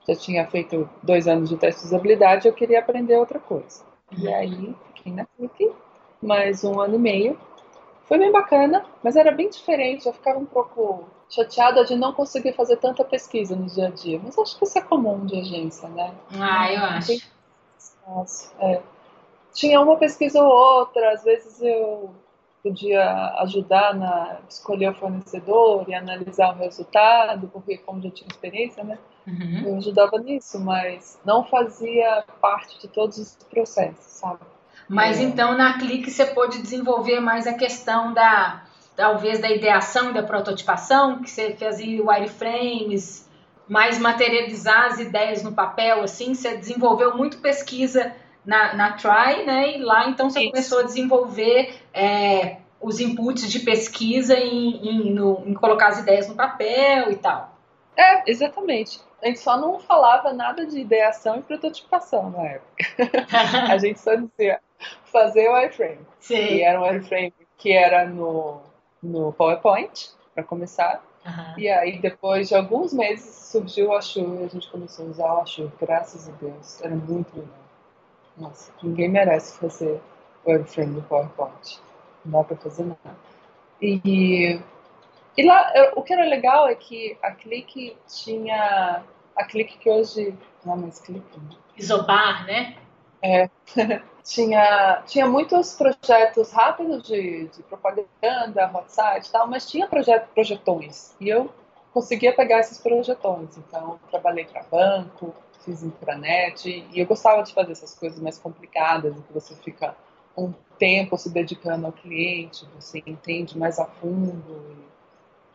já 0.07 0.15
tinha 0.15 0.47
feito 0.47 0.89
dois 1.03 1.27
anos 1.27 1.49
de 1.49 1.57
teste 1.57 1.81
de 1.81 1.87
usabilidade, 1.87 2.47
eu 2.47 2.53
queria 2.53 2.79
aprender 2.79 3.15
outra 3.15 3.39
coisa. 3.39 3.83
E 4.11 4.27
uhum. 4.27 4.35
aí 4.35 4.75
fiquei 4.87 5.13
na 5.13 5.25
Click 5.25 5.71
mais 6.21 6.63
um 6.63 6.79
ano 6.79 6.95
e 6.95 6.99
meio. 6.99 7.39
Foi 8.03 8.17
bem 8.17 8.31
bacana, 8.31 8.83
mas 9.03 9.15
era 9.15 9.31
bem 9.31 9.49
diferente. 9.49 10.07
Eu 10.07 10.13
ficava 10.13 10.39
um 10.39 10.45
pouco 10.45 11.07
chateada 11.29 11.85
de 11.85 11.95
não 11.95 12.11
conseguir 12.11 12.53
fazer 12.53 12.77
tanta 12.77 13.03
pesquisa 13.03 13.55
no 13.55 13.67
dia 13.67 13.87
a 13.87 13.91
dia. 13.91 14.19
Mas 14.23 14.37
acho 14.37 14.57
que 14.57 14.63
isso 14.63 14.79
é 14.79 14.81
comum 14.81 15.25
de 15.27 15.39
agência, 15.39 15.87
né? 15.89 16.11
Ah, 16.31 16.73
eu 16.73 16.83
acho. 16.83 17.11
É. 18.59 18.81
Tinha 19.53 19.81
uma 19.81 19.97
pesquisa 19.97 20.41
ou 20.41 20.49
outra, 20.49 21.13
às 21.13 21.23
vezes 21.23 21.61
eu 21.61 22.11
podia 22.61 23.33
ajudar 23.41 23.95
na 23.95 24.37
escolher 24.49 24.89
o 24.89 24.93
fornecedor 24.93 25.85
e 25.87 25.93
analisar 25.93 26.53
o 26.53 26.57
resultado, 26.57 27.49
porque 27.51 27.77
como 27.77 28.01
já 28.01 28.11
tinha 28.11 28.27
experiência, 28.29 28.83
né? 28.83 28.97
Uhum. 29.25 29.63
Eu 29.65 29.77
ajudava 29.77 30.17
nisso, 30.19 30.59
mas 30.59 31.19
não 31.25 31.43
fazia 31.43 32.23
parte 32.41 32.79
de 32.79 32.87
todos 32.87 33.17
os 33.17 33.35
processos, 33.49 34.05
sabe? 34.05 34.39
Mas 34.87 35.19
é. 35.19 35.23
então 35.23 35.55
na 35.55 35.77
Clique 35.77 36.11
você 36.11 36.25
pôde 36.25 36.61
desenvolver 36.61 37.19
mais 37.19 37.47
a 37.47 37.53
questão 37.53 38.13
da 38.13 38.63
talvez 38.95 39.39
da 39.39 39.49
ideação 39.49 40.09
e 40.09 40.13
da 40.13 40.23
prototipação, 40.23 41.21
que 41.21 41.29
você 41.29 41.55
fazia 41.55 42.03
wireframes, 42.03 43.29
mais 43.65 43.97
materializar 43.97 44.87
as 44.87 44.99
ideias 44.99 45.41
no 45.41 45.53
papel, 45.53 46.01
assim, 46.01 46.33
você 46.33 46.57
desenvolveu 46.57 47.15
muito 47.15 47.37
pesquisa 47.37 48.13
na, 48.49 48.73
na 48.73 48.93
Try, 48.93 49.45
né? 49.45 49.77
E 49.77 49.83
lá 49.83 50.09
então 50.09 50.27
você 50.27 50.41
Isso. 50.41 50.49
começou 50.49 50.79
a 50.79 50.83
desenvolver 50.83 51.75
é, 51.93 52.57
os 52.81 52.99
inputs 52.99 53.49
de 53.49 53.59
pesquisa 53.59 54.35
em, 54.35 54.89
em, 54.89 55.13
no, 55.13 55.43
em 55.45 55.53
colocar 55.53 55.89
as 55.89 55.99
ideias 55.99 56.27
no 56.27 56.33
papel 56.33 57.11
e 57.11 57.15
tal. 57.15 57.55
É, 57.95 58.23
exatamente. 58.29 58.99
A 59.21 59.27
gente 59.27 59.39
só 59.39 59.55
não 59.55 59.79
falava 59.79 60.33
nada 60.33 60.65
de 60.65 60.79
ideação 60.79 61.37
e 61.37 61.41
prototipação 61.43 62.31
na 62.31 62.43
época. 62.43 62.85
a 63.71 63.77
gente 63.77 63.99
só 63.99 64.15
dizia 64.15 64.59
fazer 65.05 65.47
o 65.47 65.53
wireframe. 65.53 65.99
Sim. 66.19 66.35
E 66.35 66.61
era 66.61 66.79
um 66.79 66.83
wireframe 66.83 67.33
que 67.57 67.71
era 67.71 68.07
no, 68.07 68.61
no 69.03 69.31
PowerPoint, 69.33 70.09
para 70.33 70.43
começar. 70.43 71.03
Uhum. 71.23 71.59
E 71.59 71.69
aí, 71.69 71.99
depois 71.99 72.47
de 72.47 72.55
alguns 72.55 72.93
meses, 72.93 73.25
surgiu 73.51 73.89
o 73.89 73.93
Ashur 73.93 74.41
e 74.41 74.45
a 74.45 74.47
gente 74.47 74.71
começou 74.71 75.05
a 75.05 75.09
usar 75.09 75.33
o 75.33 75.41
Ashur, 75.41 75.69
graças 75.79 76.29
a 76.29 76.31
Deus. 76.31 76.81
Era 76.81 76.95
muito 76.95 77.37
legal. 77.37 77.58
Nossa, 78.39 78.71
ninguém 78.81 79.09
merece 79.09 79.59
fazer 79.59 80.01
o 80.45 80.51
wireframe 80.51 80.95
do 80.95 81.01
PowerPoint. 81.03 81.79
Não 82.25 82.39
dá 82.41 82.47
para 82.47 82.57
fazer 82.57 82.83
nada. 82.83 83.17
E 83.81 84.59
e 85.39 85.43
lá, 85.43 85.71
o 85.95 86.01
que 86.01 86.11
era 86.11 86.25
legal 86.25 86.67
é 86.67 86.75
que 86.75 87.17
a 87.23 87.31
Clique 87.31 87.95
tinha. 88.05 89.01
A 89.35 89.43
Clique 89.45 89.77
que 89.77 89.89
hoje. 89.89 90.37
Não 90.65 90.73
é 90.73 90.77
mais 90.77 90.99
Clique. 90.99 91.39
Né? 91.39 91.55
Isobar, 91.77 92.45
né? 92.45 92.75
É. 93.21 93.49
tinha, 94.21 95.01
tinha 95.05 95.25
muitos 95.25 95.75
projetos 95.75 96.51
rápidos 96.51 97.03
de, 97.03 97.47
de 97.47 97.63
propaganda, 97.63 98.69
hot 98.73 98.91
site 98.91 99.27
e 99.27 99.31
tal, 99.31 99.47
mas 99.47 99.69
tinha 99.69 99.87
projeto, 99.87 100.27
projetões. 100.33 101.15
E 101.21 101.29
eu 101.29 101.49
conseguia 101.93 102.35
pegar 102.35 102.59
esses 102.59 102.77
projetões. 102.77 103.57
Então, 103.57 103.97
trabalhei 104.11 104.43
para 104.43 104.63
banco, 104.63 105.33
fiz 105.63 105.83
intranet, 105.83 106.87
e 106.91 106.99
eu 106.99 107.05
gostava 107.05 107.43
de 107.43 107.53
fazer 107.53 107.71
essas 107.71 107.93
coisas 107.93 108.19
mais 108.19 108.37
complicadas, 108.37 109.15
em 109.15 109.21
que 109.21 109.33
você 109.33 109.55
fica 109.55 109.95
um 110.37 110.53
tempo 110.77 111.17
se 111.17 111.29
dedicando 111.29 111.85
ao 111.85 111.91
cliente, 111.91 112.67
você 112.75 113.03
entende 113.05 113.57
mais 113.57 113.79
a 113.79 113.85
fundo 113.85 114.79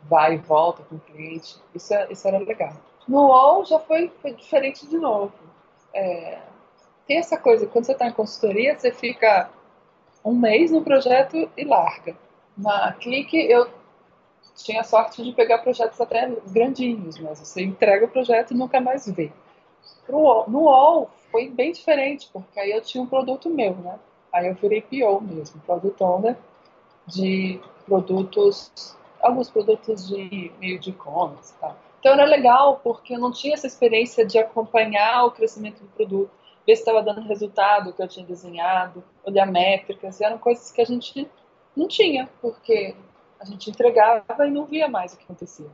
vai 0.08 0.34
e 0.34 0.38
volta 0.38 0.82
com 0.82 0.96
o 0.96 1.00
cliente. 1.00 1.56
Isso, 1.74 1.94
é, 1.94 2.06
isso 2.10 2.26
era 2.28 2.38
legal. 2.38 2.72
No 3.08 3.26
UOL 3.26 3.64
já 3.64 3.78
foi, 3.78 4.12
foi 4.20 4.34
diferente 4.34 4.86
de 4.86 4.96
novo. 4.98 5.32
É, 5.92 6.38
tem 7.06 7.18
essa 7.18 7.36
coisa, 7.36 7.66
quando 7.66 7.84
você 7.84 7.92
está 7.92 8.06
em 8.06 8.12
consultoria, 8.12 8.78
você 8.78 8.90
fica 8.90 9.50
um 10.24 10.34
mês 10.34 10.70
no 10.70 10.82
projeto 10.82 11.50
e 11.56 11.64
larga. 11.64 12.16
Na 12.56 12.92
Clique, 12.92 13.36
eu 13.36 13.68
tinha 14.54 14.84
sorte 14.84 15.22
de 15.22 15.32
pegar 15.32 15.58
projetos 15.58 16.00
até 16.00 16.30
grandinhos, 16.46 17.18
mas 17.18 17.40
você 17.40 17.62
entrega 17.62 18.06
o 18.06 18.08
projeto 18.08 18.52
e 18.52 18.56
nunca 18.56 18.80
mais 18.80 19.06
vê. 19.08 19.32
UOL, 20.08 20.44
no 20.48 20.60
UOL 20.62 21.10
foi 21.30 21.48
bem 21.48 21.72
diferente, 21.72 22.28
porque 22.32 22.58
aí 22.60 22.70
eu 22.70 22.80
tinha 22.80 23.02
um 23.02 23.06
produto 23.06 23.50
meu, 23.50 23.74
né? 23.76 23.98
Aí 24.32 24.48
eu 24.48 24.54
virei 24.54 24.82
PO 24.82 25.20
mesmo, 25.20 25.60
Product 25.62 26.02
Owner 26.02 26.36
de 27.06 27.60
produtos 27.86 28.96
alguns 29.24 29.50
produtos 29.50 30.06
de 30.06 30.52
meio 30.60 30.78
de 30.78 30.90
e-commerce. 30.90 31.54
Então 31.98 32.12
era 32.12 32.24
legal 32.24 32.80
porque 32.84 33.14
eu 33.14 33.18
não 33.18 33.32
tinha 33.32 33.54
essa 33.54 33.66
experiência 33.66 34.26
de 34.26 34.38
acompanhar 34.38 35.24
o 35.24 35.30
crescimento 35.30 35.82
do 35.82 35.88
produto, 35.88 36.30
ver 36.66 36.76
se 36.76 36.82
estava 36.82 37.02
dando 37.02 37.22
resultado 37.22 37.92
que 37.92 38.02
eu 38.02 38.08
tinha 38.08 38.26
desenhado, 38.26 39.02
olhar 39.24 39.46
métricas, 39.46 40.20
eram 40.20 40.38
coisas 40.38 40.70
que 40.70 40.80
a 40.80 40.84
gente 40.84 41.28
não 41.74 41.88
tinha, 41.88 42.28
porque 42.40 42.94
a 43.40 43.44
gente 43.44 43.70
entregava 43.70 44.46
e 44.46 44.50
não 44.50 44.66
via 44.66 44.88
mais 44.88 45.14
o 45.14 45.16
que 45.16 45.24
acontecia 45.24 45.68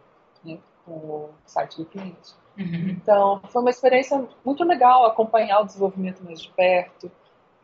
né, 0.44 0.58
com 0.84 0.92
o 0.92 1.30
site 1.44 1.76
do 1.78 1.84
cliente. 1.84 2.34
Uhum. 2.58 2.90
Então, 2.90 3.40
foi 3.48 3.62
uma 3.62 3.70
experiência 3.70 4.26
muito 4.44 4.64
legal 4.64 5.06
acompanhar 5.06 5.60
o 5.60 5.64
desenvolvimento 5.64 6.22
mais 6.24 6.40
de 6.40 6.48
perto, 6.50 7.10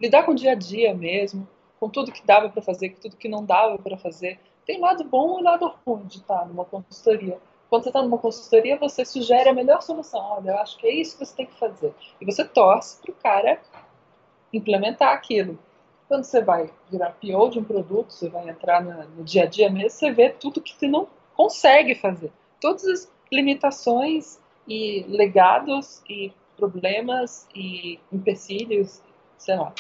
lidar 0.01 0.25
com 0.25 0.33
o 0.33 0.35
dia 0.35 0.53
a 0.53 0.55
dia 0.55 0.95
mesmo, 0.95 1.47
com 1.79 1.89
tudo 1.89 2.13
que 2.13 2.27
dava 2.27 2.49
para 2.49 2.63
fazer, 2.63 2.91
com 2.91 3.01
tudo 3.01 3.17
que 3.17 3.29
não 3.29 3.45
dava 3.45 3.79
para 3.79 3.97
fazer, 3.97 4.39
tem 4.67 4.81
lado 4.81 5.05
bom 5.05 5.39
e 5.39 5.43
lado 5.43 5.73
ruim 5.87 6.07
de 6.07 6.19
estar 6.19 6.47
numa 6.47 6.65
consultoria. 6.65 7.39
Quando 7.69 7.85
você 7.85 7.89
está 7.89 8.03
numa 8.03 8.19
consultoria, 8.19 8.77
você 8.77 9.05
sugere 9.05 9.49
a 9.49 9.55
melhor 9.55 9.83
solução. 9.83 10.21
Olha, 10.21 10.51
eu 10.51 10.59
acho 10.59 10.77
que 10.79 10.87
é 10.87 10.95
isso 10.95 11.17
que 11.19 11.25
você 11.25 11.37
tem 11.37 11.47
que 11.47 11.59
fazer. 11.59 11.95
E 12.21 12.25
você 12.25 12.45
torce 12.45 13.01
para 13.01 13.11
o 13.11 13.15
cara 13.15 13.61
implementar 14.53 15.13
aquilo. 15.13 15.59
Quando 16.09 16.25
você 16.25 16.41
vai 16.41 16.71
virar 16.91 17.17
PO 17.21 17.51
de 17.51 17.59
um 17.59 17.65
produto, 17.65 18.13
você 18.13 18.29
vai 18.29 18.49
entrar 18.49 18.83
no 18.83 19.25
dia 19.25 19.43
a 19.43 19.47
dia 19.47 19.69
mesmo, 19.69 19.91
você 19.91 20.11
vê 20.13 20.31
tudo 20.31 20.61
que 20.61 20.75
você 20.75 20.87
não 20.87 21.09
consegue 21.35 21.95
fazer. 21.95 22.33
Todas 22.61 22.85
as 22.85 23.13
limitações 23.31 24.39
e 24.67 25.05
legados 25.09 26.03
e 26.09 26.33
problemas 26.57 27.47
e 27.55 27.99
empecilhos, 28.13 29.03
sei 29.37 29.57
lá, 29.57 29.73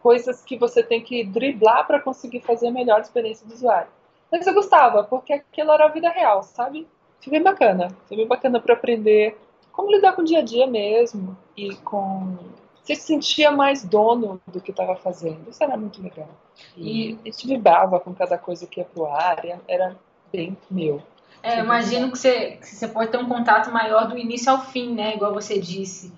coisas 0.00 0.42
que 0.42 0.56
você 0.56 0.82
tem 0.82 1.02
que 1.02 1.24
driblar 1.24 1.86
para 1.86 2.00
conseguir 2.00 2.40
fazer 2.40 2.68
a 2.68 2.72
melhor 2.72 3.00
experiência 3.00 3.46
do 3.46 3.54
usuário. 3.54 3.88
Mas 4.30 4.46
eu 4.46 4.54
gostava, 4.54 5.04
porque 5.04 5.32
aquilo 5.32 5.72
era 5.72 5.86
a 5.86 5.88
vida 5.88 6.08
real, 6.10 6.42
sabe? 6.42 6.86
Foi 7.20 7.30
bem 7.30 7.42
bacana. 7.42 7.88
Foi 8.06 8.16
bem 8.16 8.26
bacana 8.26 8.60
para 8.60 8.74
aprender 8.74 9.36
como 9.72 9.90
lidar 9.90 10.12
com 10.12 10.22
o 10.22 10.24
dia 10.24 10.38
a 10.38 10.42
dia 10.42 10.66
mesmo 10.66 11.36
e 11.56 11.74
com 11.76 12.36
você 12.84 12.94
se 12.94 13.06
sentia 13.06 13.50
mais 13.50 13.82
dono 13.82 14.40
do 14.46 14.60
que 14.60 14.70
estava 14.70 14.94
fazendo. 14.94 15.48
Isso 15.48 15.64
era 15.64 15.74
muito 15.74 16.02
legal. 16.02 16.28
E 16.76 17.18
a 17.22 17.30
gente 17.30 17.46
vibrava 17.46 17.98
com 17.98 18.14
cada 18.14 18.36
coisa 18.36 18.66
que 18.66 18.80
ia 18.80 18.84
pro 18.84 19.06
ar, 19.06 19.42
era 19.66 19.96
bem 20.30 20.54
meu. 20.70 21.02
É, 21.44 21.60
eu 21.60 21.64
imagino 21.64 22.10
que 22.10 22.18
você, 22.18 22.52
que 22.52 22.66
você 22.66 22.88
pode 22.88 23.10
ter 23.10 23.18
um 23.18 23.28
contato 23.28 23.70
maior 23.70 24.08
do 24.08 24.16
início 24.16 24.50
ao 24.50 24.64
fim, 24.64 24.94
né? 24.94 25.14
Igual 25.14 25.34
você 25.34 25.58
disse. 25.58 26.10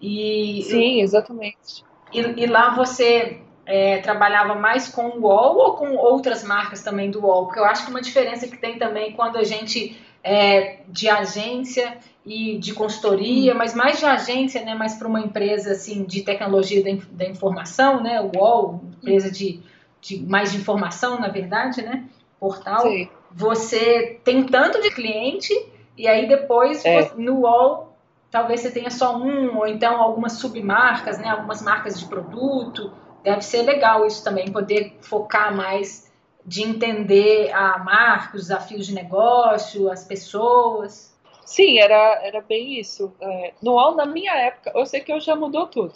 E 0.00 0.62
Sim, 0.64 1.00
exatamente. 1.00 1.84
E, 2.12 2.18
e 2.18 2.46
lá 2.46 2.74
você 2.74 3.38
é, 3.64 3.98
trabalhava 3.98 4.56
mais 4.56 4.88
com 4.88 5.06
o 5.06 5.20
UOL 5.20 5.56
ou 5.56 5.76
com 5.76 5.94
outras 5.94 6.42
marcas 6.42 6.82
também 6.82 7.10
do 7.12 7.24
UOL? 7.24 7.46
Porque 7.46 7.60
eu 7.60 7.64
acho 7.64 7.84
que 7.84 7.90
uma 7.90 8.02
diferença 8.02 8.48
que 8.48 8.58
tem 8.58 8.76
também 8.76 9.12
quando 9.12 9.38
a 9.38 9.44
gente 9.44 9.96
é 10.24 10.80
de 10.88 11.08
agência 11.08 11.98
e 12.26 12.58
de 12.58 12.74
consultoria, 12.74 13.54
mas 13.54 13.74
mais 13.74 14.00
de 14.00 14.04
agência, 14.04 14.64
né, 14.64 14.74
mais 14.74 14.94
para 14.94 15.06
uma 15.08 15.20
empresa 15.20 15.72
assim 15.72 16.04
de 16.04 16.22
tecnologia 16.22 16.82
da, 16.82 16.90
da, 17.12 17.24
informação, 17.28 18.00
né, 18.00 18.20
o 18.20 18.36
UOL, 18.36 18.80
empresa 18.98 19.30
de 19.30 19.62
de 20.00 20.18
mais 20.18 20.50
de 20.50 20.58
informação, 20.58 21.20
na 21.20 21.28
verdade, 21.28 21.80
né? 21.80 22.04
Portal. 22.40 22.82
Sim. 22.82 23.08
Você 23.34 24.20
tem 24.24 24.44
tanto 24.44 24.80
de 24.80 24.90
cliente 24.90 25.52
e 25.96 26.06
aí 26.06 26.26
depois 26.28 26.84
é. 26.84 27.02
você, 27.02 27.14
no 27.16 27.40
UOL 27.40 27.92
talvez 28.32 28.60
você 28.60 28.70
tenha 28.70 28.90
só 28.90 29.16
um 29.16 29.58
ou 29.58 29.66
então 29.66 30.00
algumas 30.00 30.32
submarcas, 30.32 31.18
né? 31.18 31.28
Algumas 31.28 31.62
marcas 31.62 32.00
de 32.00 32.06
produto. 32.06 32.92
Deve 33.22 33.42
ser 33.42 33.62
legal 33.62 34.04
isso 34.06 34.24
também, 34.24 34.50
poder 34.50 34.98
focar 35.02 35.54
mais 35.54 36.10
de 36.44 36.62
entender 36.62 37.52
a 37.52 37.78
marca, 37.78 38.36
os 38.36 38.44
desafios 38.44 38.86
de 38.86 38.94
negócio, 38.94 39.90
as 39.92 40.04
pessoas. 40.04 41.16
Sim, 41.44 41.78
era, 41.78 42.20
era 42.24 42.40
bem 42.40 42.80
isso. 42.80 43.12
É, 43.20 43.52
no 43.62 43.72
UOL, 43.72 43.94
na 43.94 44.06
minha 44.06 44.34
época, 44.34 44.72
eu 44.74 44.86
sei 44.86 45.00
que 45.00 45.12
hoje 45.12 45.26
já 45.26 45.36
mudou 45.36 45.66
tudo, 45.66 45.94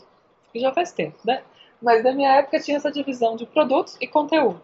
já 0.54 0.72
faz 0.72 0.92
tempo, 0.92 1.18
né? 1.24 1.42
Mas 1.82 2.04
na 2.04 2.12
minha 2.12 2.32
época 2.36 2.60
tinha 2.60 2.76
essa 2.76 2.92
divisão 2.92 3.34
de 3.34 3.46
produtos 3.46 3.96
e 4.00 4.06
conteúdo. 4.06 4.60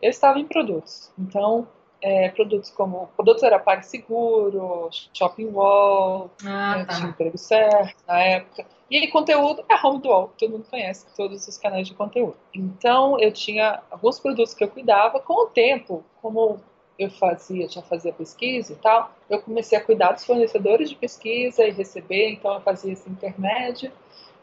Eu 0.00 0.10
estava 0.10 0.38
em 0.38 0.46
produtos, 0.46 1.10
então 1.18 1.66
é, 2.02 2.28
produtos 2.30 2.70
como 2.70 3.08
produtos 3.14 3.42
era 3.42 3.58
PagSeguro, 3.58 4.90
Shopping 5.14 5.46
Wall, 5.46 6.30
ah, 6.44 6.78
né, 6.78 6.84
tá. 6.84 6.96
tinha 6.96 7.08
emprego 7.08 7.38
certo 7.38 7.96
na 8.06 8.20
época. 8.20 8.66
E 8.90 8.98
aí, 8.98 9.08
conteúdo 9.08 9.64
é 9.70 9.86
Home 9.86 10.02
do 10.02 10.28
todo 10.38 10.50
mundo 10.50 10.66
conhece 10.68 11.06
todos 11.16 11.48
os 11.48 11.56
canais 11.56 11.88
de 11.88 11.94
conteúdo. 11.94 12.36
Então, 12.52 13.18
eu 13.18 13.32
tinha 13.32 13.80
alguns 13.90 14.20
produtos 14.20 14.52
que 14.52 14.62
eu 14.62 14.68
cuidava. 14.68 15.18
Com 15.18 15.44
o 15.44 15.46
tempo, 15.46 16.04
como 16.20 16.60
eu 16.98 17.10
fazia, 17.10 17.68
já 17.68 17.80
fazia 17.80 18.12
pesquisa 18.12 18.74
e 18.74 18.76
tal, 18.76 19.10
eu 19.30 19.40
comecei 19.40 19.78
a 19.78 19.80
cuidar 19.82 20.12
dos 20.12 20.26
fornecedores 20.26 20.90
de 20.90 20.96
pesquisa 20.96 21.64
e 21.64 21.70
receber, 21.70 22.32
então 22.32 22.52
eu 22.52 22.60
fazia 22.60 22.92
esse 22.92 23.08
intermédio. 23.08 23.90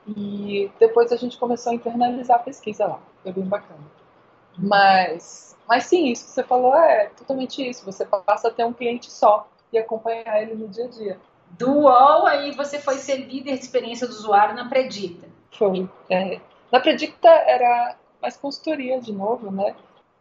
E 0.07 0.71
depois 0.79 1.11
a 1.11 1.15
gente 1.15 1.37
começou 1.37 1.71
a 1.71 1.75
internalizar 1.75 2.37
a 2.37 2.43
pesquisa 2.43 2.87
lá. 2.87 2.99
Foi 3.21 3.31
bem 3.31 3.43
bacana. 3.43 3.83
Mas, 4.57 5.55
mas 5.69 5.85
sim, 5.85 6.07
isso 6.07 6.25
que 6.25 6.31
você 6.31 6.43
falou 6.43 6.75
é 6.75 7.09
totalmente 7.09 7.69
isso. 7.69 7.85
Você 7.85 8.03
passa 8.03 8.47
a 8.47 8.51
ter 8.51 8.65
um 8.65 8.73
cliente 8.73 9.11
só 9.11 9.47
e 9.71 9.77
acompanhar 9.77 10.41
ele 10.41 10.55
no 10.55 10.67
dia 10.67 10.85
a 10.85 10.87
dia. 10.87 11.19
Do 11.51 11.81
UOL, 11.81 12.25
aí 12.25 12.51
você 12.53 12.79
foi 12.79 12.95
ser 12.95 13.17
líder 13.17 13.53
de 13.53 13.65
experiência 13.65 14.07
do 14.07 14.13
usuário 14.13 14.55
na 14.55 14.67
Predicta. 14.67 15.27
Foi. 15.51 15.87
É. 16.09 16.41
Na 16.71 16.79
Predicta 16.79 17.29
era 17.29 17.95
mais 18.19 18.35
consultoria 18.35 18.99
de 18.99 19.13
novo, 19.13 19.51
né? 19.51 19.75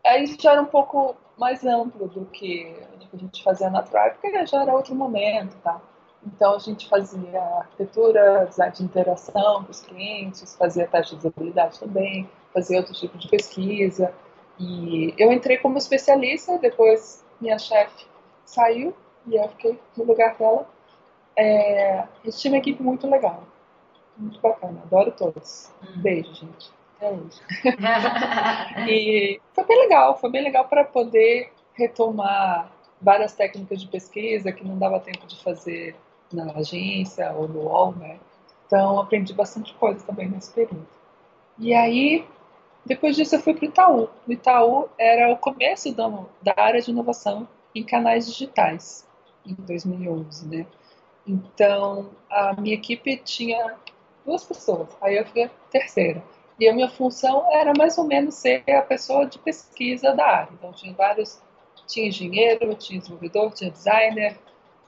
Aí 0.04 0.26
já 0.38 0.52
era 0.52 0.61
um 0.61 0.66
pouco 0.66 1.16
mais 1.38 1.64
amplo 1.64 2.08
do 2.08 2.26
que 2.26 2.76
a 3.12 3.16
gente 3.16 3.42
fazia 3.42 3.70
na 3.70 3.82
Tribe, 3.82 4.16
porque 4.20 4.46
já 4.46 4.62
era 4.62 4.74
outro 4.74 4.94
momento, 4.94 5.56
tá? 5.62 5.80
Então 6.26 6.56
a 6.56 6.58
gente 6.58 6.87
fazia 6.88 7.40
arquitetura, 7.40 8.44
design 8.46 8.74
de 8.74 8.82
interação 8.82 9.64
com 9.64 9.70
os 9.70 9.80
clientes, 9.80 10.54
fazia 10.56 10.87
teste 10.87 11.14
de 11.14 11.20
usabilidade 11.20 11.80
também, 11.80 12.28
fazia 12.52 12.78
outro 12.78 12.92
tipo 12.92 13.16
de 13.16 13.28
pesquisa. 13.28 14.12
E 14.59 15.14
eu 15.16 15.33
entrei 15.33 15.59
como 15.59 15.79
especialista, 15.79 16.59
depois 16.59 17.25
minha 17.40 17.59
chefe 17.59 18.07
saiu 18.44 18.94
e 19.27 19.37
eu 19.37 19.49
fiquei 19.51 19.79
no 19.97 20.05
lugar 20.05 20.37
dela 20.37 20.66
é, 21.38 22.01
a 22.01 22.09
gente 22.25 22.38
tinha 22.38 22.53
uma 22.53 22.59
equipe 22.59 22.83
muito 22.83 23.09
legal. 23.09 23.44
Muito 24.16 24.40
bacana. 24.40 24.81
Adoro 24.83 25.12
todos. 25.12 25.73
Hum. 25.83 26.03
Beijo, 26.03 26.35
gente. 26.35 26.71
Até 26.97 27.11
hoje. 27.12 27.40
e 28.90 29.40
foi 29.55 29.64
bem 29.64 29.79
legal. 29.79 30.18
Foi 30.18 30.31
bem 30.31 30.42
legal 30.42 30.66
para 30.66 30.85
poder 30.85 31.53
retomar 31.75 32.73
várias 33.01 33.35
técnicas 33.35 33.81
de 33.81 33.87
pesquisa 33.87 34.51
que 34.51 34.66
não 34.66 34.77
dava 34.77 34.99
tempo 34.99 35.25
de 35.29 35.40
fazer 35.40 35.94
na 36.33 36.51
agência 36.55 37.33
ou 37.33 37.47
no 37.47 37.61
UOL, 37.61 37.94
né? 37.94 38.18
Então, 38.66 38.99
aprendi 38.99 39.33
bastante 39.33 39.73
coisa 39.75 40.05
também 40.05 40.29
nesse 40.29 40.53
período. 40.53 40.87
E 41.57 41.73
aí, 41.73 42.27
depois 42.88 43.14
disso, 43.14 43.37
eu 43.37 43.40
fui 43.40 43.53
para 43.53 43.66
o 43.66 43.68
Itaú. 43.68 44.09
O 44.27 44.33
Itaú 44.33 44.88
era 44.98 45.31
o 45.31 45.37
começo 45.37 45.94
da, 45.94 46.55
área 46.57 46.81
de 46.81 46.90
inovação 46.90 47.46
em 47.74 47.85
canais 47.85 48.27
digitais, 48.27 49.07
em 49.44 49.55
2011, 49.55 50.48
né? 50.48 50.66
Então, 51.27 52.11
a 52.31 52.55
minha 52.59 52.74
equipe 52.74 53.18
tinha 53.18 53.77
duas 54.24 54.42
pessoas, 54.42 54.88
aí 55.03 55.18
eu 55.18 55.27
fui 55.27 55.42
a 55.42 55.51
terceira. 55.70 56.24
E 56.59 56.66
a 56.66 56.72
minha 56.72 56.88
função 56.88 57.46
era 57.53 57.74
mais 57.77 57.98
ou 57.98 58.05
menos 58.05 58.37
ser 58.37 58.64
a 58.70 58.81
pessoa 58.81 59.27
de 59.27 59.38
pesquisa 59.38 60.14
da 60.14 60.27
área. 60.27 60.48
Então, 60.55 60.72
tinha 60.72 60.94
vários, 60.94 61.38
tinha 61.87 62.09
engenheiro, 62.09 62.74
tinha 62.74 62.98
desenvolvedor, 62.98 63.53
tinha 63.53 63.70
designer, 63.70 64.38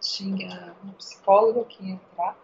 tinha 0.01 0.75
um 0.83 0.93
psicólogo 0.93 1.67
que 1.67 1.85
ia 1.85 1.93
entrar. 1.93 2.35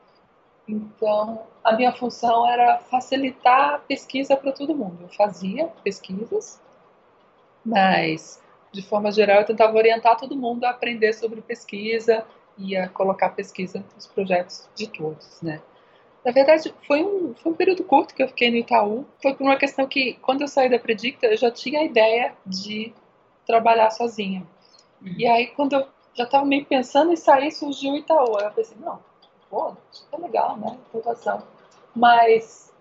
Então, 0.68 1.46
a 1.62 1.72
minha 1.72 1.92
função 1.92 2.46
era 2.48 2.78
facilitar 2.78 3.74
a 3.74 3.78
pesquisa 3.78 4.36
para 4.36 4.52
todo 4.52 4.74
mundo. 4.74 4.98
Eu 5.02 5.08
fazia 5.08 5.66
pesquisas, 5.84 6.60
mas, 7.64 8.42
de 8.72 8.82
forma 8.82 9.12
geral, 9.12 9.40
eu 9.40 9.46
tentava 9.46 9.76
orientar 9.76 10.16
todo 10.16 10.36
mundo 10.36 10.64
a 10.64 10.70
aprender 10.70 11.12
sobre 11.12 11.40
pesquisa, 11.40 12.24
ia 12.58 12.88
colocar 12.88 13.30
pesquisa 13.30 13.84
nos 13.94 14.06
projetos 14.06 14.68
de 14.74 14.88
todos, 14.88 15.40
né? 15.42 15.60
Na 16.24 16.32
verdade, 16.32 16.74
foi 16.84 17.04
um, 17.04 17.34
foi 17.34 17.52
um 17.52 17.54
período 17.54 17.84
curto 17.84 18.12
que 18.12 18.20
eu 18.20 18.26
fiquei 18.26 18.50
no 18.50 18.56
Itaú. 18.56 19.06
Foi 19.22 19.32
por 19.32 19.44
uma 19.44 19.56
questão 19.56 19.86
que, 19.86 20.14
quando 20.14 20.40
eu 20.40 20.48
saí 20.48 20.68
da 20.68 20.76
Predicta, 20.76 21.26
eu 21.26 21.36
já 21.36 21.52
tinha 21.52 21.78
a 21.78 21.84
ideia 21.84 22.34
de 22.44 22.92
trabalhar 23.46 23.90
sozinha. 23.90 24.44
Uhum. 25.00 25.14
E 25.16 25.24
aí, 25.24 25.46
quando 25.46 25.74
eu 25.74 25.86
já 26.14 26.24
estava 26.24 26.44
meio 26.44 26.64
pensando 26.64 27.12
em 27.12 27.16
sair, 27.16 27.52
surgiu 27.52 27.92
o 27.92 27.96
Itaú. 27.96 28.36
Aí 28.38 28.44
eu 28.44 28.50
pensei, 28.50 28.76
não, 28.80 28.98
pô, 29.50 29.74
isso 29.92 30.06
é 30.12 30.16
legal, 30.16 30.56
né? 30.56 30.78
Inovação. 30.92 31.42
Mas 31.94 32.72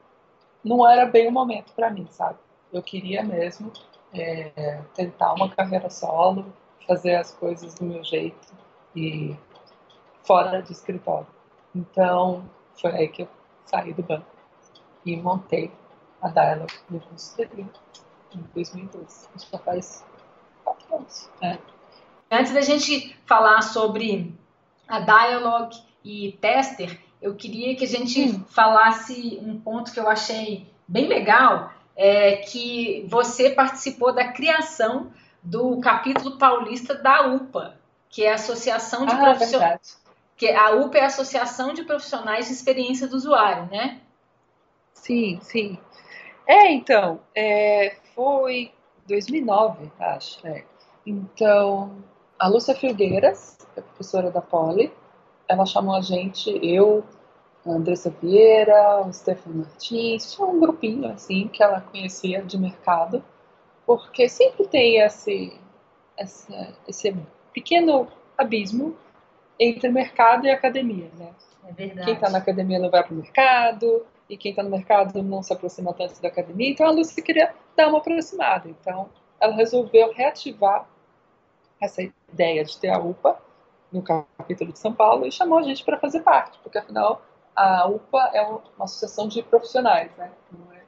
não 0.64 0.88
era 0.88 1.06
bem 1.06 1.28
o 1.28 1.32
momento 1.32 1.74
para 1.74 1.90
mim, 1.90 2.08
sabe? 2.10 2.40
Eu 2.74 2.82
queria 2.82 3.24
mesmo 3.24 3.72
é, 4.14 4.82
tentar 4.94 5.34
uma 5.34 5.50
carreira 5.50 5.90
solo, 5.90 6.54
fazer 6.88 7.16
as 7.16 7.32
coisas 7.32 7.76
do 7.76 7.86
meu 7.86 8.04
jeito 8.04 8.54
e 8.96 9.36
fora 10.24 10.62
do 10.62 10.72
escritório. 10.72 11.28
Então, 11.74 12.50
foi 12.80 12.92
aí 12.92 13.08
que 13.08 13.24
eu 13.24 13.28
saí 13.66 13.94
do 13.94 14.04
banco 14.04 14.26
e 15.06 15.16
montei 15.16 15.72
a 16.22 16.30
Dialog 16.30 16.74
no 16.90 17.00
consultoria 17.00 17.70
em 18.34 18.42
2012. 18.54 19.28
Isso 19.36 19.48
já 19.52 19.60
faz 19.60 20.06
quatro 20.64 20.96
anos. 20.96 21.30
Né? 21.42 21.60
Antes 22.32 22.54
da 22.54 22.62
gente 22.62 23.16
falar 23.26 23.62
sobre 23.62 24.34
a 24.88 25.00
Dialog 25.00 25.76
e 26.06 26.38
Tester, 26.40 26.98
eu 27.22 27.36
queria 27.36 27.76
que 27.76 27.84
a 27.84 27.88
gente 27.88 28.22
hum. 28.22 28.44
falasse 28.48 29.40
um 29.42 29.60
ponto 29.60 29.92
que 29.92 30.00
eu 30.00 30.08
achei 30.08 30.66
bem 30.88 31.08
legal, 31.08 31.74
é 31.96 32.38
que 32.38 33.06
você 33.10 33.50
participou 33.50 34.14
da 34.14 34.32
criação 34.32 35.12
do 35.42 35.80
capítulo 35.80 36.38
paulista 36.38 36.96
da 36.96 37.28
UPA, 37.28 37.78
que 38.10 38.24
é 38.24 38.32
a 38.32 38.36
Associação 38.36 39.06
de 39.06 39.14
ah, 39.14 39.18
Profissionais 39.18 40.06
que 40.38 40.50
a 40.50 40.72
UPA 40.72 40.98
é 40.98 41.02
a 41.02 41.08
Associação 41.08 41.74
de 41.74 41.84
Profissionais 41.84 42.48
de 42.48 42.54
Experiência 42.54 43.08
do 43.08 43.16
Usuário, 43.16 43.70
né? 43.72 44.02
Sim, 44.94 45.40
sim. 45.42 45.78
É, 46.48 46.72
então, 46.72 47.22
é, 47.34 47.96
foi 48.14 48.72
2009, 49.08 49.92
acho. 50.00 50.46
É. 50.46 50.64
Então, 51.06 52.04
a 52.38 52.48
Lúcia 52.48 52.76
Filgueiras, 52.76 53.58
é 53.76 53.82
professora 53.82 54.30
da 54.30 54.42
Poli, 54.42 54.92
ela 55.48 55.66
chamou 55.66 55.96
a 55.96 56.02
gente, 56.02 56.50
eu, 56.64 57.04
a 57.66 57.72
Andressa 57.72 58.10
Vieira, 58.22 59.02
o 59.02 59.14
Stefano 59.14 59.58
Martins, 59.58 60.34
tinha 60.34 60.48
um 60.48 60.60
grupinho 60.60 61.08
assim 61.10 61.48
que 61.48 61.62
ela 61.62 61.82
conhecia 61.82 62.42
de 62.42 62.58
mercado, 62.58 63.24
porque 63.86 64.28
sempre 64.28 64.68
tem 64.68 65.00
esse, 65.00 65.60
esse, 66.18 66.74
esse 66.88 67.16
pequeno 67.54 68.08
abismo 68.38 68.96
entre 69.60 69.90
mercado 69.90 70.46
e 70.46 70.52
academia, 70.52 71.10
né? 71.18 71.32
É 71.68 71.72
verdade. 71.72 72.06
Quem 72.06 72.14
está 72.16 72.30
na 72.30 72.38
academia 72.40 72.80
não 72.80 72.90
vai 72.90 73.04
para 73.04 73.14
o 73.14 73.18
mercado, 73.18 74.06
e 74.30 74.36
quem 74.36 74.52
está 74.52 74.64
no 74.64 74.70
mercado 74.70 75.22
não 75.22 75.44
se 75.44 75.54
aproxima 75.54 75.94
tanto 75.94 76.22
da 76.22 76.28
academia. 76.28 76.70
Então 76.70 76.88
a 76.88 76.92
Lúcia 76.92 77.24
queria 77.24 77.54
dar 77.76 77.88
uma 77.88 78.00
aproximada. 78.00 78.70
Então 78.70 79.10
ela 79.40 79.56
resolveu 79.56 80.12
reativar 80.14 80.88
essa 81.80 82.02
ideia 82.02 82.64
de 82.64 82.78
ter 82.78 82.90
a 82.90 83.00
UPA 83.00 83.38
no 83.96 84.02
capítulo 84.02 84.74
de 84.74 84.80
São 84.80 84.94
Paulo 84.94 85.26
e 85.26 85.32
chamou 85.32 85.58
a 85.58 85.64
gente 85.64 85.84
para 85.84 85.98
fazer 85.98 86.22
parte, 86.22 86.60
porque 86.60 86.78
afinal 86.78 87.22
a 87.56 87.88
UPA 87.88 88.32
é 88.34 88.42
uma 88.42 88.62
associação 88.82 89.28
de 89.28 89.42
profissionais, 89.42 90.12
né? 90.18 90.32
É? 90.74 90.82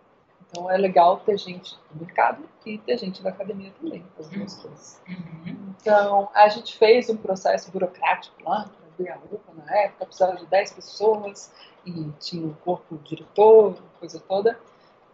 Então 0.50 0.70
é 0.70 0.78
legal 0.78 1.18
ter 1.18 1.38
gente 1.38 1.78
do 1.92 2.06
mercado 2.06 2.44
e 2.66 2.78
ter 2.78 2.98
gente 2.98 3.22
da 3.22 3.30
academia 3.30 3.72
também, 3.80 4.06
as 4.20 4.28
duas 4.30 4.56
coisas. 4.56 5.02
Uhum. 5.08 5.74
Então, 5.82 6.30
a 6.34 6.48
gente 6.50 6.78
fez 6.78 7.10
um 7.10 7.18
processo 7.18 7.72
burocrático 7.72 8.44
lá, 8.44 8.70
para 8.70 8.88
abrir 8.88 9.10
a 9.10 9.18
UPA 9.18 9.54
na 9.66 9.78
época, 9.78 10.06
precisava 10.06 10.36
de 10.38 10.46
10 10.46 10.74
pessoas, 10.74 11.54
e 11.86 12.10
tinha 12.20 12.46
um 12.46 12.54
corpo 12.54 12.98
diretor, 13.04 13.78
coisa 14.00 14.20
toda, 14.22 14.60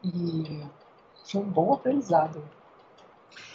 e 0.03 0.63
foi 1.25 1.41
um 1.41 1.49
bom 1.49 1.73
aprendizado. 1.73 2.43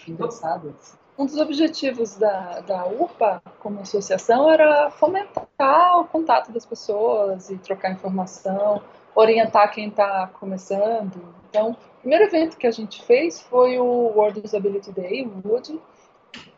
Engraçado 0.07 0.75
isso. 0.81 0.98
Um 1.19 1.27
dos 1.27 1.37
objetivos 1.39 2.17
da, 2.17 2.61
da 2.61 2.87
UPA 2.87 3.43
como 3.59 3.81
associação 3.81 4.49
era 4.49 4.89
fomentar 4.93 5.99
o 5.99 6.05
contato 6.05 6.53
das 6.53 6.65
pessoas 6.65 7.51
e 7.51 7.59
trocar 7.59 7.91
informação, 7.91 8.81
orientar 9.17 9.73
quem 9.73 9.89
está 9.89 10.29
começando. 10.29 11.21
Então, 11.51 11.73
o 11.73 12.01
primeiro 12.01 12.25
evento 12.25 12.57
que 12.57 12.69
a 12.69 12.71
gente 12.71 13.03
fez 13.03 13.41
foi 13.41 13.81
o 13.81 14.13
World 14.15 14.43
Usability 14.45 14.93
Day, 14.93 15.27
o 15.27 15.49
Wood, 15.49 15.81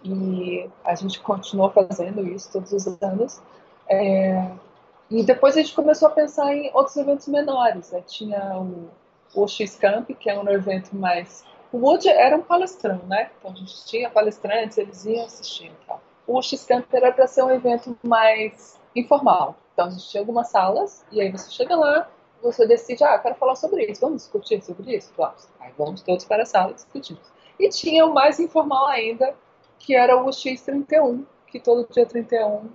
e 0.05 0.69
a 0.85 0.95
gente 0.95 1.21
continuou 1.21 1.71
fazendo 1.71 2.27
isso 2.27 2.53
todos 2.53 2.71
os 2.73 2.87
anos. 3.03 3.41
É, 3.89 4.51
e 5.11 5.23
depois 5.25 5.57
a 5.57 5.63
gente 5.63 5.75
começou 5.75 6.09
a 6.09 6.11
pensar 6.11 6.55
em 6.55 6.71
outros 6.75 6.97
eventos 6.97 7.27
menores. 7.29 7.91
Né? 7.93 8.03
Tinha 8.07 8.59
o, 8.59 8.91
o 9.35 9.49
X-Camp, 9.49 10.11
que 10.19 10.29
é 10.29 10.39
um 10.39 10.49
evento 10.49 10.95
mais. 10.95 11.45
O 11.73 11.79
Wood 11.79 12.09
era 12.09 12.37
um 12.37 12.43
palestrão, 12.43 13.01
né? 13.07 13.31
Então 13.39 13.53
a 13.53 13.55
gente 13.55 13.85
tinha 13.87 14.11
palestrantes, 14.11 14.77
eles 14.79 15.05
iam 15.05 15.25
assistir. 15.25 15.73
Então. 15.85 16.01
O 16.27 16.41
X-Camp 16.43 16.87
era 16.93 17.13
para 17.13 17.27
ser 17.27 17.43
um 17.43 17.51
evento 17.51 17.97
mais 18.03 18.79
informal. 18.95 19.57
Então 19.73 19.87
a 19.87 19.91
gente 19.91 20.09
tinha 20.09 20.21
algumas 20.21 20.49
salas, 20.49 21.05
e 21.11 21.21
aí 21.21 21.31
você 21.31 21.51
chega 21.51 21.77
lá, 21.77 22.09
você 22.43 22.67
decide, 22.67 23.05
ah, 23.05 23.19
quero 23.19 23.35
falar 23.37 23.55
sobre 23.55 23.85
isso, 23.85 24.01
vamos 24.01 24.23
discutir 24.23 24.63
sobre 24.63 24.97
isso? 24.97 25.13
Vamos. 25.17 25.49
Aí 25.61 25.73
vamos 25.77 26.03
todos 26.03 26.25
para 26.25 26.43
a 26.43 26.47
sala 26.47 26.75
discutir. 26.75 27.19
E 27.59 27.69
tinha 27.69 28.07
o 28.07 28.15
mais 28.15 28.41
informal 28.41 28.87
ainda, 28.87 29.35
que 29.79 29.95
era 29.95 30.17
o 30.17 30.27
X31, 30.27 31.25
que 31.47 31.61
todo 31.61 31.87
dia 31.91 32.07
31 32.07 32.69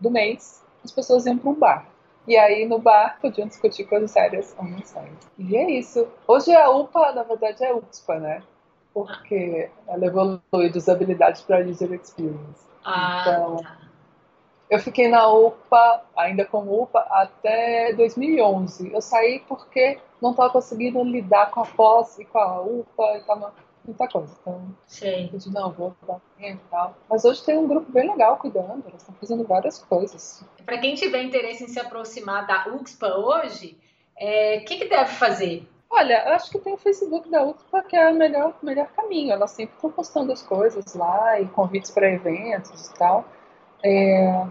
do 0.00 0.10
mês 0.10 0.62
as 0.84 0.92
pessoas 0.92 1.26
iam 1.26 1.38
para 1.38 1.50
um 1.50 1.54
bar. 1.54 1.86
E 2.26 2.36
aí 2.36 2.66
no 2.66 2.78
bar 2.78 3.18
podiam 3.20 3.46
discutir 3.46 3.84
coisas 3.84 4.10
sérias 4.10 4.54
ou 4.58 4.64
não 4.64 4.82
sérias. 4.82 5.30
E 5.38 5.56
é 5.56 5.70
isso. 5.70 6.08
Hoje 6.26 6.52
a 6.54 6.68
UPA, 6.70 7.12
na 7.12 7.22
verdade, 7.22 7.64
é 7.64 7.72
UPSPA, 7.72 8.18
né? 8.18 8.42
Porque 8.92 9.70
ela 9.86 10.06
evolui 10.06 10.70
de 10.70 10.78
usabilidade 10.78 11.42
para 11.44 11.64
user 11.64 11.92
experience. 11.92 12.66
Ah, 12.84 13.24
então, 13.26 13.56
tá. 13.56 13.78
eu 14.70 14.78
fiquei 14.78 15.08
na 15.08 15.28
UPA, 15.28 16.02
ainda 16.16 16.44
como 16.44 16.82
UPA, 16.82 17.06
até 17.10 17.92
2011. 17.92 18.92
Eu 18.92 19.00
saí 19.00 19.40
porque 19.46 19.98
não 20.20 20.30
estava 20.30 20.50
conseguindo 20.50 21.02
lidar 21.04 21.50
com 21.50 21.60
a 21.60 21.66
pós 21.66 22.18
e 22.18 22.24
com 22.24 22.38
a 22.38 22.60
UPA 22.60 23.12
e 23.14 23.18
estava 23.18 23.52
muita 23.86 24.08
coisa. 24.08 24.36
Então, 24.40 24.74
eu 25.02 25.28
disse, 25.28 25.52
não, 25.52 25.72
vou 25.72 25.94
dar 26.06 26.20
tempo 26.38 26.60
e 26.66 26.70
tal. 26.70 26.96
Mas 27.08 27.24
hoje 27.24 27.44
tem 27.44 27.58
um 27.58 27.66
grupo 27.66 27.90
bem 27.90 28.10
legal 28.10 28.36
cuidando, 28.36 28.84
eles 28.86 29.02
estão 29.02 29.14
fazendo 29.14 29.44
várias 29.44 29.78
coisas. 29.78 30.44
Para 30.64 30.78
quem 30.78 30.94
tiver 30.94 31.22
interesse 31.22 31.64
em 31.64 31.68
se 31.68 31.78
aproximar 31.78 32.46
da 32.46 32.68
UXPA 32.68 33.16
hoje, 33.16 33.78
o 33.78 34.18
é, 34.18 34.60
que, 34.60 34.76
que 34.76 34.88
deve 34.88 35.12
fazer? 35.12 35.68
Olha, 35.88 36.24
eu 36.26 36.32
acho 36.32 36.50
que 36.50 36.58
tem 36.58 36.74
o 36.74 36.78
Facebook 36.78 37.30
da 37.30 37.44
UXPA 37.44 37.82
que 37.82 37.96
é 37.96 38.10
o 38.10 38.14
melhor, 38.14 38.54
melhor 38.62 38.88
caminho. 38.88 39.32
Elas 39.32 39.52
sempre 39.52 39.74
estão 39.76 39.90
postando 39.90 40.32
as 40.32 40.42
coisas 40.42 40.94
lá 40.94 41.40
e 41.40 41.46
convites 41.46 41.90
para 41.90 42.10
eventos 42.10 42.88
e 42.88 42.94
tal. 42.94 43.24
É, 43.84 44.46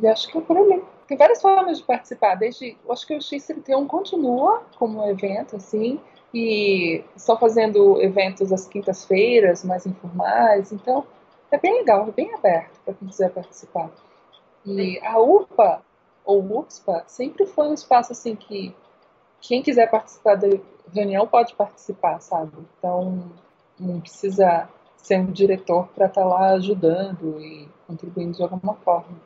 e 0.00 0.06
acho 0.06 0.28
que 0.28 0.38
é 0.38 0.40
por 0.40 0.56
ali. 0.56 0.82
Tem 1.06 1.16
várias 1.16 1.40
formas 1.40 1.78
de 1.78 1.84
participar, 1.84 2.34
desde. 2.34 2.76
Acho 2.90 3.06
que 3.06 3.14
o 3.14 3.18
X31 3.18 3.86
continua 3.86 4.62
como 4.76 5.02
um 5.02 5.08
evento, 5.08 5.56
assim, 5.56 6.00
e 6.32 7.04
estão 7.14 7.38
fazendo 7.38 8.00
eventos 8.00 8.52
às 8.52 8.66
quintas-feiras, 8.66 9.64
mais 9.64 9.86
informais, 9.86 10.72
então 10.72 11.04
é 11.50 11.58
bem 11.58 11.78
legal, 11.78 12.06
é 12.08 12.10
bem 12.10 12.34
aberto 12.34 12.78
para 12.84 12.94
quem 12.94 13.08
quiser 13.08 13.30
participar. 13.30 13.90
E 14.64 14.98
a 15.00 15.18
UPA, 15.18 15.82
ou 16.24 16.40
UPSPA, 16.40 17.04
sempre 17.06 17.46
foi 17.46 17.68
um 17.68 17.74
espaço 17.74 18.12
assim 18.12 18.34
que 18.34 18.74
quem 19.40 19.62
quiser 19.62 19.88
participar 19.88 20.34
da 20.34 20.48
reunião 20.92 21.26
pode 21.26 21.54
participar, 21.54 22.20
sabe? 22.20 22.52
Então 22.78 23.30
não 23.78 24.00
precisa 24.00 24.68
ser 24.96 25.20
um 25.20 25.30
diretor 25.30 25.86
para 25.94 26.06
estar 26.06 26.22
tá 26.22 26.26
lá 26.26 26.50
ajudando 26.54 27.40
e 27.40 27.68
contribuindo 27.86 28.36
de 28.36 28.42
alguma 28.42 28.74
forma. 28.74 29.16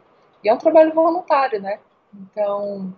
E 0.44 0.48
é 0.48 0.54
um 0.54 0.58
trabalho 0.58 0.92
voluntário, 0.92 1.60
né? 1.60 1.78
Então 2.14 2.92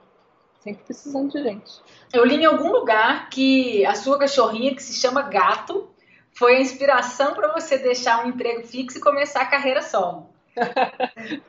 sempre 0.63 0.85
precisando 0.85 1.31
de 1.31 1.43
gente. 1.43 1.73
Eu 2.13 2.25
li 2.25 2.37
em 2.37 2.45
algum 2.45 2.71
lugar 2.71 3.29
que 3.29 3.85
a 3.85 3.95
sua 3.95 4.19
cachorrinha, 4.19 4.75
que 4.75 4.83
se 4.83 4.95
chama 4.95 5.23
Gato, 5.23 5.91
foi 6.33 6.57
a 6.57 6.61
inspiração 6.61 7.35
para 7.35 7.53
você 7.53 7.79
deixar 7.79 8.25
um 8.25 8.29
emprego 8.29 8.67
fixo 8.67 8.99
e 8.99 9.01
começar 9.01 9.43
a 9.43 9.47
carreira 9.47 9.83
solo. 9.83 10.31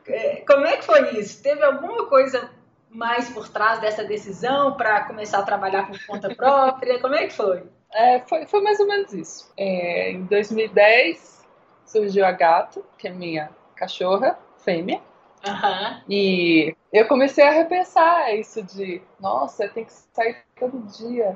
É, 0.06 0.44
como 0.46 0.66
é 0.66 0.78
que 0.78 0.86
foi 0.86 1.18
isso? 1.18 1.42
Teve 1.42 1.64
alguma 1.64 2.06
coisa 2.06 2.52
mais 2.90 3.30
por 3.30 3.50
trás 3.50 3.80
dessa 3.80 4.04
decisão 4.04 4.78
para 4.78 5.06
começar 5.06 5.40
a 5.40 5.44
trabalhar 5.44 5.88
por 5.88 5.98
conta 6.06 6.34
própria? 6.36 7.00
Como 7.00 7.16
é 7.16 7.26
que 7.26 7.34
foi? 7.34 7.64
É, 7.92 8.20
foi, 8.20 8.46
foi 8.46 8.62
mais 8.62 8.80
ou 8.80 8.88
menos 8.88 9.14
isso. 9.14 9.52
É, 9.58 10.12
em 10.12 10.24
2010 10.26 11.44
surgiu 11.86 12.26
a 12.26 12.32
Gato, 12.32 12.86
que 12.98 13.08
é 13.08 13.12
minha 13.12 13.50
cachorra 13.76 14.38
fêmea. 14.58 15.02
Uhum. 15.46 16.02
E 16.10 16.76
eu 16.92 17.08
comecei 17.08 17.44
a 17.46 17.52
repensar 17.52 18.34
isso 18.34 18.64
de, 18.64 19.02
nossa, 19.20 19.66
eu 19.66 19.74
tenho 19.74 19.86
que 19.86 19.94
sair 20.14 20.38
todo 20.58 20.80
dia. 20.98 21.36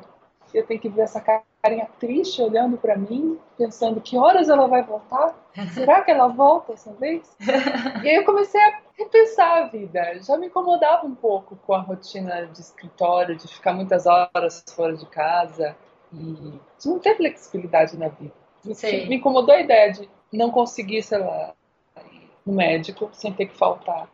Eu 0.54 0.65
tenho 0.65 0.80
que 0.80 0.88
ver 0.88 1.02
essa 1.02 1.20
carinha 1.20 1.89
triste 2.00 2.41
olhando 2.41 2.78
para 2.78 2.96
mim, 2.96 3.38
pensando 3.58 4.00
que 4.00 4.17
horas 4.17 4.48
ela 4.48 4.65
vai 4.65 4.82
voltar? 4.82 5.36
Será 5.74 6.02
que 6.02 6.10
ela 6.10 6.30
volta 6.30 6.74
essa 6.74 6.93
vez? 6.93 7.36
e 8.02 8.08
aí 8.08 8.15
eu 8.15 8.24
comecei 8.24 8.62
a 8.62 8.80
repensar 8.98 9.63
a 9.63 9.67
vida. 9.67 10.20
Já 10.22 10.38
me 10.38 10.48
incomodava 10.48 11.06
um 11.06 11.13
pouco 11.13 11.58
com 11.58 11.74
a 11.74 11.80
rotina 11.80 12.48
de 12.48 12.62
escritório, 12.62 13.36
de 13.36 13.48
ficar 13.48 13.74
muitas 13.74 14.06
horas 14.06 14.63
fora 14.74 14.96
de 14.96 15.06
casa 15.08 15.76
e 16.13 16.17
de 16.80 16.88
não 16.88 17.00
ter 17.00 17.17
flexibilidade 17.17 17.98
na 17.98 18.08
vida. 18.08 18.34
Me 19.08 19.17
incomodou 19.17 19.54
a 19.54 19.60
ideia 19.60 19.91
de 19.91 20.10
não 20.32 20.50
conseguir, 20.50 21.04
sei 21.04 21.20
lá, 21.20 21.54
no 22.48 22.54
médico 22.54 23.10
sem 23.12 23.34
ter 23.34 23.48
que 23.48 23.58
faltar 23.58 24.10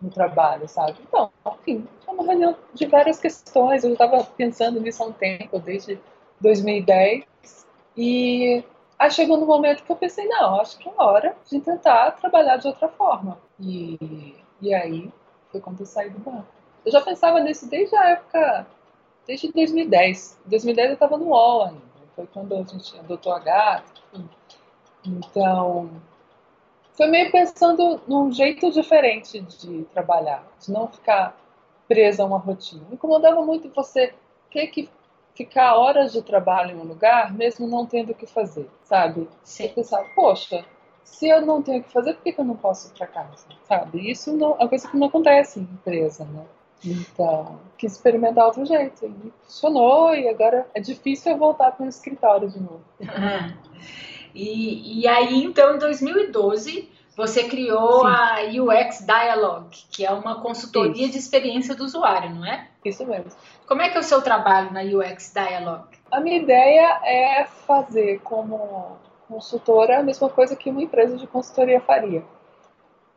no 0.00 0.10
trabalho, 0.10 0.68
sabe? 0.68 0.98
Então, 1.08 1.30
enfim, 1.60 1.88
foi 2.04 2.14
uma 2.14 2.24
reunião 2.24 2.54
de 2.74 2.86
várias 2.86 3.18
questões. 3.18 3.82
Eu 3.82 3.92
estava 3.92 4.22
pensando 4.22 4.80
nisso 4.80 5.02
há 5.02 5.06
um 5.06 5.12
tempo, 5.12 5.58
desde 5.58 5.98
2010. 6.40 7.24
E 7.96 8.62
aí 8.98 9.10
chegou 9.10 9.38
no 9.38 9.46
momento 9.46 9.82
que 9.82 9.90
eu 9.90 9.96
pensei, 9.96 10.26
não, 10.28 10.60
acho 10.60 10.78
que 10.78 10.88
é 10.88 10.92
hora 10.98 11.34
de 11.50 11.58
tentar 11.60 12.10
trabalhar 12.12 12.58
de 12.58 12.68
outra 12.68 12.88
forma. 12.88 13.38
E, 13.58 14.36
e 14.60 14.74
aí 14.74 15.10
foi 15.50 15.60
quando 15.60 15.80
eu 15.80 15.86
saí 15.86 16.10
do 16.10 16.18
banco. 16.18 16.46
Eu 16.84 16.92
já 16.92 17.00
pensava 17.00 17.40
nisso 17.40 17.68
desde 17.68 17.96
a 17.96 18.10
época, 18.10 18.66
desde 19.26 19.50
2010. 19.50 20.38
Em 20.46 20.50
2010 20.50 20.88
eu 20.88 20.94
estava 20.94 21.16
no 21.16 21.28
UOL 21.28 21.62
ainda. 21.62 21.94
Foi 22.14 22.26
quando 22.26 22.54
a 22.54 22.62
gente 22.62 22.98
adotou 22.98 23.32
a 23.32 23.38
gata. 23.38 23.84
Então, 25.06 25.90
foi 26.94 27.06
meio 27.08 27.30
pensando 27.30 28.00
num 28.06 28.32
jeito 28.32 28.70
diferente 28.70 29.40
de 29.40 29.84
trabalhar, 29.92 30.46
de 30.60 30.72
não 30.72 30.88
ficar 30.88 31.36
presa 31.88 32.22
a 32.22 32.26
uma 32.26 32.38
rotina. 32.38 32.82
Me 32.88 32.94
incomodava 32.94 33.44
muito 33.44 33.68
você 33.68 34.14
ter 34.50 34.68
que 34.68 34.88
ficar 35.34 35.74
horas 35.74 36.12
de 36.12 36.22
trabalho 36.22 36.70
em 36.70 36.80
um 36.80 36.84
lugar, 36.84 37.34
mesmo 37.34 37.66
não 37.66 37.84
tendo 37.84 38.12
o 38.12 38.14
que 38.14 38.26
fazer, 38.26 38.68
sabe? 38.84 39.28
Sim. 39.42 39.64
Eu 39.64 39.70
pensava, 39.70 40.04
poxa, 40.14 40.64
se 41.02 41.28
eu 41.28 41.44
não 41.44 41.60
tenho 41.60 41.80
o 41.80 41.82
que 41.82 41.92
fazer, 41.92 42.14
por 42.14 42.22
que, 42.22 42.34
eu 42.38 42.44
não 42.44 42.56
posso 42.56 42.88
ir 42.88 42.96
para 42.96 43.06
casa, 43.08 43.46
sabe? 43.64 44.10
Isso 44.10 44.32
não, 44.36 44.52
é 44.52 44.62
uma 44.62 44.68
coisa 44.68 44.88
que 44.88 44.96
não 44.96 45.08
acontece 45.08 45.58
em 45.58 45.62
empresa, 45.62 46.24
né? 46.24 46.44
Então, 46.84 47.58
quis 47.78 47.92
experimentar 47.92 48.46
outro 48.46 48.64
jeito. 48.64 49.06
E 49.06 49.32
funcionou, 49.42 50.14
e 50.14 50.28
agora 50.28 50.66
é 50.74 50.80
difícil 50.80 51.32
eu 51.32 51.38
voltar 51.38 51.72
para 51.72 51.86
o 51.86 51.88
escritório 51.88 52.48
de 52.48 52.60
novo. 52.60 52.82
E, 54.34 55.00
e 55.00 55.06
aí, 55.06 55.44
então, 55.44 55.76
em 55.76 55.78
2012, 55.78 56.90
você 57.16 57.44
criou 57.44 58.00
Sim. 58.00 58.06
a 58.06 58.62
UX 58.62 59.06
Dialogue, 59.06 59.78
que 59.90 60.04
é 60.04 60.10
uma 60.10 60.40
consultoria 60.40 61.04
Isso. 61.04 61.12
de 61.12 61.18
experiência 61.18 61.74
do 61.74 61.84
usuário, 61.84 62.34
não 62.34 62.44
é? 62.44 62.68
Isso 62.84 63.06
mesmo. 63.06 63.30
Como 63.66 63.80
é 63.80 63.88
que 63.88 63.96
é 63.96 64.00
o 64.00 64.04
seu 64.04 64.20
trabalho 64.20 64.72
na 64.72 64.82
UX 64.82 65.32
Dialogue? 65.32 65.96
A 66.10 66.20
minha 66.20 66.38
ideia 66.38 67.00
é 67.04 67.44
fazer 67.44 68.20
como 68.24 68.96
consultora 69.28 70.00
a 70.00 70.02
mesma 70.02 70.28
coisa 70.28 70.56
que 70.56 70.70
uma 70.70 70.82
empresa 70.82 71.16
de 71.16 71.26
consultoria 71.26 71.80
faria. 71.80 72.24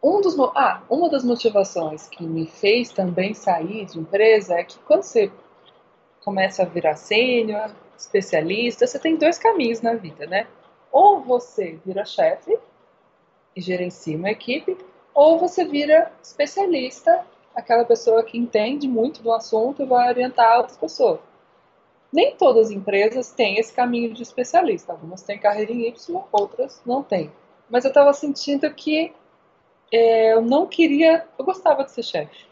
Um 0.01 0.21
dos, 0.21 0.37
ah, 0.55 0.83
uma 0.89 1.09
das 1.09 1.23
motivações 1.23 2.07
que 2.07 2.23
me 2.23 2.45
fez 2.45 2.91
também 2.91 3.33
sair 3.33 3.85
de 3.85 3.99
empresa 3.99 4.53
é 4.53 4.63
que 4.63 4.77
quando 4.79 5.03
você 5.03 5.31
começa 6.23 6.61
a 6.61 6.65
virar 6.65 6.95
sênior, 6.95 7.71
especialista, 7.97 8.85
você 8.85 8.99
tem 8.99 9.15
dois 9.15 9.39
caminhos 9.39 9.81
na 9.81 9.95
vida, 9.95 10.27
né? 10.27 10.45
Ou 10.99 11.21
você 11.21 11.79
vira 11.85 12.03
chefe 12.03 12.57
e 13.55 13.61
gerencia 13.61 14.17
uma 14.17 14.31
equipe, 14.31 14.75
ou 15.13 15.37
você 15.37 15.63
vira 15.63 16.11
especialista, 16.23 17.23
aquela 17.53 17.85
pessoa 17.85 18.23
que 18.23 18.35
entende 18.35 18.87
muito 18.87 19.21
do 19.21 19.31
assunto 19.31 19.83
e 19.83 19.85
vai 19.85 20.09
orientar 20.09 20.57
outras 20.57 20.75
pessoas. 20.75 21.19
Nem 22.11 22.35
todas 22.35 22.65
as 22.65 22.71
empresas 22.71 23.31
têm 23.31 23.59
esse 23.59 23.71
caminho 23.71 24.11
de 24.11 24.23
especialista. 24.23 24.91
Algumas 24.91 25.21
têm 25.21 25.37
carreira 25.37 25.71
em 25.71 25.87
Y, 25.87 26.19
outras 26.31 26.81
não 26.83 27.03
têm. 27.03 27.31
Mas 27.69 27.85
eu 27.85 27.89
estava 27.89 28.11
sentindo 28.11 28.67
que 28.73 29.13
é, 29.91 30.33
eu 30.33 30.41
não 30.41 30.65
queria. 30.65 31.27
Eu 31.37 31.45
gostava 31.45 31.83
de 31.83 31.91
ser 31.91 32.01
chefe. 32.01 32.47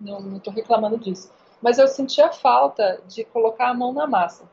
Não 0.00 0.38
estou 0.38 0.54
reclamando 0.54 0.96
disso. 0.96 1.30
Mas 1.60 1.78
eu 1.78 1.86
sentia 1.86 2.32
falta 2.32 3.02
de 3.06 3.24
colocar 3.24 3.68
a 3.68 3.74
mão 3.74 3.92
na 3.92 4.06
massa, 4.06 4.50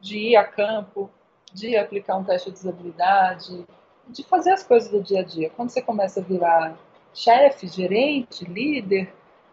de 0.00 0.30
ir 0.30 0.36
a 0.36 0.44
campo, 0.44 1.10
de 1.52 1.76
aplicar 1.76 2.16
um 2.16 2.24
teste 2.24 2.50
de 2.50 2.58
usabilidade, 2.58 3.66
de 4.08 4.22
fazer 4.24 4.50
as 4.50 4.62
coisas 4.62 4.90
do 4.90 5.02
dia 5.02 5.20
a 5.20 5.24
dia. 5.24 5.50
Quando 5.50 5.70
você 5.70 5.82
começa 5.82 6.20
a 6.20 6.22
virar 6.22 6.78
chefe, 7.12 7.66
gerente, 7.66 8.44
líder, 8.44 9.12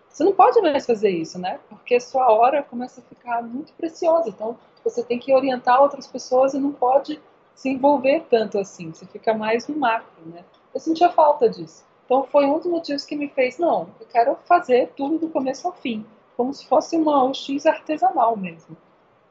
você 0.09 0.23
não 0.23 0.33
pode 0.33 0.61
mais 0.61 0.85
fazer 0.85 1.09
isso, 1.09 1.39
né? 1.39 1.59
Porque 1.69 1.99
sua 1.99 2.31
hora 2.31 2.61
começa 2.61 3.01
a 3.01 3.03
ficar 3.03 3.41
muito 3.41 3.73
preciosa. 3.73 4.29
Então, 4.29 4.57
você 4.83 5.03
tem 5.03 5.17
que 5.17 5.33
orientar 5.33 5.81
outras 5.81 6.05
pessoas 6.05 6.53
e 6.53 6.59
não 6.59 6.71
pode 6.71 7.19
se 7.55 7.69
envolver 7.69 8.25
tanto 8.29 8.59
assim. 8.59 8.91
Você 8.91 9.05
fica 9.07 9.33
mais 9.33 9.67
no 9.67 9.75
macro, 9.75 10.23
né? 10.25 10.43
Eu 10.73 10.79
sentia 10.79 11.09
falta 11.09 11.49
disso. 11.49 11.83
Então, 12.05 12.23
foi 12.25 12.45
um 12.45 12.57
dos 12.57 12.67
motivos 12.67 13.05
que 13.05 13.15
me 13.15 13.29
fez, 13.29 13.57
não, 13.57 13.87
eu 13.99 14.05
quero 14.05 14.37
fazer 14.45 14.91
tudo 14.95 15.17
do 15.17 15.29
começo 15.29 15.65
ao 15.67 15.73
fim, 15.73 16.05
como 16.35 16.53
se 16.53 16.67
fosse 16.67 16.97
uma 16.97 17.23
UX 17.23 17.65
artesanal 17.65 18.35
mesmo. 18.35 18.75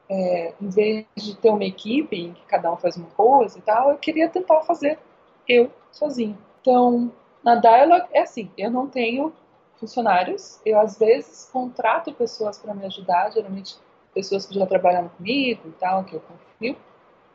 É, 0.09 0.53
em 0.61 0.69
vez 0.69 1.05
de 1.15 1.35
ter 1.35 1.49
uma 1.49 1.63
equipe 1.63 2.15
em 2.15 2.33
que 2.33 2.45
cada 2.45 2.71
um 2.71 2.77
faz 2.77 2.97
uma 2.97 3.09
coisa 3.11 3.57
e 3.57 3.61
tal, 3.61 3.91
eu 3.91 3.97
queria 3.97 4.29
tentar 4.29 4.61
fazer 4.61 4.99
eu 5.47 5.71
sozinho. 5.91 6.37
Então, 6.61 7.11
na 7.43 7.55
Dialog 7.55 8.05
é 8.11 8.21
assim, 8.21 8.49
eu 8.57 8.69
não 8.69 8.87
tenho 8.87 9.33
funcionários. 9.75 10.59
Eu, 10.65 10.79
às 10.79 10.97
vezes, 10.97 11.49
contrato 11.51 12.13
pessoas 12.13 12.57
para 12.57 12.73
me 12.73 12.85
ajudar, 12.85 13.31
geralmente 13.31 13.75
pessoas 14.13 14.45
que 14.45 14.53
já 14.53 14.65
trabalham 14.65 15.09
comigo 15.09 15.67
e 15.67 15.71
tal, 15.71 16.03
que 16.03 16.15
eu 16.15 16.21
confio. 16.21 16.77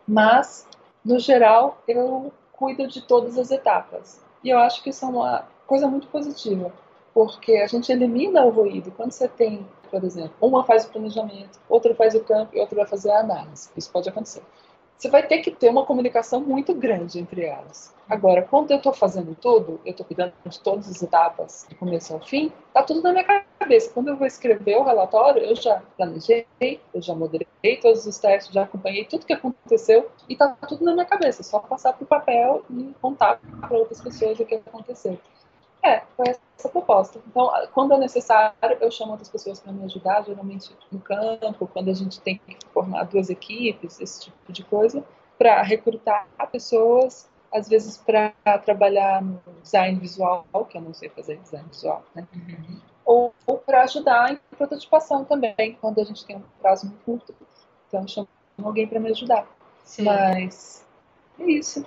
Mas, 0.07 0.67
no 1.05 1.19
geral, 1.19 1.83
eu 1.87 2.33
cuido 2.53 2.87
de 2.87 3.03
todas 3.03 3.37
as 3.37 3.51
etapas. 3.51 4.23
E 4.43 4.51
eu 4.51 4.59
acho 4.59 4.83
que 4.83 4.91
isso 4.91 5.05
é 5.05 5.09
uma 5.09 5.47
coisa 5.67 5.87
muito 5.87 6.09
positiva, 6.09 6.73
porque 7.19 7.57
a 7.57 7.67
gente 7.67 7.91
elimina 7.91 8.45
o 8.45 8.51
ruído. 8.51 8.93
Quando 8.93 9.11
você 9.11 9.27
tem, 9.27 9.67
por 9.91 10.05
exemplo, 10.05 10.33
uma 10.41 10.63
faz 10.63 10.85
o 10.85 10.91
planejamento, 10.91 11.59
outra 11.69 11.93
faz 11.97 12.15
o 12.15 12.21
campo 12.21 12.57
e 12.57 12.61
outra 12.61 12.77
vai 12.77 12.87
fazer 12.87 13.11
a 13.11 13.19
análise. 13.19 13.69
Isso 13.77 13.91
pode 13.91 14.09
acontecer 14.09 14.43
você 14.99 15.09
vai 15.09 15.25
ter 15.25 15.39
que 15.39 15.53
ter 15.53 15.71
uma 15.71 15.87
comunicação 15.87 16.41
muito 16.41 16.75
grande 16.75 17.21
entre 17.21 17.45
elas. 17.45 17.95
Agora, 18.09 18.43
quando 18.43 18.73
eu 18.73 18.79
estou 18.79 18.93
fazendo 18.93 19.35
tudo, 19.35 19.81
eu 19.85 19.93
estou 19.93 20.05
cuidando 20.05 20.33
de 20.45 20.59
todas 20.61 20.89
as 20.89 21.01
etapas, 21.01 21.67
do 21.69 21.77
começo 21.77 22.13
ao 22.13 22.21
fim, 22.21 22.51
está 22.67 22.83
tudo 22.83 23.03
na 23.03 23.13
minha 23.13 23.25
cabeça. 23.25 23.91
Quando 23.93 24.09
eu 24.09 24.17
vou 24.17 24.27
escrever 24.27 24.77
o 24.77 24.83
relatório, 24.83 25.43
eu 25.43 25.55
já 25.55 25.83
planejei, 25.97 26.47
eu 26.61 27.01
já 27.01 27.15
moderei 27.15 27.47
todos 27.81 28.07
os 28.07 28.19
testes, 28.19 28.53
já 28.53 28.63
acompanhei 28.63 29.05
tudo 29.05 29.27
que 29.27 29.33
aconteceu 29.33 30.11
e 30.29 30.33
está 30.33 30.49
tudo 30.67 30.85
na 30.85 30.95
minha 30.95 31.05
cabeça. 31.05 31.43
É 31.43 31.45
só 31.45 31.61
passar 31.61 31.93
para 31.93 32.05
o 32.05 32.07
papel 32.07 32.65
e 32.71 32.93
contar 33.01 33.39
para 33.61 33.79
outras 33.79 34.01
pessoas 34.01 34.41
o 34.41 34.45
que 34.45 34.57
aconteceu. 34.57 35.19
É, 35.89 36.03
foi 36.17 36.27
essa 36.29 36.69
proposta. 36.69 37.19
Então, 37.27 37.51
quando 37.73 37.95
é 37.95 37.99
necessário, 37.99 38.55
eu 38.81 38.91
chamo 38.91 39.13
outras 39.13 39.31
pessoas 39.31 39.59
para 39.59 39.73
me 39.73 39.85
ajudar, 39.85 40.23
geralmente 40.23 40.71
no 40.93 41.01
campo, 41.01 41.67
quando 41.67 41.89
a 41.89 41.95
gente 41.95 42.21
tem 42.21 42.39
que 42.39 42.59
formar 42.75 43.05
duas 43.05 43.31
equipes, 43.31 43.99
esse 43.99 44.25
tipo 44.25 44.53
de 44.53 44.63
coisa, 44.65 45.03
para 45.39 45.63
recrutar 45.63 46.27
pessoas, 46.53 47.27
às 47.51 47.69
vezes 47.69 47.97
para 47.97 48.33
trabalhar 48.65 49.23
no 49.23 49.41
design 49.63 49.99
visual, 49.99 50.45
que 50.69 50.77
eu 50.77 50.83
não 50.83 50.93
sei 50.93 51.09
fazer 51.09 51.39
design 51.39 51.67
visual, 51.71 52.05
né? 52.15 52.29
Uhum. 52.35 52.81
Ou, 53.05 53.35
ou 53.47 53.57
para 53.57 53.85
ajudar 53.85 54.33
em 54.33 54.39
prototipação 54.55 55.25
também, 55.25 55.79
quando 55.81 56.01
a 56.01 56.05
gente 56.05 56.27
tem 56.27 56.37
um 56.37 56.43
prazo 56.61 56.87
muito 56.87 57.03
curto. 57.05 57.35
Então, 57.87 58.03
eu 58.03 58.09
chamo 58.09 58.29
alguém 58.63 58.87
para 58.87 59.01
me 59.01 59.11
ajudar. 59.11 59.47
Sim. 59.85 60.03
Mas 60.03 60.85
é 61.39 61.45
isso 61.45 61.87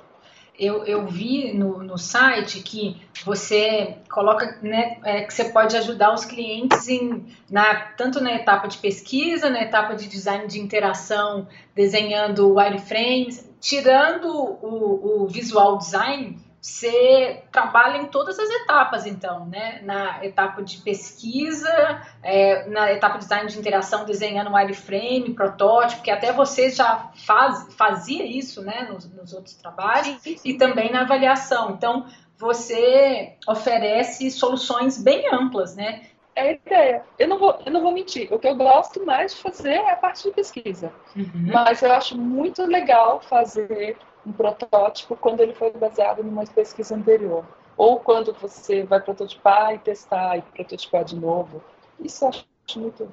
eu, 0.61 0.85
eu 0.85 1.07
vi 1.07 1.51
no, 1.51 1.81
no 1.81 1.97
site 1.97 2.59
que 2.59 3.01
você 3.25 3.97
coloca 4.07 4.59
né, 4.61 4.99
é, 5.03 5.23
que 5.23 5.33
você 5.33 5.45
pode 5.45 5.75
ajudar 5.75 6.13
os 6.13 6.23
clientes 6.23 6.87
em, 6.87 7.25
na, 7.49 7.73
tanto 7.97 8.21
na 8.21 8.31
etapa 8.31 8.67
de 8.67 8.77
pesquisa, 8.77 9.49
na 9.49 9.63
etapa 9.63 9.95
de 9.95 10.07
design 10.07 10.45
de 10.45 10.59
interação, 10.59 11.47
desenhando 11.73 12.53
wireframes, 12.53 13.49
tirando 13.59 14.27
o, 14.27 15.23
o 15.23 15.27
visual 15.27 15.79
design 15.79 16.37
você 16.61 17.43
trabalha 17.51 17.97
em 17.97 18.05
todas 18.05 18.37
as 18.37 18.47
etapas, 18.47 19.07
então, 19.07 19.47
né? 19.47 19.81
Na 19.81 20.23
etapa 20.23 20.61
de 20.61 20.77
pesquisa, 20.77 22.01
é, 22.21 22.69
na 22.69 22.91
etapa 22.91 23.17
de 23.17 23.23
design 23.23 23.49
de 23.49 23.57
interação, 23.57 24.05
desenhando 24.05 24.53
wireframe, 24.53 25.33
protótipo, 25.33 26.03
que 26.03 26.11
até 26.11 26.31
você 26.31 26.69
já 26.69 27.09
faz, 27.25 27.73
fazia 27.73 28.23
isso, 28.23 28.61
né? 28.61 28.87
Nos, 28.91 29.11
nos 29.11 29.33
outros 29.33 29.55
trabalhos, 29.55 30.23
e 30.45 30.53
também 30.53 30.91
na 30.91 31.01
avaliação. 31.01 31.71
Então, 31.71 32.05
você 32.37 33.37
oferece 33.47 34.29
soluções 34.29 35.01
bem 35.01 35.33
amplas, 35.33 35.75
né? 35.75 36.03
É 36.35 36.41
a 36.41 36.51
ideia. 36.51 37.03
Eu 37.17 37.27
não, 37.27 37.39
vou, 37.39 37.59
eu 37.65 37.71
não 37.71 37.81
vou 37.81 37.91
mentir. 37.91 38.31
O 38.31 38.37
que 38.37 38.47
eu 38.47 38.55
gosto 38.55 39.03
mais 39.05 39.33
de 39.33 39.41
fazer 39.41 39.73
é 39.73 39.91
a 39.91 39.95
parte 39.95 40.23
de 40.23 40.31
pesquisa. 40.31 40.93
Uhum. 41.15 41.49
Mas 41.51 41.81
eu 41.81 41.91
acho 41.91 42.17
muito 42.17 42.63
legal 42.65 43.19
fazer 43.19 43.97
um 44.25 44.31
protótipo 44.31 45.15
quando 45.15 45.41
ele 45.41 45.53
foi 45.53 45.71
baseado 45.71 46.23
numa 46.23 46.45
pesquisa 46.45 46.95
anterior. 46.95 47.45
Ou 47.77 47.99
quando 47.99 48.33
você 48.33 48.83
vai 48.83 48.99
prototipar 48.99 49.73
e 49.73 49.79
testar 49.79 50.37
e 50.37 50.41
prototipar 50.41 51.03
de 51.03 51.15
novo. 51.15 51.63
Isso 51.99 52.25
eu 52.25 52.29
acho 52.29 52.45
muito 52.77 53.11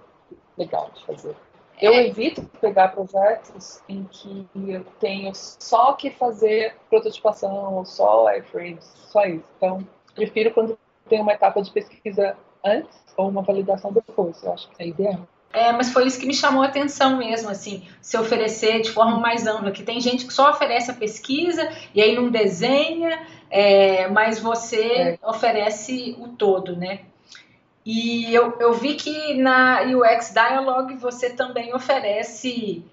legal 0.56 0.90
de 0.94 1.04
fazer. 1.06 1.36
Eu 1.80 1.92
é. 1.92 2.08
evito 2.08 2.42
pegar 2.60 2.88
projetos 2.88 3.80
em 3.88 4.04
que 4.04 4.46
eu 4.66 4.84
tenho 4.98 5.32
só 5.34 5.92
que 5.92 6.10
fazer 6.10 6.74
prototipação 6.90 7.74
ou 7.74 7.84
só 7.84 8.24
wireframes, 8.24 8.84
só 9.10 9.24
isso. 9.24 9.48
Então, 9.56 9.86
prefiro 10.14 10.52
quando 10.52 10.76
tem 11.08 11.20
uma 11.20 11.32
etapa 11.32 11.62
de 11.62 11.70
pesquisa 11.70 12.36
antes 12.64 12.98
ou 13.16 13.28
uma 13.28 13.42
validação 13.42 13.92
depois. 13.92 14.42
Eu 14.42 14.52
acho 14.52 14.68
que 14.70 14.82
é 14.82 14.88
ideal. 14.88 15.26
É, 15.52 15.72
mas 15.72 15.90
foi 15.90 16.06
isso 16.06 16.20
que 16.20 16.26
me 16.26 16.34
chamou 16.34 16.62
a 16.62 16.66
atenção 16.66 17.16
mesmo, 17.16 17.48
assim, 17.48 17.86
se 18.02 18.18
oferecer 18.18 18.82
de 18.82 18.90
forma 18.90 19.18
mais 19.18 19.46
ampla, 19.46 19.70
que 19.70 19.82
tem 19.82 19.98
gente 20.00 20.26
que 20.26 20.32
só 20.32 20.50
oferece 20.50 20.90
a 20.90 20.94
pesquisa 20.94 21.70
e 21.94 22.02
aí 22.02 22.14
não 22.14 22.30
desenha, 22.30 23.26
é, 23.50 24.08
mas 24.08 24.38
você 24.38 24.82
é. 24.82 25.18
oferece 25.22 26.14
o 26.18 26.28
todo, 26.28 26.76
né? 26.76 27.00
E 27.84 28.34
eu, 28.34 28.54
eu 28.60 28.74
vi 28.74 28.94
que 28.94 29.34
na 29.34 29.80
UX 29.82 30.30
Dialogue 30.34 30.96
você 30.96 31.30
também 31.30 31.74
oferece 31.74 32.84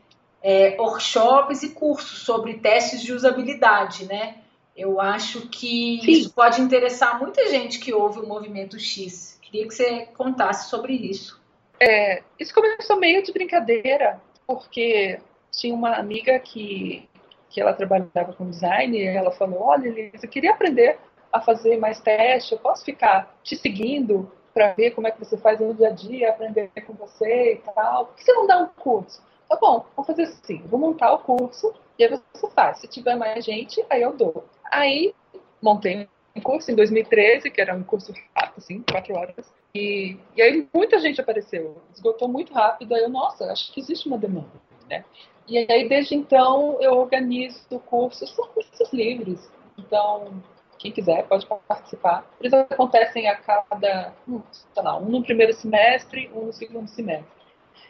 é, 0.42 0.78
workshops 0.80 1.64
e 1.64 1.72
cursos 1.72 2.20
sobre 2.20 2.54
testes 2.56 3.02
de 3.02 3.12
usabilidade, 3.12 4.06
né? 4.06 4.38
Eu 4.76 5.02
acho 5.02 5.48
que 5.50 6.00
Sim. 6.02 6.12
isso 6.12 6.34
pode 6.34 6.62
interessar 6.62 7.20
muita 7.20 7.50
gente 7.50 7.80
que 7.80 7.94
ouve 7.94 8.20
o 8.20 8.28
Movimento 8.28 8.80
X. 8.80 9.38
Queria 9.42 9.68
que 9.68 9.74
você 9.74 10.06
contasse 10.16 10.70
sobre 10.70 10.94
isso. 10.94 11.44
É, 11.80 12.24
isso 12.40 12.54
começou 12.54 12.98
meio 12.98 13.22
de 13.24 13.32
brincadeira, 13.32 14.22
porque 14.48 15.20
tinha 15.52 15.74
uma 15.74 15.96
amiga 15.96 16.40
que, 16.40 17.08
que 17.50 17.60
ela 17.60 17.74
trabalhava 17.74 18.34
com 18.34 18.50
design 18.50 18.98
e 18.98 19.06
ela 19.06 19.32
falou: 19.32 19.62
Olha, 19.64 19.88
Elisa, 19.88 20.26
eu 20.26 20.30
queria 20.30 20.52
aprender 20.52 20.98
a 21.32 21.42
fazer 21.42 21.78
mais 21.78 22.00
teste, 22.00 22.54
eu 22.54 22.60
posso 22.60 22.86
ficar 22.86 23.36
te 23.44 23.56
seguindo 23.56 24.32
para 24.54 24.74
ver 24.74 24.92
como 24.92 25.08
é 25.08 25.12
que 25.12 25.20
você 25.20 25.38
faz 25.38 25.60
no 25.60 25.74
dia 25.74 25.90
a 25.90 25.92
dia, 25.92 26.30
aprender 26.30 26.70
com 26.88 26.94
você 26.94 27.56
e 27.56 27.58
tal. 27.58 28.06
Por 28.06 28.16
que 28.16 28.24
você 28.24 28.34
não 28.34 28.48
dá 28.48 28.58
um 28.60 28.68
curso? 28.68 29.22
Tá 29.50 29.58
bom, 29.58 29.86
vamos 29.96 30.08
fazer 30.08 30.24
assim: 30.24 30.62
vou 30.68 30.80
montar 30.80 31.14
o 31.14 31.20
curso 31.20 31.74
e 32.00 32.04
aí 32.04 32.20
você 32.34 32.50
faz. 32.52 32.80
Se 32.80 32.88
tiver 32.88 33.16
mais 33.16 33.44
gente, 33.44 33.86
aí 33.90 34.02
eu 34.02 34.14
dou. 34.14 34.46
Aí 34.72 35.14
montei 35.62 36.08
um 36.36 36.42
curso 36.42 36.72
em 36.72 36.76
2013, 36.76 37.50
que 37.50 37.62
era 37.62 37.74
um 37.74 37.84
curso 37.84 38.14
rápido, 38.36 38.58
assim, 38.58 38.84
quatro 38.90 39.16
horas. 39.16 39.54
E, 39.74 40.18
e 40.36 40.42
aí 40.42 40.68
muita 40.74 41.00
gente 41.00 41.22
apareceu, 41.22 41.82
esgotou 41.94 42.28
muito 42.28 42.54
rápido. 42.54 42.94
Aí 42.94 43.02
eu, 43.02 43.10
nossa, 43.10 43.52
acho 43.52 43.72
que 43.72 43.80
existe 43.80 44.08
uma 44.08 44.18
demanda, 44.18 44.52
né? 44.90 45.06
E 45.48 45.58
aí 45.58 45.88
desde 45.88 46.16
então 46.16 46.78
eu 46.82 46.94
organizo 46.94 47.80
cursos, 47.86 48.34
são 48.36 48.48
cursos 48.48 48.92
livres. 48.92 49.50
Então, 49.78 50.42
quem 50.78 50.92
quiser 50.92 51.28
pode 51.28 51.46
participar. 51.68 52.26
Eles 52.40 52.54
acontecem 52.54 53.28
a 53.28 53.36
cada, 53.36 54.14
hum, 54.28 54.42
sei 54.52 54.84
lá, 54.84 54.98
um 54.98 55.10
no 55.10 55.24
primeiro 55.24 55.54
semestre, 55.54 56.30
um 56.34 56.46
no 56.46 56.54
segundo 56.54 56.88
semestre. 56.88 57.36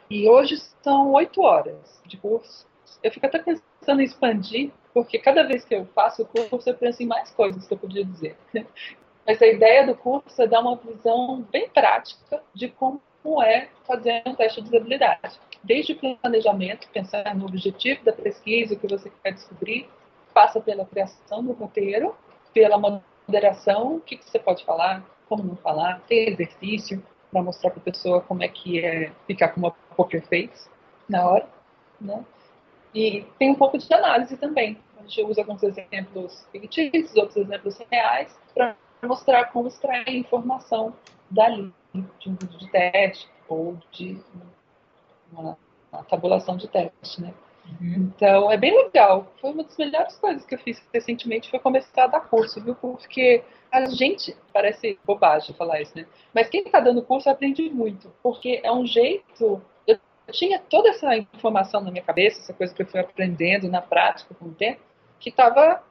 E 0.10 0.30
hoje 0.30 0.58
são 0.84 1.12
oito 1.14 1.42
horas 1.42 2.02
de 2.06 2.18
curso. 2.18 2.68
Eu 3.04 3.12
fico 3.12 3.26
até 3.26 3.40
pensando 3.40 4.02
em 4.02 4.06
expandir, 4.06 4.72
porque 4.94 5.20
cada 5.20 5.44
vez 5.44 5.64
que 5.66 5.76
eu 5.76 5.86
faço 5.94 6.24
o 6.24 6.26
curso, 6.26 6.70
eu 6.70 6.76
penso 6.76 7.04
em 7.04 7.06
mais 7.06 7.32
coisas 7.32 7.68
que 7.68 7.74
eu 7.74 7.78
podia 7.78 8.04
dizer. 8.04 8.36
Mas 9.28 9.42
a 9.42 9.48
ideia 9.48 9.86
do 9.86 9.96
curso 9.96 10.40
é 10.42 10.48
dar 10.48 10.62
uma 10.62 10.76
visão 10.76 11.42
bem 11.52 11.68
prática 11.70 12.42
de 12.54 12.70
como 12.70 13.02
é 13.44 13.70
fazer 13.88 14.22
um 14.26 14.36
teste 14.36 14.62
de 14.62 14.68
usabilidade. 14.68 15.40
Desde 15.64 15.94
o 15.94 16.00
planejamento, 16.00 16.88
pensar 16.90 17.36
no 17.36 17.46
objetivo 17.46 18.04
da 18.04 18.14
pesquisa, 18.14 18.76
o 18.76 18.80
que 18.80 18.88
você 18.88 19.12
quer 19.24 19.34
descobrir, 19.34 19.90
passa 20.32 20.62
pela 20.62 20.86
criação 20.86 21.44
do 21.44 21.54
roteiro, 21.54 22.16
pela 22.54 22.78
moderação, 22.78 23.96
o 23.96 24.02
que, 24.02 24.18
você 24.18 24.38
pode 24.38 24.64
falar, 24.64 25.04
como 25.28 25.44
não 25.44 25.56
falar, 25.56 26.02
tem 26.02 26.30
exercício 26.30 27.04
para 27.32 27.42
mostrar 27.42 27.72
para 27.72 27.80
a 27.80 27.84
pessoa 27.84 28.22
como 28.22 28.44
é 28.44 28.48
que 28.48 28.80
é 28.80 29.12
ficar 29.26 29.50
com 29.50 29.60
uma 29.62 29.72
poker 29.96 30.22
face 30.28 30.70
na 31.10 31.28
hora, 31.28 31.48
né? 32.00 32.24
E 32.96 33.26
tem 33.38 33.52
um 33.52 33.56
pouco 33.56 33.78
de 33.78 33.94
análise 33.94 34.38
também. 34.38 34.78
A 34.98 35.02
gente 35.02 35.22
usa 35.24 35.42
alguns 35.42 35.62
exemplos 35.62 36.48
fictícios, 36.52 37.16
outros 37.16 37.36
exemplos 37.36 37.78
reais, 37.92 38.34
para 38.54 38.76
mostrar 39.04 39.46
como 39.52 39.68
extrair 39.68 40.16
informação 40.16 40.96
dali, 41.30 41.74
de 41.94 42.30
um 42.30 42.36
vídeo 42.36 42.58
de 42.58 42.72
teste 42.72 43.30
ou 43.50 43.78
de 43.92 44.18
uma, 45.32 45.58
uma 45.92 46.04
tabulação 46.06 46.56
de 46.56 46.70
teste, 46.70 47.22
né? 47.22 47.34
Uhum. 47.82 48.12
Então, 48.16 48.52
é 48.52 48.58
bem 48.58 48.76
legal. 48.76 49.28
Foi 49.42 49.52
uma 49.52 49.64
das 49.64 49.78
melhores 49.78 50.16
coisas 50.18 50.46
que 50.46 50.56
eu 50.56 50.60
fiz 50.60 50.82
recentemente 50.94 51.50
foi 51.50 51.60
começar 51.60 52.06
a 52.06 52.08
dar 52.08 52.22
curso, 52.22 52.64
viu? 52.64 52.76
Porque 52.76 53.44
a 53.72 53.86
gente, 53.86 54.36
parece 54.54 54.98
bobagem 55.06 55.56
falar 55.56 55.82
isso, 55.82 55.96
né? 55.96 56.06
Mas 56.34 56.48
quem 56.48 56.62
está 56.62 56.80
dando 56.80 57.02
curso 57.02 57.30
aprende 57.30 57.70
muito, 57.70 58.12
porque 58.24 58.62
é 58.64 58.72
um 58.72 58.86
jeito. 58.86 59.62
Eu 60.28 60.34
tinha 60.34 60.60
toda 60.60 60.90
essa 60.90 61.16
informação 61.16 61.82
na 61.82 61.92
minha 61.92 62.04
cabeça, 62.04 62.40
essa 62.40 62.54
coisa 62.54 62.74
que 62.74 62.82
eu 62.82 62.88
fui 62.88 63.00
aprendendo 63.00 63.70
na 63.70 63.82
prática 63.82 64.34
com 64.34 64.46
o 64.46 64.54
tempo, 64.54 64.82
que 65.20 65.30
estava 65.30 65.84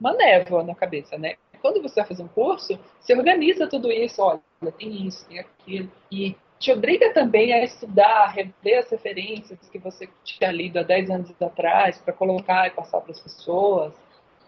uma 0.00 0.12
névoa 0.14 0.62
na 0.62 0.74
cabeça, 0.74 1.16
né? 1.18 1.36
Quando 1.60 1.80
você 1.80 2.00
vai 2.00 2.08
fazer 2.08 2.22
um 2.22 2.28
curso, 2.28 2.78
você 2.98 3.14
organiza 3.14 3.68
tudo 3.68 3.92
isso, 3.92 4.20
olha, 4.20 4.40
tem 4.76 5.06
isso, 5.06 5.26
tem 5.28 5.38
aquilo, 5.38 5.90
e 6.10 6.34
te 6.58 6.72
obriga 6.72 7.12
também 7.12 7.52
a 7.52 7.62
estudar, 7.62 8.22
a 8.22 8.28
rever 8.28 8.78
as 8.78 8.90
referências 8.90 9.58
que 9.70 9.78
você 9.78 10.08
tinha 10.24 10.50
lido 10.50 10.78
há 10.78 10.82
10 10.82 11.10
anos 11.10 11.42
atrás, 11.42 11.98
para 11.98 12.12
colocar 12.12 12.66
e 12.66 12.70
passar 12.70 13.00
para 13.00 13.12
as 13.12 13.20
pessoas. 13.20 13.92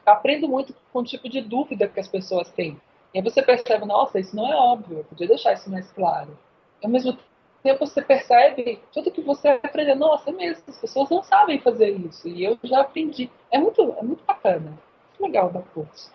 Aprendo 0.05 0.49
muito 0.49 0.75
com 0.93 1.01
o 1.01 1.05
tipo 1.05 1.29
de 1.29 1.41
dúvida 1.41 1.89
que 1.89 2.01
as 2.01 2.09
pessoas 2.09 2.51
têm. 2.51 2.81
E 3.13 3.19
aí 3.19 3.23
você 3.23 3.43
percebe, 3.43 3.85
nossa, 3.85 4.19
isso 4.19 4.35
não 4.35 4.53
é 4.53 4.57
óbvio, 4.57 4.99
eu 4.99 5.05
podia 5.05 5.29
deixar 5.29 5.53
isso 5.53 5.71
mais 5.71 5.91
claro. 5.93 6.37
Ao 6.83 6.91
mesmo 6.91 7.17
tempo 7.65 7.85
você 7.87 8.01
percebe 8.01 8.79
tudo 8.93 9.11
que 9.11 9.21
você 9.21 9.49
aprendeu, 9.49 9.97
nossa, 9.97 10.31
é 10.31 10.33
mesmo, 10.33 10.63
as 10.69 10.79
pessoas 10.79 11.11
não 11.11 11.23
sabem 11.23 11.59
fazer 11.59 11.91
isso, 11.91 12.29
e 12.29 12.45
eu 12.45 12.57
já 12.63 12.83
aprendi. 12.83 13.29
É 13.51 13.59
muito, 13.59 13.81
é 13.99 14.03
muito 14.03 14.23
bacana, 14.25 14.71
muito 14.71 15.23
legal 15.23 15.51
dar 15.51 15.63
curso. 15.75 16.13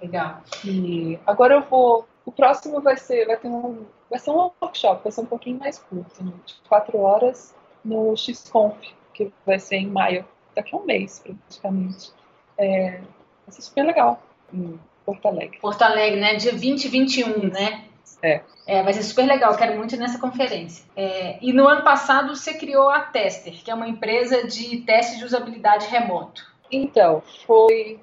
Legal. 0.00 0.40
E 0.64 1.18
agora 1.26 1.54
eu 1.54 1.62
vou, 1.62 2.06
o 2.24 2.32
próximo 2.32 2.80
vai 2.80 2.96
ser, 2.96 3.26
vai 3.26 3.36
ter 3.36 3.48
um 3.48 3.84
Vai 4.12 4.18
ser 4.18 4.30
um 4.30 4.50
workshop, 4.60 5.02
vai 5.02 5.10
ser 5.10 5.22
um 5.22 5.26
pouquinho 5.26 5.58
mais 5.58 5.78
curto, 5.78 6.22
né? 6.22 6.34
de 6.44 6.54
quatro 6.68 6.98
horas 6.98 7.54
no 7.82 8.14
XConf, 8.14 8.76
que 9.14 9.32
vai 9.46 9.58
ser 9.58 9.76
em 9.76 9.86
maio, 9.86 10.22
daqui 10.54 10.74
a 10.74 10.78
um 10.78 10.84
mês 10.84 11.18
praticamente. 11.20 12.12
É, 12.58 13.00
vai 13.46 13.52
ser 13.52 13.62
super 13.62 13.86
legal 13.86 14.22
em 14.52 14.78
Porto 15.06 15.26
Alegre. 15.26 15.58
Porto 15.60 15.80
Alegre, 15.80 16.20
né? 16.20 16.34
Dia 16.34 16.52
20 16.52 16.84
e 16.84 16.88
21, 16.88 17.48
né? 17.48 17.88
É. 18.22 18.40
é. 18.66 18.82
Vai 18.82 18.92
ser 18.92 19.02
super 19.02 19.26
legal, 19.26 19.56
quero 19.56 19.76
muito 19.76 19.96
nessa 19.96 20.18
conferência. 20.18 20.84
É, 20.96 21.38
e 21.40 21.52
no 21.52 21.66
ano 21.66 21.82
passado 21.82 22.34
você 22.34 22.54
criou 22.54 22.88
a 22.88 23.00
Tester, 23.00 23.52
que 23.62 23.70
é 23.70 23.74
uma 23.74 23.88
empresa 23.88 24.46
de 24.46 24.78
teste 24.82 25.18
de 25.18 25.24
usabilidade 25.24 25.86
remoto. 25.86 26.50
Então, 26.70 27.22
foi, 27.46 28.00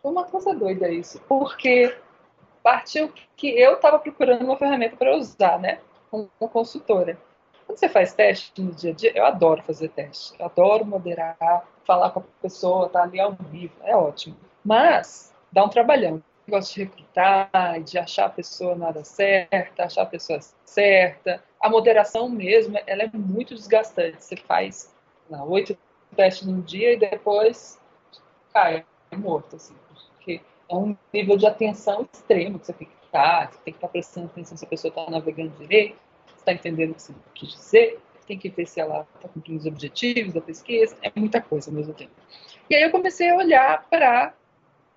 foi 0.00 0.10
uma 0.10 0.24
coisa 0.24 0.54
doida 0.54 0.88
isso, 0.88 1.20
porque 1.28 1.94
partiu 2.62 3.12
que 3.36 3.48
eu 3.48 3.74
estava 3.74 3.98
procurando 3.98 4.44
uma 4.44 4.56
ferramenta 4.56 4.96
para 4.96 5.16
usar, 5.16 5.58
né? 5.58 5.80
Como 6.10 6.30
consultora. 6.38 7.18
Quando 7.66 7.78
você 7.78 7.88
faz 7.88 8.12
teste 8.12 8.60
no 8.60 8.72
dia 8.72 8.92
a 8.92 8.94
dia, 8.94 9.12
eu 9.14 9.24
adoro 9.24 9.62
fazer 9.62 9.88
teste. 9.88 10.34
Eu 10.38 10.46
adoro 10.46 10.84
moderar, 10.84 11.66
falar 11.84 12.10
com 12.10 12.20
a 12.20 12.24
pessoa, 12.40 12.86
estar 12.86 13.00
tá 13.00 13.04
ali 13.04 13.20
ao 13.20 13.32
vivo. 13.32 13.74
É 13.82 13.96
ótimo. 13.96 14.36
Mas 14.64 15.34
dá 15.50 15.64
um 15.64 15.68
trabalhão. 15.68 16.22
Gosto 16.48 16.74
de 16.74 16.84
recrutar, 16.84 17.80
de 17.82 17.98
achar 17.98 18.26
a 18.26 18.30
pessoa 18.30 18.74
na 18.74 18.88
hora 18.88 19.04
certa, 19.04 19.84
achar 19.84 20.02
a 20.02 20.06
pessoa 20.06 20.40
certa. 20.64 21.42
A 21.60 21.70
moderação 21.70 22.28
mesmo, 22.28 22.78
ela 22.86 23.04
é 23.04 23.10
muito 23.14 23.54
desgastante. 23.54 24.24
Você 24.24 24.36
faz 24.36 24.92
oito 25.46 25.76
testes 26.16 26.46
num 26.46 26.60
dia 26.60 26.92
e 26.92 26.96
depois 26.96 27.80
cai 28.52 28.84
morto, 29.16 29.56
assim. 29.56 29.74
Porque 30.14 30.40
é 30.68 30.74
um 30.74 30.96
nível 31.12 31.36
de 31.36 31.46
atenção 31.46 32.08
extremo 32.12 32.58
que 32.58 32.66
você 32.66 32.72
tem 32.72 32.88
que 32.88 33.06
estar, 33.06 33.52
você 33.52 33.58
tem 33.64 33.72
que 33.72 33.78
estar 33.78 33.88
prestando 33.88 34.26
atenção 34.26 34.56
se 34.56 34.64
a 34.64 34.68
pessoa 34.68 34.88
está 34.88 35.10
navegando 35.10 35.50
direito, 35.58 35.96
está 36.36 36.52
entendendo 36.52 36.90
o 36.90 36.94
que 36.94 37.02
você 37.02 37.14
quis 37.34 37.50
dizer, 37.50 38.00
tem 38.26 38.38
que 38.38 38.48
ver 38.48 38.66
se 38.66 38.80
ela 38.80 39.06
está 39.16 39.28
cumprindo 39.28 39.60
os 39.60 39.66
objetivos 39.66 40.32
da 40.32 40.40
pesquisa, 40.40 40.96
é 41.02 41.10
muita 41.14 41.40
coisa 41.40 41.70
ao 41.70 41.76
mesmo 41.76 41.92
tempo. 41.92 42.12
E 42.70 42.74
aí 42.74 42.82
eu 42.82 42.90
comecei 42.90 43.30
a 43.30 43.36
olhar 43.36 43.86
para 43.88 44.32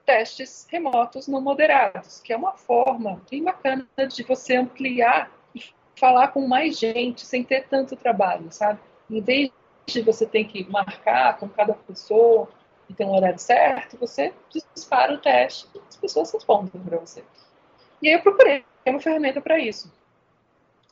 testes 0.05 0.67
remotos 0.69 1.27
não 1.27 1.41
moderados, 1.41 2.21
que 2.21 2.31
é 2.31 2.37
uma 2.37 2.53
forma 2.53 3.21
bem 3.29 3.43
bacana 3.43 3.87
de 4.07 4.23
você 4.23 4.55
ampliar 4.55 5.31
e 5.53 5.63
falar 5.95 6.29
com 6.29 6.47
mais 6.47 6.77
gente 6.77 7.25
sem 7.25 7.43
ter 7.43 7.67
tanto 7.67 7.95
trabalho, 7.95 8.51
sabe? 8.51 8.79
Em 9.09 9.21
vez 9.21 9.51
de 9.85 10.01
você 10.01 10.25
ter 10.25 10.45
que 10.45 10.69
marcar 10.69 11.37
com 11.37 11.47
cada 11.47 11.73
pessoa, 11.73 12.49
e 12.89 12.93
tem 12.93 13.07
um 13.07 13.15
horário 13.15 13.39
certo, 13.39 13.97
você 13.97 14.33
dispara 14.73 15.13
o 15.13 15.17
teste 15.17 15.67
e 15.73 15.79
as 15.87 15.95
pessoas 15.95 16.31
respondem 16.31 16.81
para 16.81 16.97
você. 16.97 17.23
E 18.01 18.07
aí 18.07 18.13
eu 18.13 18.21
procurei 18.21 18.63
uma 18.85 18.99
ferramenta 18.99 19.41
para 19.41 19.57
isso. 19.57 19.91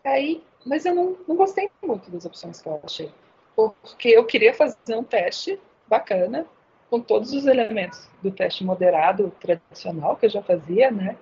Aí, 0.04 0.44
mas 0.66 0.86
eu 0.86 0.96
não, 0.96 1.18
não 1.28 1.36
gostei 1.36 1.70
muito 1.82 2.10
das 2.10 2.26
opções 2.26 2.62
que 2.62 2.68
eu 2.68 2.82
achei. 2.84 3.12
Porque 3.56 4.10
eu 4.10 4.26
queria 4.26 4.54
fazer 4.54 4.96
um 4.96 5.04
teste 5.04 5.60
bacana, 5.88 6.48
com 6.94 7.02
todos 7.02 7.34
os 7.34 7.48
elementos 7.48 8.08
do 8.22 8.30
teste 8.30 8.64
moderado 8.64 9.34
tradicional 9.40 10.16
que 10.16 10.28
eu 10.28 10.30
já 10.30 10.44
fazia, 10.44 10.92
né? 10.92 11.18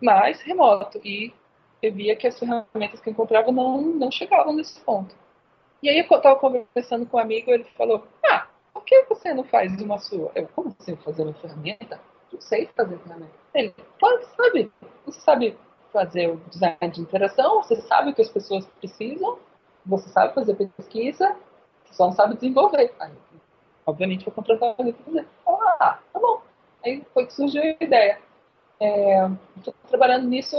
Mas 0.00 0.40
remoto. 0.42 1.00
E 1.04 1.34
eu 1.82 1.92
via 1.92 2.14
que 2.14 2.28
as 2.28 2.38
ferramentas 2.38 3.00
que 3.00 3.08
eu 3.08 3.12
encontrava 3.12 3.50
não, 3.50 3.82
não 3.82 4.12
chegavam 4.12 4.54
nesse 4.54 4.78
ponto. 4.78 5.16
E 5.82 5.88
aí 5.88 5.98
eu 5.98 6.04
estava 6.04 6.36
conversando 6.38 7.04
com 7.04 7.16
um 7.16 7.20
amigo, 7.20 7.50
ele 7.50 7.64
falou: 7.76 8.06
Ah, 8.24 8.46
por 8.72 8.84
que 8.84 9.06
você 9.08 9.34
não 9.34 9.42
faz 9.42 9.82
uma 9.82 9.98
sua? 9.98 10.30
Eu, 10.36 10.46
como 10.54 10.72
assim 10.78 10.94
fazer 10.94 11.24
uma 11.24 11.34
ferramenta? 11.34 12.00
Não 12.32 12.40
sei 12.40 12.68
fazer 12.76 12.96
ferramenta. 13.00 13.32
Ele, 13.52 13.74
claro 13.98 14.20
que 14.20 14.36
sabe. 14.36 14.72
Você 15.04 15.20
sabe 15.20 15.58
fazer 15.92 16.28
o 16.28 16.36
design 16.48 16.92
de 16.92 17.00
interação, 17.00 17.60
você 17.60 17.74
sabe 17.74 18.12
o 18.12 18.14
que 18.14 18.22
as 18.22 18.28
pessoas 18.28 18.64
precisam, 18.78 19.36
você 19.84 20.08
sabe 20.10 20.32
fazer 20.32 20.54
pesquisa, 20.54 21.34
só 21.90 22.06
não 22.06 22.12
sabe 22.12 22.36
desenvolver. 22.36 22.94
Aí, 23.00 23.12
obviamente, 23.88 24.24
vou 24.24 24.34
contratar 24.34 24.74
alguém 24.76 24.92
para 24.92 25.04
fazer. 25.04 25.26
Ah, 25.46 25.98
tá 26.12 26.20
bom. 26.20 26.42
Aí 26.84 27.02
foi 27.14 27.26
que 27.26 27.32
surgiu 27.32 27.62
a 27.62 27.84
ideia. 27.84 28.18
Estou 29.56 29.74
é, 29.74 29.88
trabalhando 29.88 30.28
nisso. 30.28 30.56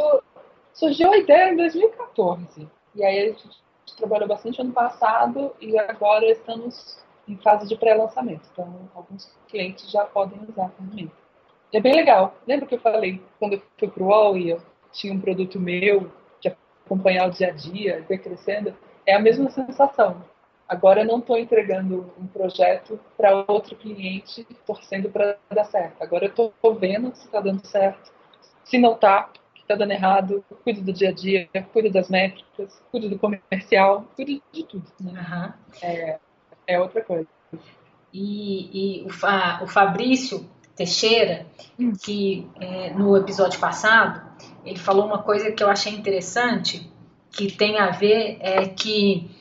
Surgiu 0.74 1.12
a 1.12 1.18
ideia 1.18 1.54
em 1.54 1.58
2014. 1.58 2.68
E 2.96 3.04
aí 3.04 3.20
a 3.20 3.26
gente 3.28 3.50
trabalhou 3.96 4.28
bastante 4.28 4.60
ano 4.62 4.74
passado 4.74 5.54
e 5.62 5.78
agora 5.78 6.26
estamos 6.26 7.04
em 7.28 7.38
fase 7.38 7.68
de 7.68 7.76
pré-lançamento. 7.76 8.42
Então, 8.52 8.90
alguns 8.96 9.32
clientes 9.48 9.90
já 9.92 10.06
podem 10.06 10.40
usar 10.50 10.70
ferramenta. 10.70 11.14
É 11.72 11.80
bem 11.80 11.94
legal. 11.94 12.36
Lembra 12.48 12.66
que 12.66 12.76
eu 12.76 12.80
falei, 12.80 13.22
quando 13.38 13.54
eu 13.54 13.62
fui 13.78 13.88
para 13.88 14.04
o 14.04 14.08
UOL 14.08 14.38
e 14.38 14.50
eu 14.50 14.62
tinha 14.92 15.14
um 15.14 15.22
produto 15.22 15.60
meu, 15.60 16.12
de 16.42 16.52
acompanhar 16.86 17.28
o 17.28 17.32
dia 17.32 17.50
a 17.50 17.52
dia, 17.52 18.04
ver 18.10 18.18
crescendo? 18.18 18.74
É 19.06 19.14
a 19.14 19.20
mesma 19.20 19.52
sensação. 19.52 20.24
Agora 20.70 21.02
eu 21.02 21.06
não 21.06 21.18
estou 21.18 21.36
entregando 21.36 22.14
um 22.16 22.28
projeto 22.28 23.00
para 23.18 23.44
outro 23.48 23.76
cliente 23.76 24.46
torcendo 24.68 25.10
para 25.10 25.36
dar 25.50 25.64
certo. 25.64 26.00
Agora 26.00 26.26
eu 26.26 26.30
estou 26.30 26.54
vendo 26.76 27.12
se 27.16 27.26
está 27.26 27.42
dando 27.42 27.66
certo. 27.66 28.12
Se 28.64 28.78
não 28.78 28.94
está, 28.94 29.32
que 29.56 29.62
está 29.62 29.74
dando 29.74 29.94
errado, 29.94 30.46
cuido 30.64 30.82
do 30.82 30.94
dia 30.94 31.10
a 31.10 31.12
dia, 31.12 31.50
cuido 31.74 31.92
das 31.92 32.08
métricas, 32.08 32.80
cuido 32.92 33.10
do 33.10 33.18
comercial, 33.18 34.06
cuido 34.16 34.44
de 34.52 34.64
tudo. 34.64 34.86
Né? 35.02 35.12
Uhum. 35.12 35.54
É, 35.82 36.20
é 36.68 36.80
outra 36.80 37.04
coisa. 37.04 37.28
E, 38.14 39.00
e 39.02 39.06
o, 39.06 39.10
Fa, 39.10 39.62
o 39.64 39.68
Fabrício 39.68 40.48
Teixeira, 40.76 41.48
hum. 41.80 41.94
que 42.00 42.48
é, 42.62 42.92
no 42.92 43.18
episódio 43.18 43.60
passado, 43.60 44.22
ele 44.64 44.78
falou 44.78 45.04
uma 45.04 45.24
coisa 45.24 45.52
que 45.52 45.64
eu 45.64 45.70
achei 45.70 45.94
interessante, 45.94 46.92
que 47.32 47.52
tem 47.52 47.80
a 47.80 47.90
ver, 47.90 48.38
é 48.40 48.68
que 48.68 49.39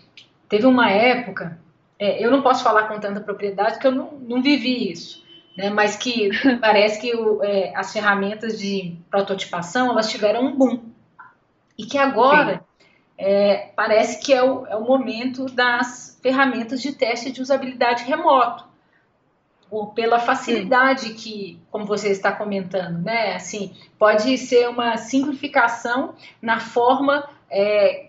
teve 0.49 0.67
uma 0.67 0.91
época, 0.91 1.59
é, 1.99 2.25
eu 2.25 2.31
não 2.31 2.43
posso 2.43 2.63
falar 2.63 2.89
com 2.89 2.99
tanta 2.99 3.21
propriedade, 3.21 3.73
porque 3.73 3.87
eu 3.87 3.93
não, 3.93 4.13
não 4.21 4.43
vivi 4.43 4.91
isso, 4.91 5.25
né, 5.57 5.71
mas 5.71 5.97
que 5.97 6.31
parece 6.61 7.01
que 7.01 7.15
o, 7.15 7.43
é, 7.43 7.73
as 7.77 7.93
ferramentas 7.93 8.59
de 8.59 8.97
prototipação, 9.11 9.91
elas 9.91 10.11
tiveram 10.11 10.47
um 10.47 10.57
boom. 10.57 10.81
E 11.77 11.87
que 11.87 11.99
agora 11.99 12.65
é, 13.17 13.71
parece 13.77 14.25
que 14.25 14.33
é 14.33 14.43
o, 14.43 14.67
é 14.67 14.77
o 14.77 14.85
momento 14.85 15.47
das 15.47 16.19
ferramentas 16.23 16.81
de 16.81 16.93
teste 16.93 17.31
de 17.31 17.43
usabilidade 17.43 18.05
remoto, 18.05 18.65
ou 19.71 19.89
pela 19.89 20.19
facilidade 20.19 21.13
que, 21.15 21.61
como 21.71 21.85
você 21.85 22.09
está 22.09 22.33
comentando, 22.33 23.03
né? 23.03 23.35
Assim, 23.35 23.75
pode 23.99 24.39
ser 24.39 24.69
uma 24.69 24.97
simplificação 24.97 26.15
na 26.41 26.59
forma 26.59 27.29
é, 27.51 28.09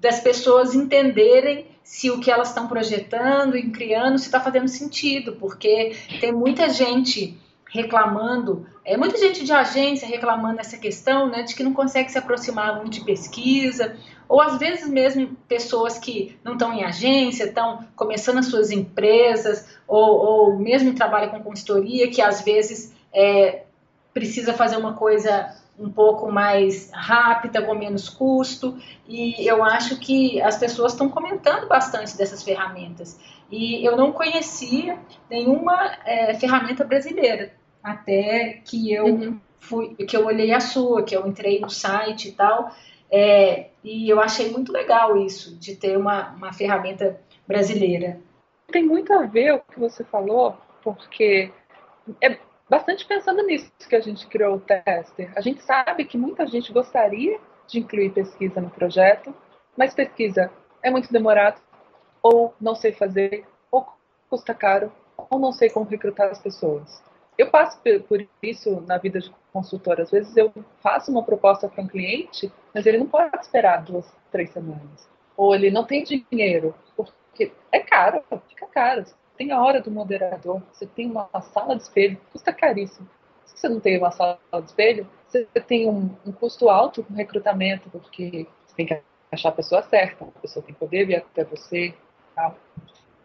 das 0.00 0.20
pessoas 0.20 0.74
entenderem 0.74 1.66
se 1.82 2.10
o 2.10 2.20
que 2.20 2.30
elas 2.30 2.48
estão 2.48 2.68
projetando 2.68 3.56
e 3.56 3.70
criando 3.70 4.18
se 4.18 4.26
está 4.26 4.40
fazendo 4.40 4.68
sentido, 4.68 5.36
porque 5.36 5.96
tem 6.20 6.32
muita 6.32 6.68
gente 6.68 7.38
reclamando, 7.72 8.66
é 8.84 8.96
muita 8.96 9.16
gente 9.16 9.44
de 9.44 9.52
agência 9.52 10.06
reclamando 10.06 10.60
essa 10.60 10.76
questão, 10.76 11.28
né, 11.28 11.42
de 11.42 11.54
que 11.54 11.62
não 11.62 11.72
consegue 11.72 12.10
se 12.10 12.18
aproximar 12.18 12.76
muito 12.76 12.90
de 12.90 13.04
pesquisa, 13.04 13.96
ou 14.28 14.40
às 14.40 14.58
vezes 14.58 14.88
mesmo 14.88 15.36
pessoas 15.48 15.98
que 15.98 16.38
não 16.44 16.54
estão 16.54 16.72
em 16.72 16.84
agência, 16.84 17.44
estão 17.44 17.86
começando 17.96 18.38
as 18.38 18.46
suas 18.46 18.70
empresas, 18.70 19.68
ou, 19.86 20.08
ou 20.08 20.58
mesmo 20.58 20.94
trabalham 20.94 21.30
com 21.30 21.42
consultoria, 21.42 22.10
que 22.10 22.20
às 22.20 22.42
vezes 22.42 22.94
é, 23.12 23.64
precisa 24.12 24.52
fazer 24.52 24.76
uma 24.76 24.94
coisa 24.94 25.59
um 25.80 25.90
pouco 25.90 26.30
mais 26.30 26.90
rápida, 26.92 27.62
com 27.62 27.74
menos 27.74 28.08
custo, 28.08 28.78
e 29.08 29.48
eu 29.48 29.64
acho 29.64 29.98
que 29.98 30.40
as 30.42 30.58
pessoas 30.58 30.92
estão 30.92 31.08
comentando 31.08 31.66
bastante 31.66 32.16
dessas 32.18 32.42
ferramentas. 32.42 33.18
E 33.50 33.84
eu 33.84 33.96
não 33.96 34.12
conhecia 34.12 34.98
nenhuma 35.28 35.96
é, 36.04 36.34
ferramenta 36.34 36.84
brasileira, 36.84 37.54
até 37.82 38.60
que 38.64 38.92
eu 38.92 39.06
uhum. 39.06 39.40
fui, 39.58 39.94
que 39.94 40.14
eu 40.14 40.26
olhei 40.26 40.52
a 40.52 40.60
sua, 40.60 41.02
que 41.02 41.16
eu 41.16 41.26
entrei 41.26 41.58
no 41.60 41.70
site 41.70 42.28
e 42.28 42.32
tal, 42.32 42.70
é, 43.10 43.70
e 43.82 44.08
eu 44.08 44.20
achei 44.20 44.50
muito 44.50 44.70
legal 44.70 45.16
isso, 45.16 45.56
de 45.56 45.74
ter 45.74 45.96
uma, 45.96 46.32
uma 46.32 46.52
ferramenta 46.52 47.18
brasileira. 47.48 48.20
Tem 48.70 48.84
muito 48.84 49.12
a 49.14 49.22
ver 49.22 49.54
o 49.54 49.60
que 49.60 49.80
você 49.80 50.04
falou, 50.04 50.58
porque 50.82 51.50
é 52.20 52.38
bastante 52.70 53.04
pensando 53.04 53.42
nisso 53.42 53.68
que 53.88 53.96
a 53.96 54.00
gente 54.00 54.28
criou 54.28 54.54
o 54.54 54.60
tester. 54.60 55.32
A 55.34 55.40
gente 55.40 55.60
sabe 55.60 56.04
que 56.04 56.16
muita 56.16 56.46
gente 56.46 56.72
gostaria 56.72 57.40
de 57.66 57.80
incluir 57.80 58.10
pesquisa 58.10 58.60
no 58.60 58.70
projeto, 58.70 59.34
mas 59.76 59.92
pesquisa 59.92 60.50
é 60.80 60.88
muito 60.88 61.12
demorado, 61.12 61.60
ou 62.22 62.54
não 62.60 62.76
sei 62.76 62.92
fazer, 62.92 63.44
ou 63.72 63.84
custa 64.28 64.54
caro, 64.54 64.92
ou 65.16 65.38
não 65.38 65.52
sei 65.52 65.68
como 65.68 65.90
recrutar 65.90 66.30
as 66.30 66.38
pessoas. 66.38 67.02
Eu 67.36 67.50
passo 67.50 67.80
por 68.06 68.28
isso 68.42 68.80
na 68.82 68.98
vida 68.98 69.18
de 69.18 69.32
consultor. 69.52 70.00
Às 70.00 70.10
vezes 70.10 70.36
eu 70.36 70.52
faço 70.80 71.10
uma 71.10 71.24
proposta 71.24 71.68
para 71.68 71.82
um 71.82 71.88
cliente, 71.88 72.52
mas 72.72 72.86
ele 72.86 72.98
não 72.98 73.06
pode 73.06 73.36
esperar 73.38 73.82
duas, 73.82 74.06
três 74.30 74.50
semanas. 74.50 75.08
Ou 75.36 75.54
ele 75.54 75.70
não 75.70 75.84
tem 75.84 76.04
dinheiro, 76.04 76.74
porque 76.94 77.52
é 77.72 77.80
caro, 77.80 78.22
fica 78.46 78.66
caro 78.66 79.04
tem 79.40 79.52
a 79.52 79.62
hora 79.62 79.80
do 79.80 79.90
moderador, 79.90 80.60
você 80.70 80.84
tem 80.84 81.10
uma 81.10 81.26
sala 81.40 81.74
de 81.74 81.82
espelho, 81.82 82.20
custa 82.30 82.52
caríssimo. 82.52 83.08
Se 83.46 83.56
você 83.56 83.70
não 83.70 83.80
tem 83.80 83.96
uma 83.96 84.10
sala 84.10 84.38
de 84.52 84.64
espelho, 84.66 85.08
você 85.26 85.46
tem 85.66 85.88
um, 85.88 86.14
um 86.26 86.30
custo 86.30 86.68
alto 86.68 87.06
no 87.08 87.16
recrutamento, 87.16 87.88
porque 87.88 88.46
você 88.66 88.76
tem 88.76 88.84
que 88.84 89.00
achar 89.32 89.48
a 89.48 89.52
pessoa 89.52 89.80
certa, 89.80 90.26
a 90.26 90.40
pessoa 90.42 90.62
tem 90.62 90.74
que 90.74 90.78
poder 90.78 91.06
vir 91.06 91.16
até 91.16 91.42
você. 91.42 91.94
Tá? 92.36 92.54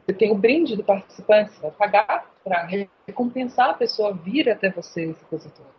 Você 0.05 0.13
tem 0.13 0.31
o 0.31 0.35
brinde 0.35 0.77
do 0.77 0.85
participante, 0.85 1.51
você 1.51 1.61
vai 1.63 1.71
pagar 1.71 2.31
para 2.45 2.65
recompensar 3.05 3.71
a 3.71 3.73
pessoa 3.73 4.13
vir 4.13 4.49
até 4.49 4.69
você, 4.69 5.09
esse 5.09 5.25
coisa 5.25 5.49
toda. 5.49 5.75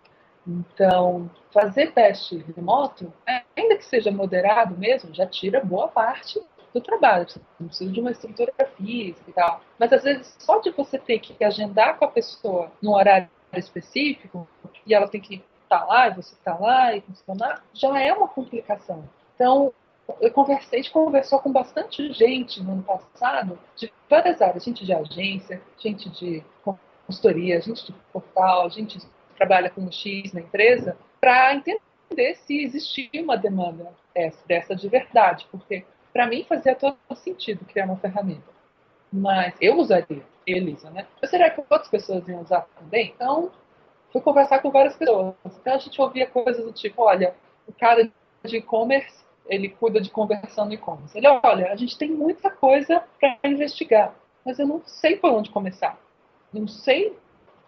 Então, 0.46 1.30
fazer 1.50 1.92
teste 1.92 2.44
remoto, 2.54 3.10
ainda 3.56 3.74
que 3.78 3.84
seja 3.86 4.10
moderado 4.10 4.76
mesmo, 4.76 5.14
já 5.14 5.26
tira 5.26 5.64
boa 5.64 5.88
parte 5.88 6.38
do 6.78 6.80
trabalho. 6.80 7.28
Você 7.28 7.40
não 7.58 7.68
precisa 7.68 7.92
de 7.92 8.00
uma 8.00 8.10
estrutura 8.10 8.52
física 8.76 9.30
e 9.30 9.32
tal. 9.32 9.60
Mas 9.78 9.92
às 9.92 10.02
vezes 10.02 10.36
só 10.38 10.60
de 10.60 10.70
você 10.70 10.98
ter 10.98 11.18
que 11.18 11.42
agendar 11.42 11.98
com 11.98 12.04
a 12.04 12.08
pessoa 12.08 12.70
num 12.82 12.92
horário 12.92 13.28
específico 13.54 14.46
e 14.86 14.94
ela 14.94 15.08
tem 15.08 15.20
que 15.20 15.42
estar 15.62 15.80
tá 15.80 15.84
lá 15.84 16.08
e 16.08 16.14
você 16.14 16.34
estar 16.34 16.54
tá 16.54 16.60
lá 16.60 16.94
e 16.94 17.00
funcionar, 17.00 17.64
já 17.72 18.00
é 18.00 18.12
uma 18.12 18.28
complicação. 18.28 19.08
Então, 19.34 19.72
eu 20.20 20.30
conversei, 20.30 20.78
a 20.78 20.82
gente 20.82 20.92
conversou 20.92 21.40
com 21.40 21.50
bastante 21.50 22.12
gente 22.12 22.62
no 22.62 22.72
ano 22.72 22.82
passado, 22.82 23.58
de 23.74 23.92
várias 24.08 24.40
áreas, 24.40 24.64
gente 24.64 24.84
de 24.84 24.92
agência, 24.92 25.60
gente 25.78 26.08
de 26.10 26.44
consultoria, 27.06 27.60
gente 27.60 27.86
de 27.86 27.92
portal, 28.12 28.70
gente 28.70 29.00
que 29.00 29.06
trabalha 29.36 29.68
com 29.68 29.90
X 29.90 30.32
na 30.32 30.40
empresa, 30.40 30.96
para 31.20 31.54
entender 31.54 32.36
se 32.36 32.62
existia 32.62 33.22
uma 33.22 33.36
demanda 33.36 33.92
dessa 34.46 34.76
de 34.76 34.88
verdade, 34.88 35.46
porque 35.50 35.84
para 36.16 36.26
mim 36.26 36.46
fazia 36.48 36.74
todo 36.74 36.96
sentido 37.16 37.62
criar 37.66 37.84
uma 37.84 37.98
ferramenta. 37.98 38.50
Mas 39.12 39.54
eu 39.60 39.76
usaria, 39.76 40.24
Elisa, 40.46 40.88
né? 40.88 41.06
Mas 41.20 41.30
será 41.30 41.50
que 41.50 41.60
outras 41.60 41.90
pessoas 41.90 42.26
iam 42.26 42.40
usar 42.40 42.66
também? 42.78 43.12
Então, 43.14 43.52
fui 44.10 44.22
conversar 44.22 44.60
com 44.60 44.70
várias 44.70 44.96
pessoas. 44.96 45.34
Então 45.44 45.74
a 45.74 45.78
gente 45.78 46.00
ouvia 46.00 46.26
coisas 46.26 46.64
do 46.64 46.72
tipo, 46.72 47.02
olha, 47.02 47.34
o 47.68 47.72
cara 47.74 48.10
de 48.42 48.56
e-commerce, 48.56 49.26
ele 49.46 49.68
cuida 49.68 50.00
de 50.00 50.08
conversão 50.08 50.64
no 50.64 50.72
e-commerce. 50.72 51.18
Ele, 51.18 51.28
olha, 51.28 51.70
a 51.70 51.76
gente 51.76 51.98
tem 51.98 52.10
muita 52.10 52.50
coisa 52.50 53.04
para 53.20 53.36
investigar, 53.44 54.14
mas 54.42 54.58
eu 54.58 54.66
não 54.66 54.80
sei 54.86 55.16
por 55.16 55.30
onde 55.30 55.50
começar. 55.50 55.98
Não 56.50 56.66
sei 56.66 57.14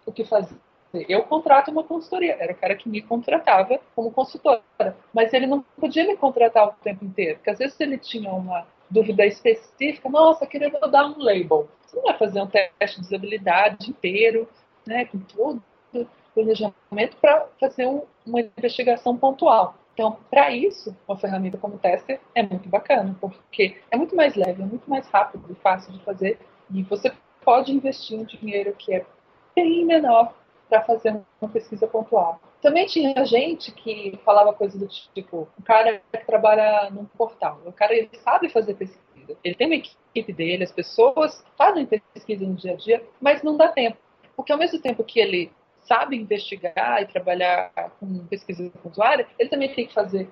o 0.07 0.11
que 0.11 0.25
fazer. 0.25 0.57
Eu 0.93 1.23
contrato 1.23 1.69
uma 1.69 1.83
consultoria, 1.83 2.35
era 2.39 2.51
o 2.51 2.55
cara 2.55 2.75
que 2.75 2.89
me 2.89 3.01
contratava 3.01 3.79
como 3.95 4.11
consultora, 4.11 4.63
mas 5.13 5.31
ele 5.33 5.45
não 5.45 5.61
podia 5.79 6.05
me 6.05 6.17
contratar 6.17 6.67
o 6.67 6.73
tempo 6.83 7.05
inteiro, 7.05 7.35
porque 7.35 7.51
às 7.51 7.59
vezes 7.59 7.79
ele 7.79 7.97
tinha 7.97 8.31
uma 8.31 8.65
dúvida 8.89 9.25
específica, 9.25 10.09
nossa, 10.09 10.47
queria 10.47 10.71
dar 10.71 11.05
um 11.05 11.19
label. 11.19 11.69
Você 11.85 11.95
não 11.95 12.03
vai 12.03 12.17
fazer 12.17 12.41
um 12.41 12.47
teste 12.47 12.99
de 12.99 13.05
usabilidade 13.05 13.89
inteiro, 13.89 14.49
né, 14.85 15.05
com 15.05 15.19
todo 15.19 15.61
o 15.93 16.07
planejamento 16.33 17.17
para 17.21 17.47
fazer 17.59 17.85
um, 17.85 18.03
uma 18.25 18.41
investigação 18.41 19.15
pontual. 19.15 19.75
Então, 19.93 20.17
para 20.29 20.49
isso, 20.51 20.95
uma 21.07 21.17
ferramenta 21.17 21.57
como 21.57 21.75
o 21.75 21.77
Tester 21.77 22.19
é 22.33 22.41
muito 22.41 22.69
bacana, 22.69 23.15
porque 23.19 23.77
é 23.91 23.97
muito 23.97 24.15
mais 24.15 24.33
leve, 24.33 24.61
é 24.61 24.65
muito 24.65 24.89
mais 24.89 25.05
rápido 25.09 25.45
e 25.51 25.55
fácil 25.55 25.91
de 25.91 25.99
fazer, 26.03 26.39
e 26.71 26.81
você 26.83 27.11
pode 27.43 27.71
investir 27.71 28.17
um 28.17 28.23
dinheiro 28.23 28.73
que 28.73 28.93
é 28.93 29.05
bem 29.55 29.85
menor 29.85 30.33
para 30.69 30.83
fazer 30.83 31.19
uma 31.41 31.51
pesquisa 31.51 31.87
pontual. 31.87 32.39
Também 32.61 32.85
tinha 32.85 33.25
gente 33.25 33.71
que 33.71 34.19
falava 34.23 34.53
coisas 34.53 34.79
do 34.79 34.87
tipo, 34.87 35.47
o 35.57 35.63
cara 35.63 36.01
que 36.11 36.25
trabalha 36.25 36.89
num 36.91 37.05
portal, 37.05 37.59
o 37.65 37.71
cara 37.71 37.93
ele 37.93 38.09
sabe 38.23 38.49
fazer 38.49 38.75
pesquisa, 38.75 39.35
ele 39.43 39.55
tem 39.55 39.67
uma 39.67 39.75
equipe 39.75 40.31
dele, 40.31 40.63
as 40.63 40.71
pessoas 40.71 41.43
fazem 41.57 41.85
pesquisa 41.85 42.45
no 42.45 42.55
dia 42.55 42.73
a 42.73 42.75
dia, 42.75 43.03
mas 43.19 43.41
não 43.41 43.57
dá 43.57 43.69
tempo. 43.69 43.97
Porque 44.35 44.51
ao 44.51 44.57
mesmo 44.57 44.79
tempo 44.79 45.03
que 45.03 45.19
ele 45.19 45.51
sabe 45.81 46.15
investigar 46.15 47.01
e 47.01 47.07
trabalhar 47.07 47.71
com 47.99 48.25
pesquisa 48.27 48.71
com 48.83 48.89
usuário, 48.89 49.25
ele 49.37 49.49
também 49.49 49.73
tem 49.73 49.87
que 49.87 49.93
fazer 49.93 50.29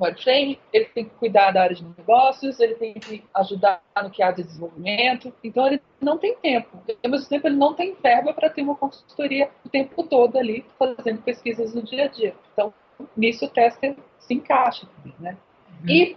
wireframe, 0.00 0.58
ele 0.72 0.84
tem 0.86 1.04
que 1.04 1.14
cuidar 1.16 1.50
da 1.50 1.62
área 1.62 1.76
de 1.76 1.84
negócios, 1.84 2.58
ele 2.60 2.74
tem 2.74 2.94
que 2.94 3.24
ajudar 3.34 3.82
no 4.02 4.10
que 4.10 4.22
há 4.22 4.30
de 4.30 4.42
desenvolvimento. 4.42 5.32
Então, 5.42 5.66
ele 5.66 5.80
não 6.00 6.18
tem 6.18 6.36
tempo. 6.36 6.82
Ao 7.02 7.10
mesmo 7.10 7.28
tempo, 7.28 7.46
ele 7.46 7.56
não 7.56 7.74
tem 7.74 7.94
verba 7.94 8.32
para 8.32 8.50
ter 8.50 8.62
uma 8.62 8.74
consultoria 8.74 9.50
o 9.64 9.68
tempo 9.68 10.02
todo 10.04 10.38
ali, 10.38 10.64
fazendo 10.78 11.22
pesquisas 11.22 11.74
no 11.74 11.82
dia 11.82 12.04
a 12.04 12.08
dia. 12.08 12.34
Então, 12.52 12.72
nisso 13.16 13.44
o 13.44 13.48
tester 13.48 13.96
se 14.18 14.34
encaixa 14.34 14.86
também, 14.86 15.14
né? 15.18 15.36
Uhum. 15.82 15.88
E 15.88 16.16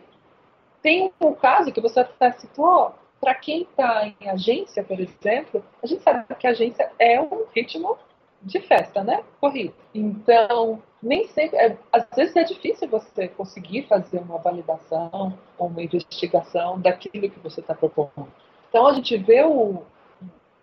tem 0.82 1.12
um 1.22 1.34
caso 1.34 1.72
que 1.72 1.82
você 1.82 2.02
até 2.02 2.32
citou, 2.34 2.94
para 3.20 3.34
quem 3.36 3.62
está 3.62 4.06
em 4.06 4.30
agência, 4.30 4.84
por 4.84 5.00
exemplo, 5.00 5.64
a 5.82 5.88
gente 5.88 6.04
sabe 6.04 6.26
que 6.36 6.46
a 6.46 6.50
agência 6.50 6.92
é 7.00 7.22
um 7.22 7.46
ritmo 7.56 7.98
de 8.44 8.60
festa, 8.62 9.04
né? 9.04 9.24
Corrida. 9.40 9.74
Então, 9.94 10.82
nem 11.02 11.28
sempre, 11.28 11.58
é, 11.58 11.78
às 11.92 12.06
vezes 12.16 12.36
é 12.36 12.44
difícil 12.44 12.88
você 12.88 13.28
conseguir 13.28 13.84
fazer 13.84 14.20
uma 14.20 14.38
validação 14.38 15.38
ou 15.58 15.68
uma 15.68 15.82
investigação 15.82 16.80
daquilo 16.80 17.30
que 17.30 17.40
você 17.40 17.62
está 17.62 17.74
propondo. 17.74 18.28
Então, 18.70 18.88
a 18.88 18.94
gente 18.94 19.16
vê 19.18 19.44
o, 19.44 19.84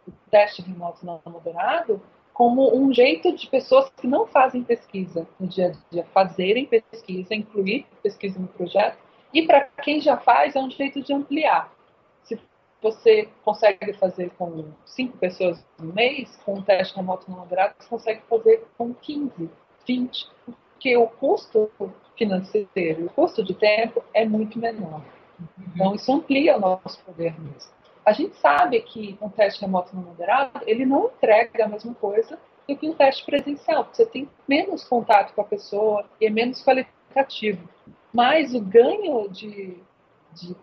o 0.06 0.12
teste 0.30 0.62
remoto 0.62 1.04
não 1.04 1.20
moderado 1.26 2.00
como 2.32 2.74
um 2.74 2.92
jeito 2.92 3.32
de 3.32 3.46
pessoas 3.48 3.90
que 4.00 4.06
não 4.06 4.26
fazem 4.26 4.62
pesquisa 4.62 5.26
no 5.38 5.46
dia 5.46 5.68
a 5.68 5.92
dia 5.92 6.06
fazerem 6.14 6.64
pesquisa, 6.64 7.34
incluir 7.34 7.86
pesquisa 8.02 8.38
no 8.38 8.48
projeto, 8.48 8.98
e 9.32 9.46
para 9.46 9.60
quem 9.82 10.00
já 10.00 10.16
faz, 10.16 10.56
é 10.56 10.60
um 10.60 10.70
jeito 10.70 11.02
de 11.02 11.12
ampliar 11.12 11.70
você 12.82 13.28
consegue 13.44 13.92
fazer 13.94 14.30
com 14.38 14.64
cinco 14.84 15.16
pessoas 15.18 15.64
no 15.78 15.92
mês, 15.92 16.36
com 16.44 16.54
um 16.54 16.62
teste 16.62 16.96
remoto 16.96 17.30
não 17.30 17.38
moderado, 17.38 17.74
você 17.78 17.88
consegue 17.88 18.22
fazer 18.28 18.66
com 18.76 18.94
15, 18.94 19.50
20, 19.86 20.30
porque 20.44 20.96
o 20.96 21.06
custo 21.06 21.70
financeiro, 22.16 23.06
o 23.06 23.10
custo 23.10 23.44
de 23.44 23.54
tempo 23.54 24.02
é 24.14 24.24
muito 24.24 24.58
menor. 24.58 25.02
Então, 25.74 25.94
isso 25.94 26.12
amplia 26.12 26.56
o 26.56 26.60
nosso 26.60 27.02
poder 27.04 27.38
mesmo. 27.40 27.70
A 28.04 28.12
gente 28.12 28.36
sabe 28.36 28.80
que 28.80 29.16
um 29.20 29.28
teste 29.28 29.60
remoto 29.60 29.94
não 29.94 30.02
moderado, 30.02 30.60
ele 30.66 30.86
não 30.86 31.06
entrega 31.06 31.64
a 31.64 31.68
mesma 31.68 31.94
coisa 31.94 32.38
do 32.66 32.76
que 32.76 32.88
um 32.88 32.94
teste 32.94 33.24
presencial, 33.24 33.84
porque 33.84 33.96
você 33.96 34.06
tem 34.06 34.28
menos 34.48 34.84
contato 34.84 35.34
com 35.34 35.40
a 35.42 35.44
pessoa 35.44 36.04
e 36.20 36.26
é 36.26 36.30
menos 36.30 36.62
qualitativo. 36.64 37.68
Mas 38.12 38.54
o 38.54 38.60
ganho 38.60 39.28
de, 39.28 39.76
de 40.32 40.56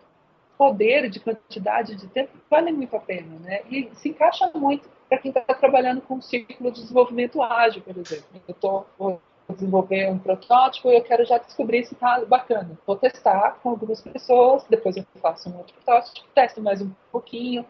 poder, 0.58 1.08
de 1.08 1.20
quantidade 1.20 1.94
de 1.94 2.08
tempo, 2.08 2.30
vale 2.50 2.72
muito 2.72 2.94
a 2.96 3.00
pena, 3.00 3.38
né? 3.38 3.62
E 3.70 3.88
se 3.94 4.08
encaixa 4.08 4.50
muito 4.52 4.88
para 5.08 5.18
quem 5.18 5.30
está 5.30 5.54
trabalhando 5.54 6.00
com 6.02 6.16
um 6.16 6.20
ciclo 6.20 6.70
de 6.72 6.82
desenvolvimento 6.82 7.40
ágil, 7.40 7.80
por 7.80 7.96
exemplo. 7.96 8.26
Eu 8.46 8.52
estou 8.52 8.86
vou 8.98 9.22
desenvolver 9.48 10.10
um 10.10 10.18
protótipo 10.18 10.90
e 10.90 10.96
eu 10.96 11.02
quero 11.02 11.24
já 11.24 11.38
descobrir 11.38 11.84
se 11.86 11.94
está 11.94 12.22
bacana. 12.26 12.78
Vou 12.86 12.96
testar 12.96 13.58
com 13.62 13.70
algumas 13.70 14.00
pessoas, 14.02 14.64
depois 14.68 14.96
eu 14.96 15.06
faço 15.22 15.48
um 15.48 15.56
outro 15.56 15.74
protótipo, 15.74 16.26
testo 16.34 16.60
mais 16.60 16.82
um 16.82 16.90
pouquinho. 17.10 17.64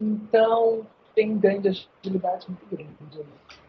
Então, 0.00 0.86
tem 1.14 1.30
um 1.30 1.38
ganho 1.38 1.60
de 1.60 1.68
agilidade 1.68 2.46
muito 2.48 2.66
grande. 2.70 2.92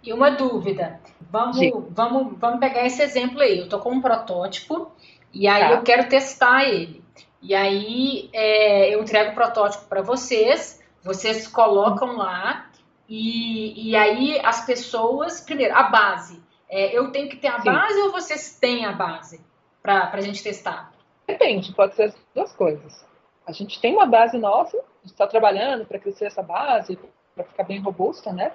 E 0.04 0.14
uma 0.14 0.30
dúvida, 0.30 1.00
vamos, 1.32 1.58
vamos, 1.90 2.38
vamos 2.38 2.60
pegar 2.60 2.86
esse 2.86 3.02
exemplo 3.02 3.40
aí. 3.40 3.58
Eu 3.58 3.64
estou 3.64 3.80
com 3.80 3.92
um 3.92 4.02
protótipo 4.02 4.92
e 5.34 5.48
aí 5.48 5.62
tá. 5.62 5.72
eu 5.72 5.82
quero 5.82 6.08
testar 6.08 6.66
ele. 6.66 7.05
E 7.48 7.54
aí 7.54 8.28
é, 8.34 8.96
eu 8.96 9.04
entrego 9.04 9.32
o 9.32 9.36
protótipo 9.36 9.86
para 9.86 10.02
vocês, 10.02 10.82
vocês 11.04 11.48
colocam 11.48 12.18
lá, 12.18 12.72
e, 13.08 13.92
e 13.92 13.96
aí 13.96 14.40
as 14.44 14.66
pessoas, 14.66 15.42
primeiro, 15.42 15.76
a 15.76 15.84
base, 15.84 16.44
É, 16.68 16.98
eu 16.98 17.12
tenho 17.12 17.30
que 17.30 17.38
ter 17.38 17.50
a 17.50 17.60
Sim. 17.60 17.72
base 17.72 18.02
ou 18.02 18.12
vocês 18.12 18.58
têm 18.60 18.86
a 18.86 18.92
base 18.92 19.40
para 19.84 20.10
a 20.12 20.22
gente 20.22 20.42
testar? 20.42 20.92
Depende, 21.28 21.72
pode 21.74 21.94
ser 21.94 22.06
as 22.06 22.16
duas 22.34 22.52
coisas. 22.54 23.06
A 23.46 23.52
gente 23.52 23.80
tem 23.80 23.94
uma 23.94 24.08
base 24.08 24.36
nossa, 24.40 24.76
a 24.76 25.02
gente 25.04 25.12
está 25.12 25.28
trabalhando 25.28 25.86
para 25.86 26.00
crescer 26.00 26.26
essa 26.26 26.42
base, 26.42 26.98
para 27.36 27.44
ficar 27.44 27.64
bem 27.64 27.80
robusta, 27.80 28.34
né? 28.34 28.52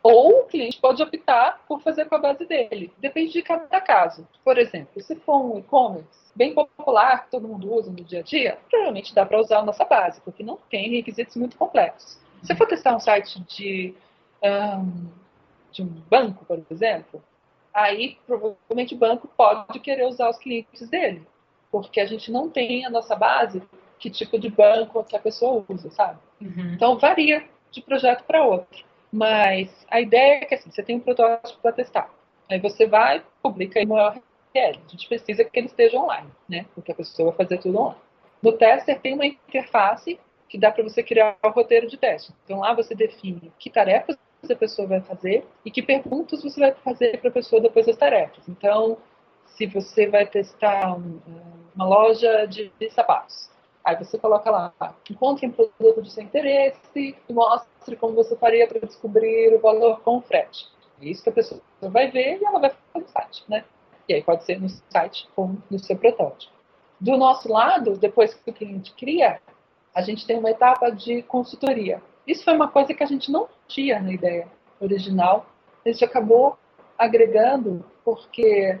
Ou 0.00 0.42
o 0.42 0.44
cliente 0.44 0.80
pode 0.80 1.02
optar 1.02 1.64
por 1.66 1.80
fazer 1.82 2.04
com 2.04 2.14
a 2.14 2.18
base 2.18 2.46
dele. 2.46 2.92
Depende 2.98 3.32
de 3.32 3.42
cada 3.42 3.80
caso. 3.80 4.24
Por 4.44 4.56
exemplo, 4.56 5.02
se 5.02 5.16
for 5.16 5.38
um 5.44 5.58
e-commerce 5.58 6.25
bem 6.36 6.54
popular, 6.54 7.24
que 7.24 7.30
todo 7.30 7.48
mundo 7.48 7.72
usa 7.72 7.90
no 7.90 7.96
dia 7.96 8.20
a 8.20 8.22
dia, 8.22 8.58
provavelmente 8.68 9.14
dá 9.14 9.24
para 9.24 9.40
usar 9.40 9.58
a 9.60 9.64
nossa 9.64 9.84
base, 9.84 10.20
porque 10.20 10.42
não 10.42 10.58
tem 10.70 10.90
requisitos 10.90 11.34
muito 11.36 11.56
complexos. 11.56 12.20
Se 12.42 12.54
for 12.54 12.66
testar 12.66 12.94
um 12.94 13.00
site 13.00 13.40
de, 13.40 13.94
um, 14.42 15.08
de 15.72 15.82
um 15.82 15.86
banco, 15.86 16.44
por 16.44 16.62
exemplo, 16.70 17.22
aí 17.72 18.18
provavelmente 18.26 18.94
o 18.94 18.98
banco 18.98 19.28
pode 19.36 19.80
querer 19.80 20.04
usar 20.04 20.28
os 20.28 20.38
clientes 20.38 20.88
dele, 20.88 21.26
porque 21.70 22.00
a 22.00 22.06
gente 22.06 22.30
não 22.30 22.50
tem 22.50 22.84
a 22.84 22.90
nossa 22.90 23.16
base 23.16 23.62
que 23.98 24.10
tipo 24.10 24.38
de 24.38 24.50
banco 24.50 25.02
que 25.04 25.16
a 25.16 25.20
pessoa 25.20 25.64
usa, 25.68 25.90
sabe? 25.90 26.18
Uhum. 26.40 26.74
Então 26.74 26.98
varia 26.98 27.44
de 27.70 27.80
projeto 27.80 28.24
para 28.24 28.44
outro. 28.44 28.84
Mas 29.10 29.70
a 29.90 30.00
ideia 30.00 30.40
é 30.42 30.44
que 30.44 30.54
assim, 30.54 30.70
você 30.70 30.82
tem 30.82 30.96
um 30.96 31.00
protótipo 31.00 31.58
para 31.62 31.72
testar. 31.72 32.10
Aí 32.50 32.60
você 32.60 32.86
vai, 32.86 33.22
publica 33.42 33.80
em 33.80 33.86
URL. 34.56 34.80
A 34.86 34.90
gente 34.90 35.08
precisa 35.08 35.44
que 35.44 35.58
ele 35.58 35.66
esteja 35.66 35.98
online, 35.98 36.30
né? 36.48 36.66
Porque 36.74 36.92
a 36.92 36.94
pessoa 36.94 37.30
vai 37.30 37.46
fazer 37.46 37.58
tudo 37.58 37.78
online. 37.78 38.00
No 38.42 38.52
tester 38.52 39.00
tem 39.00 39.14
uma 39.14 39.26
interface 39.26 40.18
que 40.48 40.58
dá 40.58 40.70
para 40.70 40.84
você 40.84 41.02
criar 41.02 41.36
o 41.42 41.48
roteiro 41.48 41.88
de 41.88 41.96
teste. 41.96 42.32
Então 42.44 42.60
lá 42.60 42.72
você 42.74 42.94
define 42.94 43.52
que 43.58 43.70
tarefas 43.70 44.16
a 44.48 44.54
pessoa 44.54 44.86
vai 44.86 45.00
fazer 45.00 45.44
e 45.64 45.70
que 45.70 45.82
perguntas 45.82 46.42
você 46.42 46.60
vai 46.60 46.72
fazer 46.72 47.18
para 47.18 47.30
a 47.30 47.32
pessoa 47.32 47.60
depois 47.60 47.86
das 47.86 47.96
tarefas. 47.96 48.48
Então, 48.48 48.96
se 49.44 49.66
você 49.66 50.06
vai 50.06 50.24
testar 50.24 50.96
uma 51.74 51.84
loja 51.84 52.46
de 52.46 52.70
sapatos, 52.90 53.50
Aí 53.86 53.94
você 53.94 54.18
coloca 54.18 54.50
lá, 54.50 54.74
encontre 55.08 55.46
um 55.46 55.52
produto 55.52 56.02
de 56.02 56.10
seu 56.10 56.24
interesse 56.24 56.80
e 56.96 57.32
mostre 57.32 57.94
como 57.94 58.16
você 58.16 58.34
faria 58.34 58.66
para 58.66 58.80
descobrir 58.80 59.54
o 59.54 59.60
valor 59.60 60.00
com 60.00 60.16
o 60.16 60.20
frete. 60.20 60.66
É 61.00 61.06
isso 61.06 61.22
que 61.22 61.28
a 61.28 61.32
pessoa 61.32 61.60
vai 61.80 62.10
ver 62.10 62.40
e 62.40 62.44
ela 62.44 62.58
vai 62.58 62.70
fazer 62.70 63.04
no 63.04 63.08
site, 63.08 63.44
né? 63.48 63.64
E 64.08 64.14
aí 64.14 64.22
pode 64.22 64.44
ser 64.44 64.60
no 64.60 64.68
site 64.68 65.28
ou 65.36 65.56
no 65.70 65.78
seu 65.78 65.96
protótipo. 65.96 66.52
Do 67.00 67.16
nosso 67.16 67.50
lado, 67.50 67.96
depois 67.98 68.32
que 68.34 68.50
o 68.50 68.54
cliente 68.54 68.94
cria, 68.94 69.40
a 69.94 70.02
gente 70.02 70.26
tem 70.26 70.38
uma 70.38 70.50
etapa 70.50 70.90
de 70.90 71.22
consultoria. 71.22 72.02
Isso 72.26 72.44
foi 72.44 72.54
uma 72.54 72.68
coisa 72.68 72.94
que 72.94 73.02
a 73.02 73.06
gente 73.06 73.30
não 73.30 73.48
tinha 73.66 74.00
na 74.00 74.12
ideia 74.12 74.48
original. 74.80 75.46
A 75.84 75.88
gente 75.88 76.04
acabou 76.04 76.58
agregando 76.98 77.84
porque 78.04 78.78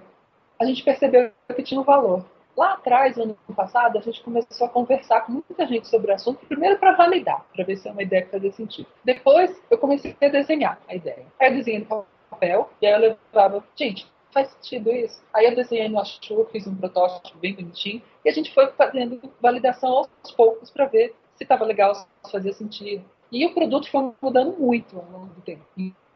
a 0.58 0.64
gente 0.64 0.82
percebeu 0.82 1.30
que 1.54 1.62
tinha 1.62 1.80
um 1.80 1.84
valor. 1.84 2.24
Lá 2.56 2.72
atrás, 2.72 3.16
no 3.18 3.24
ano 3.24 3.36
passado, 3.54 3.98
a 3.98 4.00
gente 4.00 4.22
começou 4.22 4.66
a 4.66 4.70
conversar 4.70 5.20
com 5.22 5.32
muita 5.32 5.66
gente 5.66 5.88
sobre 5.88 6.10
o 6.10 6.14
assunto, 6.14 6.46
primeiro 6.46 6.78
para 6.78 6.96
validar, 6.96 7.44
para 7.54 7.64
ver 7.64 7.76
se 7.76 7.86
é 7.86 7.92
uma 7.92 8.02
ideia 8.02 8.22
que 8.22 8.30
fazia 8.30 8.50
sentido. 8.52 8.88
Depois, 9.04 9.54
eu 9.70 9.76
comecei 9.76 10.16
a 10.22 10.28
desenhar 10.28 10.80
a 10.88 10.94
ideia. 10.94 11.26
Aí 11.38 11.50
eu 11.50 11.56
desenhei 11.56 11.80
no 11.80 12.06
papel, 12.30 12.70
e 12.80 12.86
aí 12.86 12.94
eu 12.94 13.18
levava, 13.34 13.62
gente, 13.76 14.10
faz 14.36 14.50
sentido 14.50 14.90
isso? 14.92 15.22
Aí 15.32 15.46
eu 15.46 15.56
desenhei 15.56 15.88
no 15.88 15.98
Achu, 15.98 16.46
fiz 16.52 16.66
um 16.66 16.76
protótipo 16.76 17.38
bem 17.38 17.54
bonitinho, 17.54 18.02
e 18.22 18.28
a 18.28 18.32
gente 18.32 18.52
foi 18.52 18.66
fazendo 18.72 19.18
validação 19.40 19.90
aos 19.90 20.32
poucos 20.32 20.70
para 20.70 20.84
ver 20.84 21.14
se 21.36 21.44
estava 21.44 21.64
legal, 21.64 21.94
se 21.94 22.30
fazia 22.30 22.52
sentido. 22.52 23.02
E 23.32 23.46
o 23.46 23.54
produto 23.54 23.90
foi 23.90 24.12
mudando 24.20 24.54
muito 24.58 24.98
ao 24.98 25.10
longo 25.10 25.34
do 25.34 25.40
tempo. 25.40 25.64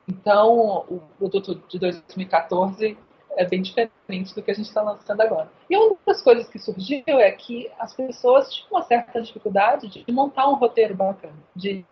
Então, 0.07 0.85
o 0.89 1.01
produto 1.19 1.63
de 1.67 1.79
2014 1.79 2.99
é 3.37 3.45
bem 3.47 3.63
diferente 3.63 4.35
do 4.35 4.43
que 4.43 4.51
a 4.51 4.55
gente 4.55 4.67
está 4.67 4.83
lançando 4.83 5.23
agora. 5.23 5.51
E 5.71 5.77
uma 5.77 5.97
das 6.07 6.21
coisas 6.21 6.47
que 6.47 6.59
surgiu 6.59 7.03
é 7.07 7.31
que 7.33 7.71
as 7.79 7.95
pessoas 7.95 8.53
tinham 8.53 8.69
uma 8.71 8.83
certa 8.83 9.23
dificuldade 9.23 9.89
de 9.89 10.13
montar 10.13 10.47
um 10.47 10.57
roteiro 10.57 10.95
bacana, 10.95 11.33
de 11.57 11.87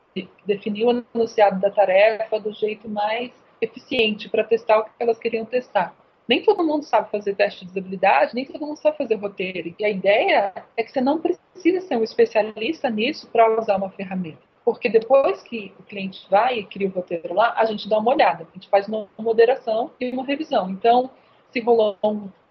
definir 0.45 0.85
o 0.85 1.05
enunciado 1.15 1.59
da 1.59 1.71
tarefa 1.71 2.39
do 2.39 2.53
jeito 2.53 2.87
mais 2.87 3.33
eficiente 3.63 4.29
para 4.29 4.45
testar 4.45 4.79
o 4.79 4.85
que 4.85 4.91
elas 5.01 5.19
queriam 5.19 5.47
testar. 5.47 5.95
Nem 6.29 6.43
todo 6.43 6.63
mundo 6.63 6.85
sabe 6.85 7.11
fazer 7.11 7.35
teste 7.35 7.65
de 7.65 7.71
usabilidade, 7.71 8.35
nem 8.35 8.45
todo 8.45 8.67
mundo 8.67 8.77
sabe 8.77 8.99
fazer 8.99 9.15
roteiro. 9.15 9.75
E 9.79 9.85
a 9.85 9.89
ideia 9.89 10.53
é 10.77 10.83
que 10.83 10.93
você 10.93 11.01
não 11.01 11.19
precisa 11.19 11.81
ser 11.81 11.97
um 11.97 12.05
especialista 12.05 12.91
nisso 12.91 13.27
para 13.29 13.59
usar 13.59 13.77
uma 13.77 13.89
ferramenta. 13.89 14.47
Porque 14.63 14.91
depois 14.91 15.43
que 15.43 15.73
o 15.81 15.83
cliente 15.83 16.27
vai 16.29 16.59
e 16.59 16.65
cria 16.65 16.87
o 16.87 16.91
roteiro 16.91 17.33
lá, 17.33 17.55
a 17.57 17.65
gente 17.65 17.89
dá 17.89 17.99
uma 17.99 18.13
olhada, 18.13 18.47
a 18.47 18.55
gente 18.55 18.69
faz 18.69 18.87
uma 18.87 19.09
moderação 19.19 19.91
e 19.99 20.11
uma 20.11 20.23
revisão. 20.23 20.69
Então, 20.69 21.11
se 21.51 21.61
rolou 21.61 21.97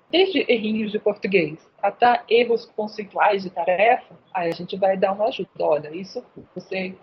desde 0.09 0.43
errinhos 0.51 0.91
de 0.91 0.97
português 0.97 1.59
até 1.79 2.23
erros 2.27 2.65
conceituais 2.75 3.43
de 3.43 3.51
tarefa, 3.51 4.15
aí 4.33 4.49
a 4.49 4.55
gente 4.55 4.75
vai 4.75 4.97
dar 4.97 5.11
uma 5.11 5.27
ajuda. 5.27 5.49
Olha, 5.59 5.95
isso 5.95 6.25
você, 6.55 6.95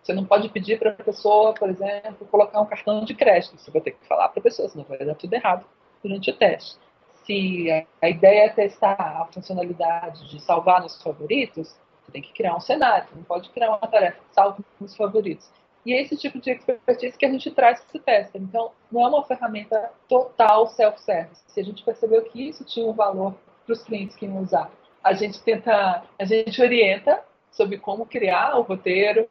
você 0.00 0.12
não 0.12 0.24
pode 0.24 0.48
pedir 0.50 0.78
para 0.78 0.90
a 0.90 0.94
pessoa, 0.94 1.52
por 1.52 1.68
exemplo, 1.68 2.24
colocar 2.30 2.60
um 2.60 2.66
cartão 2.66 3.04
de 3.04 3.14
crédito. 3.14 3.58
Você 3.58 3.72
vai 3.72 3.82
ter 3.82 3.90
que 3.90 4.06
falar 4.06 4.28
para 4.28 4.38
a 4.38 4.42
pessoa, 4.44 4.68
senão 4.68 4.84
vai 4.84 4.98
dar 4.98 5.16
tudo 5.16 5.34
errado 5.34 5.66
durante 6.02 6.30
o 6.30 6.36
teste. 6.36 6.78
Se 7.24 7.86
a 8.00 8.08
ideia 8.08 8.46
é 8.46 8.48
testar 8.48 8.96
a 8.98 9.24
funcionalidade 9.32 10.28
de 10.28 10.40
salvar 10.40 10.82
nos 10.82 11.00
favoritos, 11.00 11.76
você 12.02 12.12
tem 12.12 12.22
que 12.22 12.32
criar 12.32 12.56
um 12.56 12.60
cenário, 12.60 13.08
você 13.08 13.16
não 13.16 13.22
pode 13.22 13.50
criar 13.50 13.68
uma 13.68 13.86
tarefa, 13.86 14.18
salve 14.32 14.64
nos 14.80 14.96
favoritos. 14.96 15.48
E 15.84 15.92
é 15.92 16.02
esse 16.02 16.16
tipo 16.16 16.38
de 16.38 16.50
expertise 16.50 17.18
que 17.18 17.26
a 17.26 17.30
gente 17.30 17.50
traz 17.50 17.80
para 17.80 17.88
esse 17.88 17.98
teste. 17.98 18.38
Então, 18.38 18.70
não 18.90 19.02
é 19.02 19.08
uma 19.08 19.24
ferramenta 19.24 19.90
total 20.08 20.66
self-service. 20.68 21.42
Se 21.48 21.60
a 21.60 21.64
gente 21.64 21.84
percebeu 21.84 22.22
que 22.22 22.48
isso 22.48 22.64
tinha 22.64 22.86
um 22.86 22.92
valor 22.92 23.34
para 23.64 23.72
os 23.72 23.82
clientes 23.82 24.16
que 24.16 24.26
iam 24.26 24.38
usar, 24.38 24.70
a 25.02 25.12
gente 25.12 25.42
tenta, 25.42 26.04
a 26.18 26.24
gente 26.24 26.60
orienta 26.62 27.22
sobre 27.50 27.78
como 27.78 28.06
criar 28.06 28.56
o 28.56 28.62
roteiro, 28.62 29.28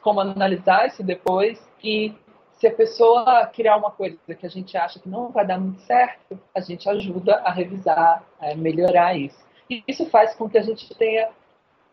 como 0.00 0.20
analisar 0.20 0.86
isso 0.86 1.02
depois 1.02 1.62
e 1.82 2.12
se 2.56 2.66
a 2.66 2.74
pessoa 2.74 3.46
criar 3.46 3.76
uma 3.76 3.90
coisa 3.90 4.16
que 4.34 4.46
a 4.46 4.48
gente 4.48 4.76
acha 4.76 4.98
que 4.98 5.08
não 5.08 5.30
vai 5.30 5.46
dar 5.46 5.58
muito 5.58 5.80
certo, 5.82 6.38
a 6.54 6.60
gente 6.60 6.88
ajuda 6.88 7.36
a 7.36 7.50
revisar, 7.50 8.24
a 8.40 8.54
melhorar 8.54 9.14
isso. 9.14 9.44
E 9.68 9.84
isso 9.86 10.06
faz 10.06 10.34
com 10.34 10.48
que 10.48 10.56
a 10.56 10.62
gente 10.62 10.94
tenha 10.94 11.28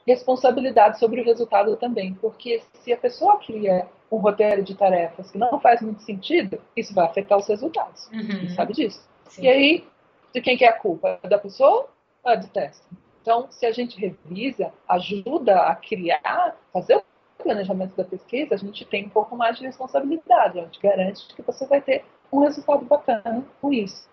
responsabilidade 0.07 0.99
sobre 0.99 1.21
o 1.21 1.25
resultado 1.25 1.75
também, 1.77 2.13
porque 2.15 2.61
se 2.73 2.93
a 2.93 2.97
pessoa 2.97 3.37
cria 3.37 3.87
um 4.11 4.17
roteiro 4.17 4.61
de 4.61 4.75
tarefas 4.75 5.31
que 5.31 5.37
não 5.37 5.59
faz 5.59 5.81
muito 5.81 6.01
sentido, 6.03 6.61
isso 6.75 6.93
vai 6.93 7.05
afetar 7.05 7.37
os 7.37 7.47
resultados. 7.47 8.07
Uhum. 8.07 8.19
A 8.19 8.23
gente 8.23 8.53
sabe 8.53 8.73
disso. 8.73 9.07
Sim. 9.29 9.43
E 9.43 9.47
aí, 9.47 9.87
de 10.33 10.41
quem 10.41 10.57
que 10.57 10.65
é 10.65 10.69
a 10.69 10.73
culpa? 10.73 11.19
É 11.23 11.27
da 11.27 11.37
pessoa 11.37 11.89
ou 12.23 12.31
é 12.31 12.37
do 12.37 12.47
teste? 12.47 12.85
Então, 13.21 13.47
se 13.49 13.65
a 13.65 13.71
gente 13.71 13.97
revisa, 13.97 14.71
ajuda 14.87 15.61
a 15.61 15.75
criar, 15.75 16.57
fazer 16.71 16.97
o 16.97 17.03
planejamento 17.43 17.95
da 17.95 18.03
pesquisa, 18.03 18.55
a 18.55 18.57
gente 18.57 18.85
tem 18.85 19.05
um 19.05 19.09
pouco 19.09 19.35
mais 19.35 19.57
de 19.57 19.65
responsabilidade. 19.65 20.59
A 20.59 20.63
gente 20.63 20.79
garante 20.81 21.27
que 21.35 21.41
você 21.41 21.65
vai 21.67 21.81
ter 21.81 22.03
um 22.31 22.39
resultado 22.39 22.83
bacana 22.85 23.43
com 23.61 23.71
isso. 23.71 24.07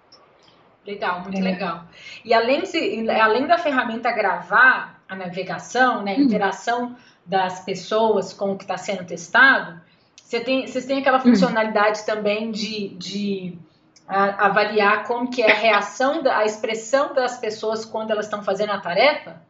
Legal, 0.86 1.22
muito 1.22 1.38
é. 1.38 1.42
legal. 1.42 1.84
E 2.24 2.34
além, 2.34 2.62
de, 2.62 3.10
além 3.10 3.46
da 3.46 3.58
ferramenta 3.58 4.10
gravar, 4.12 5.00
a 5.08 5.16
navegação, 5.16 6.02
né, 6.02 6.12
a 6.12 6.16
uhum. 6.16 6.22
interação 6.22 6.96
das 7.26 7.64
pessoas 7.64 8.32
com 8.32 8.52
o 8.52 8.56
que 8.56 8.64
está 8.64 8.76
sendo 8.76 9.04
testado, 9.04 9.80
você 10.16 10.40
tem, 10.40 10.66
vocês 10.66 10.86
têm 10.86 11.00
aquela 11.00 11.18
uhum. 11.18 11.24
funcionalidade 11.24 12.04
também 12.06 12.50
de, 12.50 12.90
de 12.90 13.58
a, 14.06 14.46
avaliar 14.46 15.04
como 15.06 15.28
que 15.28 15.42
é 15.42 15.50
a 15.50 15.54
reação, 15.54 16.22
da, 16.22 16.38
a 16.38 16.44
expressão 16.44 17.12
das 17.12 17.38
pessoas 17.38 17.84
quando 17.84 18.12
elas 18.12 18.26
estão 18.26 18.42
fazendo 18.42 18.70
a 18.70 18.80
tarefa? 18.80 19.42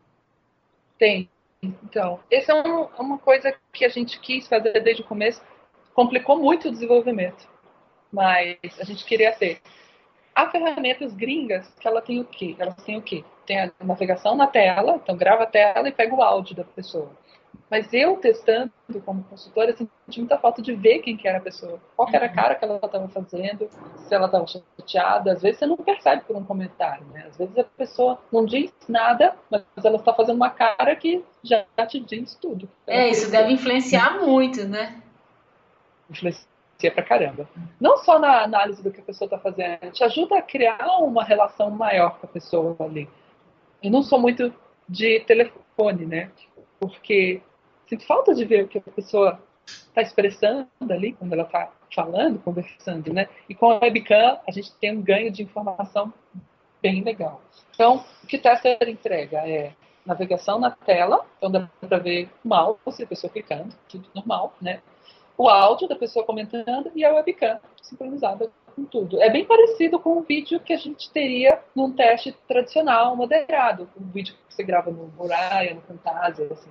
Tem. 0.98 1.28
Então, 1.62 2.20
essa 2.30 2.52
é 2.52 2.54
um, 2.54 2.84
uma 2.98 3.18
coisa 3.18 3.54
que 3.72 3.84
a 3.84 3.88
gente 3.88 4.18
quis 4.20 4.48
fazer 4.48 4.80
desde 4.80 5.02
o 5.02 5.06
começo. 5.06 5.42
Complicou 5.94 6.38
muito 6.38 6.68
o 6.68 6.70
desenvolvimento, 6.70 7.48
mas 8.12 8.58
a 8.78 8.84
gente 8.84 9.04
queria 9.04 9.32
ter. 9.32 9.60
Há 10.34 10.48
ferramentas 10.50 11.12
gringas 11.12 11.68
que 11.78 11.86
ela 11.86 12.00
tem 12.00 12.20
o 12.20 12.24
quê? 12.24 12.56
Elas 12.58 12.76
têm 12.84 12.96
o 12.96 13.02
quê? 13.02 13.24
tem 13.50 13.60
a 13.60 13.72
navegação 13.84 14.36
na 14.36 14.46
tela, 14.46 15.00
então 15.02 15.16
grava 15.16 15.42
a 15.42 15.46
tela 15.46 15.88
e 15.88 15.92
pega 15.92 16.14
o 16.14 16.22
áudio 16.22 16.54
da 16.54 16.62
pessoa. 16.62 17.10
Mas 17.70 17.92
eu 17.92 18.16
testando 18.16 18.72
como 19.04 19.22
consultora, 19.24 19.74
senti 19.76 20.18
muita 20.18 20.36
falta 20.38 20.60
de 20.60 20.74
ver 20.74 20.98
quem 20.98 21.16
que 21.16 21.28
era 21.28 21.38
a 21.38 21.40
pessoa, 21.40 21.80
qual 21.94 22.08
era 22.12 22.26
a 22.26 22.28
uhum. 22.28 22.34
cara 22.34 22.54
que 22.56 22.64
ela 22.64 22.80
estava 22.82 23.08
fazendo, 23.08 23.68
se 23.96 24.12
ela 24.12 24.26
estava 24.26 24.44
chateada. 24.46 25.32
Às 25.32 25.42
vezes 25.42 25.60
você 25.60 25.66
não 25.66 25.76
percebe 25.76 26.24
por 26.24 26.36
um 26.36 26.44
comentário, 26.44 27.06
né? 27.12 27.26
Às 27.28 27.36
vezes 27.36 27.56
a 27.56 27.62
pessoa 27.62 28.18
não 28.32 28.44
diz 28.44 28.72
nada, 28.88 29.36
mas 29.48 29.62
ela 29.84 29.96
está 29.96 30.12
fazendo 30.12 30.36
uma 30.36 30.50
cara 30.50 30.96
que 30.96 31.24
já 31.44 31.64
te 31.86 32.00
diz 32.00 32.34
tudo. 32.34 32.68
É, 32.86 33.08
isso 33.08 33.30
deve 33.30 33.52
influenciar 33.52 34.18
muito, 34.18 34.66
né? 34.66 35.00
Influencia 36.10 36.48
pra 36.92 37.04
caramba. 37.04 37.48
Não 37.80 37.98
só 37.98 38.18
na 38.18 38.42
análise 38.42 38.82
do 38.82 38.90
que 38.90 39.00
a 39.00 39.04
pessoa 39.04 39.26
está 39.26 39.38
fazendo, 39.38 39.92
te 39.92 40.02
ajuda 40.02 40.38
a 40.38 40.42
criar 40.42 40.98
uma 40.98 41.22
relação 41.22 41.70
maior 41.70 42.18
com 42.18 42.26
a 42.26 42.30
pessoa 42.30 42.76
ali. 42.80 43.08
Eu 43.80 43.90
não 43.90 44.02
sou 44.02 44.18
muito 44.18 44.52
de 44.88 45.20
telefone, 45.20 46.04
né? 46.04 46.30
Porque 46.80 47.40
sinto 47.86 48.04
falta 48.06 48.34
de 48.34 48.44
ver 48.44 48.64
o 48.64 48.68
que 48.68 48.78
a 48.78 48.80
pessoa 48.80 49.40
está 49.66 50.02
expressando 50.02 50.68
ali, 50.88 51.12
quando 51.12 51.32
ela 51.34 51.42
está 51.42 51.70
falando, 51.94 52.40
conversando, 52.40 53.12
né? 53.12 53.28
E 53.48 53.54
com 53.54 53.70
a 53.70 53.78
webcam 53.78 54.38
a 54.46 54.50
gente 54.50 54.72
tem 54.76 54.96
um 54.96 55.02
ganho 55.02 55.30
de 55.30 55.42
informação 55.42 56.12
bem 56.82 57.02
legal. 57.02 57.40
Então, 57.74 58.04
o 58.22 58.26
que 58.26 58.36
o 58.36 58.42
tester 58.42 58.88
entrega 58.88 59.38
é 59.46 59.72
navegação 60.04 60.58
na 60.58 60.70
tela, 60.70 61.24
então 61.36 61.50
dá 61.50 61.68
para 61.80 61.98
ver 61.98 62.28
o 62.44 62.48
mouse, 62.48 63.02
a 63.02 63.06
pessoa 63.06 63.30
clicando, 63.30 63.74
tudo 63.88 64.08
normal, 64.14 64.54
né? 64.60 64.80
O 65.36 65.48
áudio 65.48 65.88
da 65.88 65.96
pessoa 65.96 66.24
comentando 66.24 66.90
e 66.94 67.04
a 67.04 67.12
webcam 67.12 67.58
sincronizada 67.82 68.50
com 68.70 68.84
tudo. 68.84 69.20
É 69.20 69.30
bem 69.30 69.44
parecido 69.44 69.98
com 69.98 70.18
o 70.18 70.22
vídeo 70.22 70.60
que 70.60 70.72
a 70.72 70.76
gente 70.76 71.10
teria 71.10 71.58
num 71.74 71.92
teste 71.92 72.32
tradicional, 72.48 73.16
moderado, 73.16 73.88
o 73.96 74.04
vídeo 74.04 74.34
que 74.34 74.54
você 74.54 74.62
grava 74.62 74.90
no 74.90 75.12
Muraya, 75.16 75.74
no 75.74 75.80
Camtasia, 75.82 76.48
assim, 76.50 76.70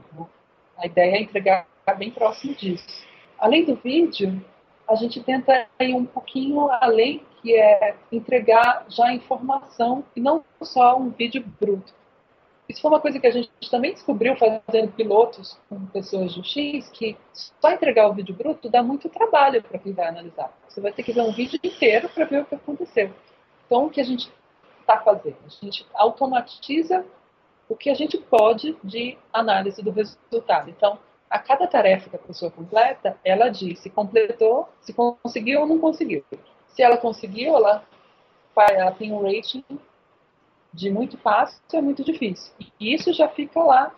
a 0.78 0.86
ideia 0.86 1.16
é 1.16 1.22
entregar 1.22 1.68
bem 1.98 2.12
próximo 2.12 2.54
disso. 2.56 3.06
Além 3.38 3.66
do 3.66 3.76
vídeo, 3.76 4.44
a 4.88 4.96
gente 4.96 5.22
tenta 5.22 5.68
ir 5.80 5.94
um 5.94 6.06
pouquinho 6.06 6.70
além, 6.72 7.24
que 7.42 7.56
é 7.56 7.96
entregar 8.12 8.86
já 8.90 9.14
informação 9.14 10.04
e 10.16 10.20
não 10.20 10.44
só 10.62 10.98
um 10.98 11.10
vídeo 11.10 11.44
bruto. 11.60 11.94
Isso 12.70 12.82
foi 12.82 12.92
uma 12.92 13.00
coisa 13.00 13.20
que 13.20 13.26
a 13.26 13.32
gente 13.32 13.50
também 13.72 13.94
descobriu 13.94 14.36
fazendo 14.36 14.92
pilotos 14.92 15.58
com 15.68 15.88
pessoas 15.88 16.36
do 16.36 16.44
X, 16.44 16.88
que 16.90 17.18
só 17.34 17.72
entregar 17.72 18.08
o 18.08 18.14
vídeo 18.14 18.36
bruto 18.36 18.70
dá 18.70 18.84
muito 18.84 19.10
trabalho 19.10 19.64
para 19.64 19.80
quem 19.80 19.92
vai 19.92 20.08
analisar. 20.08 20.56
Você 20.68 20.80
vai 20.80 20.92
ter 20.92 21.02
que 21.02 21.12
ver 21.12 21.22
um 21.22 21.32
vídeo 21.32 21.60
inteiro 21.64 22.08
para 22.10 22.26
ver 22.26 22.44
o 22.44 22.46
que 22.46 22.54
aconteceu. 22.54 23.12
Então, 23.66 23.86
o 23.86 23.90
que 23.90 24.00
a 24.00 24.04
gente 24.04 24.32
está 24.82 25.00
fazendo? 25.00 25.38
A 25.48 25.66
gente 25.66 25.84
automatiza 25.96 27.04
o 27.68 27.76
que 27.76 27.90
a 27.90 27.96
gente 27.96 28.20
pode 28.20 28.78
de 28.84 29.18
análise 29.34 29.82
do 29.82 29.90
resultado. 29.90 30.70
Então, 30.70 31.00
a 31.28 31.40
cada 31.40 31.66
tarefa 31.66 32.08
que 32.08 32.16
a 32.16 32.20
pessoa 32.20 32.52
completa, 32.52 33.18
ela 33.24 33.50
diz 33.50 33.80
se 33.80 33.90
completou, 33.90 34.70
se 34.82 34.94
conseguiu 34.94 35.62
ou 35.62 35.68
não 35.68 35.80
conseguiu. 35.80 36.24
Se 36.68 36.84
ela 36.84 36.98
conseguiu, 36.98 37.56
ela, 37.56 37.84
ela 38.56 38.92
tem 38.92 39.12
um 39.12 39.24
rating 39.24 39.64
de 40.74 40.90
muito 40.90 41.18
fácil 41.18 41.60
a 41.74 41.82
muito 41.82 42.04
difícil. 42.04 42.54
E 42.80 42.94
isso 42.94 43.12
já 43.14 43.28
fica 43.28 43.62
lá 43.62 43.94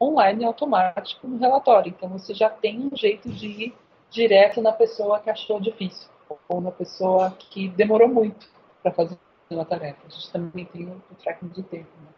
online 0.00 0.44
automático 0.44 1.26
no 1.26 1.38
relatório. 1.38 1.90
Então 1.96 2.08
você 2.08 2.34
já 2.34 2.50
tem 2.50 2.80
um 2.80 2.96
jeito 2.96 3.28
de 3.28 3.46
ir 3.46 3.74
direto 4.10 4.60
na 4.60 4.72
pessoa 4.72 5.20
que 5.20 5.30
achou 5.30 5.60
difícil 5.60 6.08
ou 6.48 6.60
na 6.60 6.70
pessoa 6.70 7.30
que 7.38 7.68
demorou 7.68 8.08
muito 8.08 8.48
para 8.82 8.92
fazer 8.92 9.18
uma 9.50 9.64
tarefa. 9.64 10.00
A 10.06 10.10
gente 10.10 10.32
também 10.32 10.64
tem 10.64 10.86
o 10.88 11.14
tracking 11.22 11.48
de 11.48 11.62
tempo. 11.62 11.90
Né? 12.00 12.08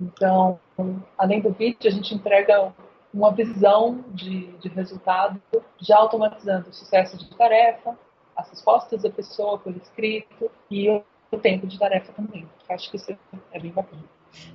Então, 0.00 0.60
além 1.16 1.40
do 1.40 1.50
vídeo, 1.50 1.88
a 1.88 1.90
gente 1.90 2.14
entrega 2.14 2.72
uma 3.12 3.32
visão 3.32 4.04
de, 4.08 4.48
de 4.58 4.68
resultado, 4.68 5.40
já 5.80 5.96
automatizando 5.96 6.68
o 6.68 6.72
sucesso 6.72 7.16
de 7.16 7.34
tarefa, 7.34 7.98
as 8.36 8.50
respostas 8.50 9.02
da 9.02 9.10
pessoa 9.10 9.58
por 9.58 9.74
escrito 9.74 10.50
e 10.70 11.02
o 11.30 11.38
tempo 11.38 11.66
de 11.66 11.78
tarefa 11.78 12.12
também. 12.12 12.48
Acho 12.68 12.90
que 12.90 12.96
isso 12.96 13.16
é 13.52 13.58
bem 13.60 13.70
bacana. 13.70 14.02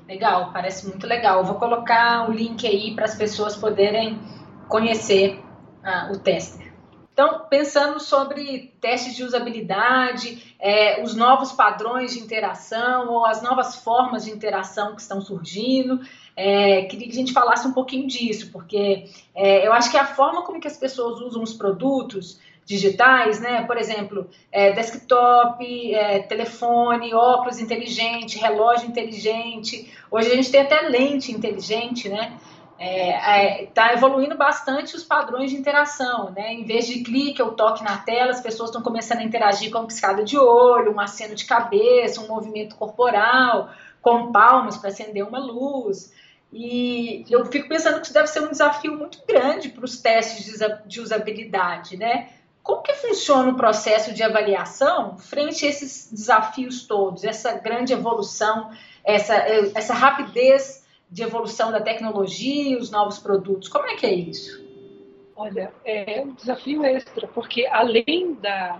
Legal, 0.07 0.51
parece 0.51 0.87
muito 0.87 1.07
legal. 1.07 1.43
Vou 1.43 1.55
colocar 1.55 2.29
o 2.29 2.33
link 2.33 2.65
aí 2.67 2.93
para 2.95 3.05
as 3.05 3.15
pessoas 3.15 3.55
poderem 3.55 4.19
conhecer 4.67 5.43
ah, 5.83 6.09
o 6.13 6.19
tester. 6.19 6.71
Então, 7.13 7.45
pensando 7.49 7.99
sobre 7.99 8.73
testes 8.79 9.15
de 9.15 9.23
usabilidade, 9.23 10.55
é, 10.59 11.03
os 11.03 11.13
novos 11.13 11.51
padrões 11.51 12.13
de 12.13 12.19
interação 12.19 13.09
ou 13.09 13.25
as 13.25 13.41
novas 13.41 13.75
formas 13.75 14.23
de 14.23 14.31
interação 14.31 14.95
que 14.95 15.01
estão 15.01 15.19
surgindo, 15.19 15.99
é, 16.35 16.83
queria 16.83 17.07
que 17.07 17.13
a 17.13 17.15
gente 17.15 17.33
falasse 17.33 17.67
um 17.67 17.73
pouquinho 17.73 18.07
disso, 18.07 18.49
porque 18.51 19.05
é, 19.35 19.67
eu 19.67 19.73
acho 19.73 19.91
que 19.91 19.97
a 19.97 20.05
forma 20.05 20.43
como 20.43 20.61
que 20.61 20.67
as 20.67 20.77
pessoas 20.77 21.19
usam 21.19 21.43
os 21.43 21.53
produtos 21.53 22.39
digitais, 22.71 23.41
né? 23.41 23.63
Por 23.63 23.77
exemplo, 23.77 24.29
é, 24.49 24.71
desktop, 24.71 25.93
é, 25.93 26.19
telefone, 26.19 27.13
óculos 27.13 27.59
inteligente, 27.59 28.39
relógio 28.39 28.87
inteligente. 28.87 29.91
Hoje 30.09 30.31
a 30.31 30.35
gente 30.35 30.49
tem 30.49 30.61
até 30.61 30.81
lente 30.81 31.33
inteligente, 31.33 32.07
né? 32.07 32.37
Está 32.79 33.37
é, 33.37 33.63
é 33.63 33.65
tá 33.67 33.93
evoluindo 33.93 34.35
bastante 34.35 34.95
os 34.95 35.03
padrões 35.03 35.51
de 35.51 35.57
interação, 35.57 36.31
né? 36.31 36.53
Em 36.53 36.63
vez 36.63 36.87
de 36.87 37.03
clique 37.03 37.41
ou 37.41 37.51
toque 37.51 37.83
na 37.83 37.97
tela, 37.97 38.31
as 38.31 38.41
pessoas 38.41 38.69
estão 38.69 38.81
começando 38.81 39.19
a 39.19 39.23
interagir 39.23 39.69
com 39.69 39.79
uma 39.79 39.87
piscada 39.87 40.23
de 40.23 40.37
olho, 40.37 40.95
um 40.95 40.99
aceno 40.99 41.35
de 41.35 41.45
cabeça, 41.45 42.21
um 42.21 42.27
movimento 42.27 42.75
corporal, 42.77 43.69
com 44.01 44.31
palmas 44.31 44.77
para 44.77 44.89
acender 44.89 45.27
uma 45.27 45.39
luz. 45.39 46.11
E 46.53 47.25
eu 47.29 47.45
fico 47.45 47.69
pensando 47.69 47.99
que 47.99 48.05
isso 48.05 48.13
deve 48.13 48.27
ser 48.27 48.41
um 48.41 48.49
desafio 48.49 48.97
muito 48.97 49.19
grande 49.27 49.69
para 49.69 49.85
os 49.85 50.01
testes 50.01 50.59
de 50.85 50.99
usabilidade, 50.99 51.97
né? 51.97 52.29
Como 52.63 52.83
que 52.83 52.93
funciona 52.93 53.51
o 53.51 53.55
processo 53.55 54.13
de 54.13 54.23
avaliação 54.23 55.17
frente 55.17 55.65
a 55.65 55.69
esses 55.69 56.11
desafios 56.11 56.85
todos, 56.85 57.23
essa 57.23 57.53
grande 57.53 57.93
evolução, 57.93 58.69
essa, 59.03 59.35
essa 59.35 59.93
rapidez 59.93 60.85
de 61.09 61.23
evolução 61.23 61.71
da 61.71 61.81
tecnologia, 61.81 62.77
os 62.77 62.91
novos 62.91 63.17
produtos? 63.17 63.67
Como 63.67 63.87
é 63.87 63.95
que 63.95 64.05
é 64.05 64.13
isso? 64.13 64.61
Olha, 65.35 65.73
é 65.83 66.21
um 66.21 66.33
desafio 66.33 66.85
extra, 66.85 67.27
porque 67.27 67.65
além 67.65 68.35
da. 68.35 68.79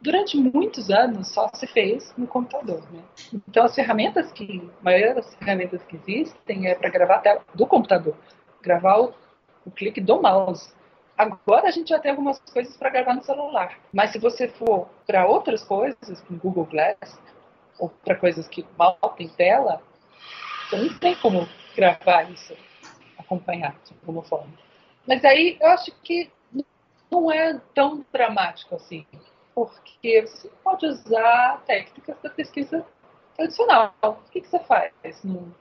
Durante 0.00 0.36
muitos 0.36 0.90
anos 0.90 1.28
só 1.28 1.48
se 1.54 1.66
fez 1.66 2.12
no 2.16 2.26
computador, 2.26 2.82
né? 2.92 3.02
Então 3.48 3.64
as 3.64 3.74
ferramentas 3.74 4.30
que. 4.30 4.62
A 4.80 4.84
maioria 4.84 5.14
das 5.14 5.34
ferramentas 5.34 5.82
que 5.82 5.96
existem 5.96 6.68
é 6.68 6.74
para 6.76 6.88
gravar 6.88 7.16
a 7.16 7.18
tela 7.18 7.40
do 7.52 7.66
computador, 7.66 8.14
gravar 8.60 9.00
o, 9.00 9.14
o 9.66 9.70
clique 9.72 10.00
do 10.00 10.22
mouse. 10.22 10.72
Agora 11.16 11.68
a 11.68 11.70
gente 11.70 11.88
já 11.88 11.98
tem 11.98 12.10
algumas 12.10 12.38
coisas 12.38 12.76
para 12.76 12.90
gravar 12.90 13.14
no 13.14 13.22
celular. 13.22 13.78
Mas 13.92 14.10
se 14.10 14.18
você 14.18 14.48
for 14.48 14.88
para 15.06 15.26
outras 15.26 15.62
coisas, 15.62 16.20
como 16.22 16.40
Google 16.40 16.64
Glass, 16.64 17.18
ou 17.78 17.88
para 17.88 18.16
coisas 18.16 18.48
que 18.48 18.66
mal 18.78 18.96
tem 19.16 19.28
tela, 19.28 19.82
você 20.68 20.76
não 20.76 20.98
tem 20.98 21.14
como 21.16 21.48
gravar 21.76 22.30
isso, 22.30 22.56
acompanhar 23.18 23.74
de 23.84 23.94
alguma 24.00 24.22
forma. 24.22 24.52
Mas 25.06 25.24
aí 25.24 25.58
eu 25.60 25.68
acho 25.68 25.92
que 26.02 26.30
não 27.10 27.30
é 27.30 27.60
tão 27.74 28.04
dramático 28.12 28.74
assim, 28.74 29.06
porque 29.54 30.22
você 30.22 30.48
pode 30.64 30.86
usar 30.86 31.62
técnicas 31.66 32.16
da 32.22 32.30
pesquisa 32.30 32.86
tradicional. 33.36 33.94
O 34.02 34.14
que, 34.30 34.40
que 34.40 34.48
você 34.48 34.58
faz 34.60 34.92
no, 35.22 35.54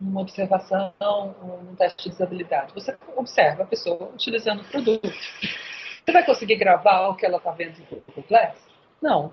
numa 0.00 0.20
observação 0.20 0.94
num 1.00 1.74
teste 1.74 2.08
de 2.08 2.14
usabilidade. 2.14 2.72
Você 2.74 2.96
observa 3.16 3.64
a 3.64 3.66
pessoa 3.66 4.10
utilizando 4.14 4.60
o 4.60 4.64
produto. 4.64 5.08
Você 5.08 6.12
vai 6.12 6.24
conseguir 6.24 6.56
gravar 6.56 7.08
o 7.08 7.16
que 7.16 7.26
ela 7.26 7.38
está 7.38 7.50
vendo 7.50 7.78
no 7.78 7.86
Google 7.86 8.24
Glass? 8.28 8.56
Não. 9.02 9.32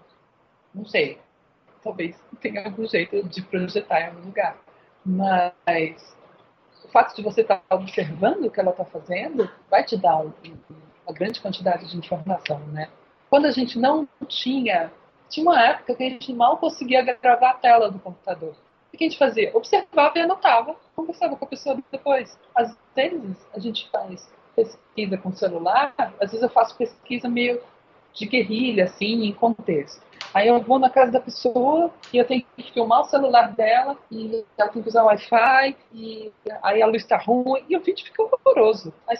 Não 0.73 0.85
sei. 0.85 1.19
Talvez 1.83 2.19
tenha 2.41 2.65
algum 2.65 2.87
jeito 2.87 3.23
de 3.29 3.41
projetar 3.43 4.01
em 4.01 4.07
algum 4.07 4.25
lugar. 4.25 4.57
Mas 5.05 6.17
o 6.83 6.87
fato 6.89 7.15
de 7.15 7.21
você 7.21 7.41
estar 7.41 7.57
tá 7.57 7.75
observando 7.75 8.45
o 8.45 8.51
que 8.51 8.59
ela 8.59 8.71
está 8.71 8.85
fazendo 8.85 9.49
vai 9.69 9.83
te 9.83 9.95
dar 9.95 10.17
um, 10.17 10.33
uma 11.05 11.13
grande 11.13 11.39
quantidade 11.39 11.89
de 11.89 11.97
informação, 11.97 12.59
né? 12.67 12.89
Quando 13.29 13.45
a 13.45 13.51
gente 13.51 13.77
não 13.77 14.07
tinha... 14.27 14.91
Tinha 15.27 15.45
uma 15.45 15.59
época 15.59 15.95
que 15.95 16.03
a 16.03 16.09
gente 16.09 16.31
mal 16.33 16.57
conseguia 16.57 17.01
gravar 17.01 17.51
a 17.51 17.55
tela 17.55 17.89
do 17.89 17.99
computador 17.99 18.55
o 18.95 18.97
que 18.97 19.05
a 19.05 19.09
gente 19.09 19.19
fazia? 19.19 19.51
Observava 19.53 20.17
e 20.17 20.21
anotava, 20.21 20.75
conversava 20.95 21.35
com 21.35 21.45
a 21.45 21.47
pessoa 21.47 21.77
depois. 21.91 22.37
Às 22.55 22.75
vezes 22.95 23.37
a 23.53 23.59
gente 23.59 23.89
faz 23.89 24.27
pesquisa 24.55 25.17
com 25.17 25.31
celular, 25.33 25.93
às 25.97 26.31
vezes 26.31 26.41
eu 26.41 26.49
faço 26.49 26.77
pesquisa 26.77 27.27
meio 27.27 27.61
de 28.13 28.25
guerrilha, 28.25 28.85
assim, 28.85 29.25
em 29.25 29.33
contexto. 29.33 30.01
Aí 30.33 30.47
eu 30.47 30.61
vou 30.61 30.79
na 30.79 30.89
casa 30.89 31.11
da 31.11 31.19
pessoa 31.19 31.91
e 32.11 32.17
eu 32.17 32.25
tenho 32.25 32.45
que 32.55 32.71
filmar 32.71 33.01
o 33.01 33.05
celular 33.05 33.53
dela 33.53 33.97
e 34.09 34.43
ela 34.57 34.69
tem 34.69 34.81
que 34.81 34.89
usar 34.89 35.03
Wi-Fi 35.03 35.75
e 35.93 36.31
aí 36.61 36.81
a 36.81 36.87
luz 36.87 37.03
está 37.03 37.17
ruim 37.17 37.63
e 37.69 37.75
o 37.75 37.81
vídeo 37.81 38.05
fica 38.05 38.23
horroroso. 38.23 38.93
A 39.07 39.13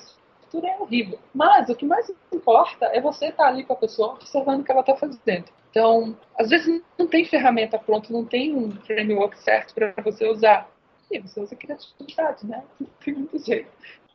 estrutura 0.56 0.68
é 0.68 0.80
horrível. 0.80 1.20
Mas 1.34 1.70
o 1.70 1.76
que 1.76 1.86
mais 1.86 2.12
importa 2.32 2.86
é 2.88 3.02
você 3.02 3.28
estar 3.28 3.44
tá 3.44 3.50
ali 3.50 3.64
com 3.64 3.74
a 3.74 3.78
pessoa 3.78 4.14
observando 4.14 4.62
o 4.62 4.64
que 4.64 4.72
ela 4.72 4.82
está 4.82 4.96
fazendo. 4.96 5.46
Então, 5.70 6.18
às 6.40 6.50
vezes 6.50 6.82
não 6.98 7.08
tem 7.08 7.26
ferramenta 7.26 7.78
pronta, 7.78 8.12
não 8.12 8.26
tem 8.26 8.56
um 8.56 8.72
framework 8.82 9.38
certo 9.40 9.74
para 9.74 9.94
você 10.04 10.28
usar. 10.28 10.70
E 11.12 11.20
você 11.20 11.40
usa 11.40 11.56
criatividade, 11.56 12.48
né? 12.48 12.64
Não 12.80 12.88
tem 13.00 13.14
muito 13.14 13.38
jeito. 13.38 13.70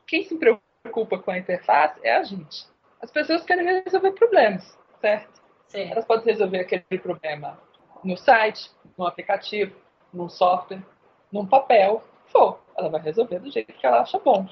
Quem 0.08 0.24
se 0.24 0.36
preocupa 0.36 1.18
com 1.18 1.30
a 1.30 1.38
interface 1.38 2.00
é 2.02 2.16
a 2.16 2.22
gente. 2.24 2.66
As 3.00 3.12
pessoas 3.12 3.44
querem 3.44 3.84
resolver 3.84 4.10
problemas, 4.10 4.76
certo? 5.00 5.40
Sim. 5.68 5.88
Elas 5.88 6.04
podem 6.04 6.26
resolver 6.26 6.58
aquele 6.58 6.98
problema 7.00 7.60
no 8.02 8.16
site, 8.16 8.72
no 8.98 9.06
aplicativo, 9.06 9.72
num 10.12 10.28
software, 10.28 10.82
num 11.30 11.46
papel, 11.46 12.02
for. 12.26 12.60
Ela 12.76 12.88
vai 12.88 13.00
resolver 13.00 13.38
do 13.38 13.52
jeito 13.52 13.72
que 13.72 13.86
ela 13.86 14.00
acha 14.00 14.18
bom. 14.18 14.48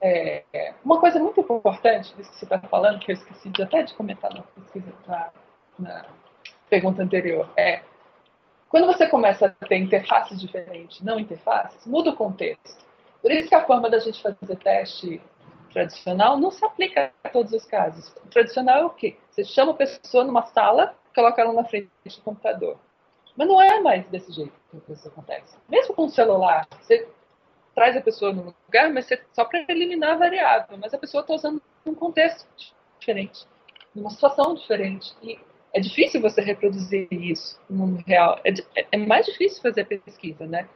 É, 0.00 0.44
uma 0.84 1.00
coisa 1.00 1.18
muito 1.18 1.40
importante 1.40 2.14
disso 2.14 2.30
que 2.30 2.38
você 2.38 2.44
está 2.44 2.58
falando, 2.60 2.98
que 3.00 3.12
eu 3.12 3.14
esqueci 3.14 3.48
de 3.48 3.62
até 3.62 3.82
de 3.82 3.94
comentar 3.94 4.32
na 4.32 4.44
na, 5.06 5.30
na 5.78 6.06
pergunta 6.68 7.02
anterior, 7.02 7.48
é 7.56 7.82
quando 8.68 8.86
você 8.86 9.06
começa 9.06 9.46
a 9.46 9.66
ter 9.66 9.76
interfaces 9.76 10.40
diferentes, 10.40 11.00
não 11.00 11.18
interfaces, 11.18 11.86
muda 11.86 12.10
o 12.10 12.16
contexto. 12.16 12.84
Por 13.22 13.30
isso 13.30 13.48
que 13.48 13.54
a 13.54 13.64
forma 13.64 13.88
da 13.88 13.98
gente 13.98 14.20
fazer 14.20 14.56
teste 14.56 15.20
tradicional 15.72 16.38
não 16.38 16.50
se 16.50 16.64
aplica 16.64 17.12
a 17.22 17.28
todos 17.28 17.52
os 17.52 17.64
casos. 17.64 18.08
O 18.24 18.28
tradicional 18.28 18.78
é 18.78 18.84
o 18.84 18.90
quê? 18.90 19.16
Você 19.30 19.44
chama 19.44 19.72
a 19.72 19.76
pessoa 19.76 20.24
numa 20.24 20.42
sala, 20.46 20.94
coloca 21.14 21.40
ela 21.40 21.52
na 21.52 21.64
frente 21.64 21.88
do 22.04 22.22
computador. 22.22 22.78
Mas 23.36 23.46
não 23.46 23.60
é 23.60 23.80
mais 23.80 24.06
desse 24.08 24.32
jeito 24.32 24.52
que 24.84 24.92
isso 24.92 25.08
acontece. 25.08 25.56
Mesmo 25.68 25.94
com 25.94 26.04
o 26.04 26.10
celular, 26.10 26.66
você 26.80 27.08
traz 27.76 27.94
a 27.94 28.00
pessoa 28.00 28.32
no 28.32 28.54
lugar, 28.66 28.90
mas 28.90 29.06
só 29.34 29.44
para 29.44 29.66
eliminar 29.68 30.14
a 30.14 30.16
variável. 30.16 30.78
Mas 30.78 30.94
a 30.94 30.98
pessoa 30.98 31.20
está 31.20 31.34
usando 31.34 31.62
um 31.84 31.94
contexto 31.94 32.48
diferente, 32.98 33.46
numa 33.94 34.08
situação 34.08 34.54
diferente. 34.54 35.14
E 35.22 35.38
é 35.74 35.78
difícil 35.78 36.22
você 36.22 36.40
reproduzir 36.40 37.06
isso 37.12 37.60
no 37.68 37.86
mundo 37.86 38.02
real. 38.06 38.40
É, 38.42 38.50
é, 38.74 38.86
é 38.92 38.96
mais 38.96 39.26
difícil 39.26 39.60
fazer 39.60 39.84
pesquisa, 39.84 40.46
né? 40.46 40.66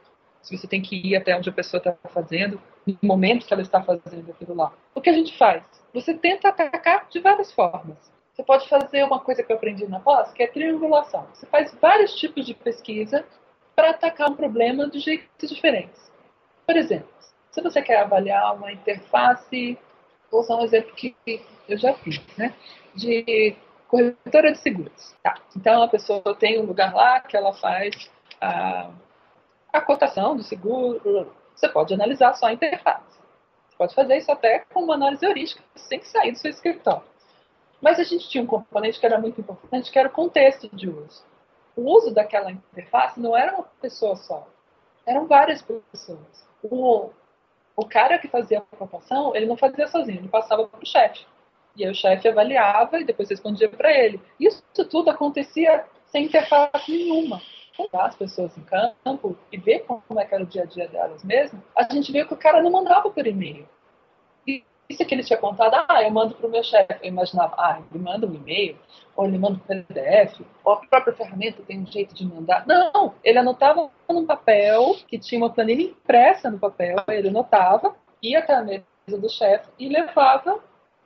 Se 0.43 0.55
você 0.55 0.67
tem 0.67 0.79
que 0.79 0.95
ir 0.95 1.15
até 1.15 1.35
onde 1.35 1.49
a 1.49 1.53
pessoa 1.53 1.79
está 1.79 1.95
fazendo, 2.09 2.61
no 2.85 2.97
momento 3.01 3.47
que 3.47 3.53
ela 3.53 3.63
está 3.63 3.81
fazendo 3.81 4.29
aquilo 4.29 4.55
lá. 4.55 4.71
O 4.93 5.01
que 5.01 5.09
a 5.09 5.13
gente 5.13 5.35
faz? 5.37 5.63
Você 5.93 6.13
tenta 6.13 6.49
atacar 6.49 7.07
de 7.09 7.19
várias 7.19 7.51
formas. 7.51 7.97
Você 8.31 8.43
pode 8.43 8.69
fazer 8.69 9.03
uma 9.03 9.19
coisa 9.19 9.43
que 9.43 9.51
eu 9.51 9.55
aprendi 9.55 9.87
na 9.87 9.99
pós, 9.99 10.31
que 10.31 10.43
é 10.43 10.47
triangulação. 10.47 11.27
Você 11.33 11.47
faz 11.47 11.75
vários 11.81 12.15
tipos 12.15 12.45
de 12.45 12.53
pesquisa 12.53 13.25
para 13.75 13.89
atacar 13.89 14.29
um 14.29 14.35
problema 14.35 14.87
de 14.87 14.99
jeitos 14.99 15.49
diferentes. 15.49 16.10
Por 16.71 16.77
exemplo, 16.77 17.09
se 17.51 17.61
você 17.61 17.81
quer 17.81 17.99
avaliar 17.99 18.55
uma 18.55 18.71
interface, 18.71 19.77
vou 20.31 20.39
usar 20.39 20.55
um 20.55 20.63
exemplo 20.63 20.95
que 20.95 21.13
eu 21.67 21.77
já 21.77 21.93
fiz, 21.95 22.21
né? 22.37 22.55
De 22.95 23.57
corretora 23.89 24.53
de 24.53 24.57
seguros. 24.57 25.13
Tá. 25.21 25.35
Então 25.53 25.83
a 25.83 25.89
pessoa 25.89 26.33
tem 26.33 26.61
um 26.61 26.65
lugar 26.65 26.95
lá 26.95 27.19
que 27.19 27.35
ela 27.35 27.51
faz 27.51 28.09
a, 28.39 28.89
a 29.73 29.81
cotação 29.81 30.37
do 30.37 30.43
seguro. 30.43 31.35
Você 31.53 31.67
pode 31.67 31.93
analisar 31.93 32.35
só 32.35 32.45
a 32.45 32.53
interface. 32.53 33.19
Você 33.67 33.77
pode 33.77 33.93
fazer 33.93 34.15
isso 34.15 34.31
até 34.31 34.59
com 34.59 34.85
uma 34.85 34.93
análise 34.93 35.25
heurística, 35.25 35.61
sem 35.75 36.01
sair 36.03 36.31
do 36.31 36.37
seu 36.37 36.51
escritório. 36.51 37.03
Mas 37.81 37.99
a 37.99 38.03
gente 38.05 38.29
tinha 38.29 38.45
um 38.45 38.47
componente 38.47 38.97
que 38.97 39.05
era 39.05 39.19
muito 39.19 39.41
importante, 39.41 39.91
que 39.91 39.99
era 39.99 40.07
o 40.07 40.11
contexto 40.13 40.73
de 40.73 40.87
uso. 40.87 41.21
O 41.75 41.81
uso 41.97 42.13
daquela 42.13 42.49
interface 42.49 43.19
não 43.19 43.35
era 43.35 43.55
uma 43.55 43.65
pessoa 43.81 44.15
só, 44.15 44.47
eram 45.05 45.27
várias 45.27 45.61
pessoas. 45.61 46.47
O, 46.63 47.09
o 47.75 47.85
cara 47.85 48.19
que 48.19 48.27
fazia 48.27 48.59
a 48.59 48.75
cotação, 48.75 49.35
ele 49.35 49.45
não 49.45 49.57
fazia 49.57 49.87
sozinho, 49.87 50.19
ele 50.19 50.27
passava 50.27 50.67
para 50.67 50.81
o 50.81 50.85
chefe. 50.85 51.25
E 51.75 51.85
aí 51.85 51.91
o 51.91 51.95
chefe 51.95 52.27
avaliava 52.27 52.99
e 52.99 53.05
depois 53.05 53.29
respondia 53.29 53.69
para 53.69 53.91
ele. 53.91 54.21
Isso 54.39 54.61
tudo 54.89 55.09
acontecia 55.09 55.85
sem 56.07 56.25
interface 56.25 56.91
nenhuma. 56.91 57.41
As 57.93 58.15
pessoas 58.15 58.55
em 58.57 58.63
campo 58.63 59.37
e 59.51 59.57
ver 59.57 59.79
como 59.85 60.19
é 60.19 60.25
que 60.25 60.35
era 60.35 60.43
o 60.43 60.47
dia 60.47 60.63
a 60.63 60.65
dia 60.65 60.87
delas 60.87 61.23
mesmo, 61.23 61.63
a 61.75 61.91
gente 61.91 62.11
viu 62.11 62.27
que 62.27 62.33
o 62.33 62.37
cara 62.37 62.61
não 62.61 62.69
mandava 62.69 63.09
por 63.09 63.25
e-mail. 63.25 63.67
E 64.91 64.93
isso 64.93 65.05
que 65.05 65.15
ele 65.15 65.23
tinha 65.23 65.39
contado, 65.39 65.85
ah, 65.87 66.03
eu 66.03 66.11
mando 66.11 66.35
para 66.35 66.47
o 66.47 66.51
meu 66.51 66.63
chefe. 66.63 66.93
Eu 67.01 67.07
imaginava, 67.07 67.55
ah, 67.57 67.81
ele 67.89 68.03
manda 68.03 68.27
um 68.27 68.33
e-mail, 68.33 68.77
ou 69.15 69.25
ele 69.25 69.37
manda 69.37 69.55
um 69.55 69.59
PDF, 69.59 70.41
ou 70.65 70.73
a 70.73 70.77
própria 70.77 71.13
ferramenta 71.13 71.63
tem 71.63 71.79
um 71.79 71.85
jeito 71.85 72.13
de 72.13 72.25
mandar. 72.25 72.67
Não, 72.67 73.15
ele 73.23 73.37
anotava 73.37 73.89
num 74.09 74.25
papel, 74.25 74.97
que 75.07 75.17
tinha 75.17 75.39
uma 75.39 75.49
planilha 75.49 75.83
impressa 75.83 76.51
no 76.51 76.59
papel, 76.59 76.97
ele 77.07 77.29
anotava, 77.29 77.95
ia 78.21 78.39
até 78.39 78.53
a 78.53 78.61
mesa 78.61 78.83
do 79.07 79.29
chefe 79.29 79.69
e 79.79 79.87
levava 79.87 80.59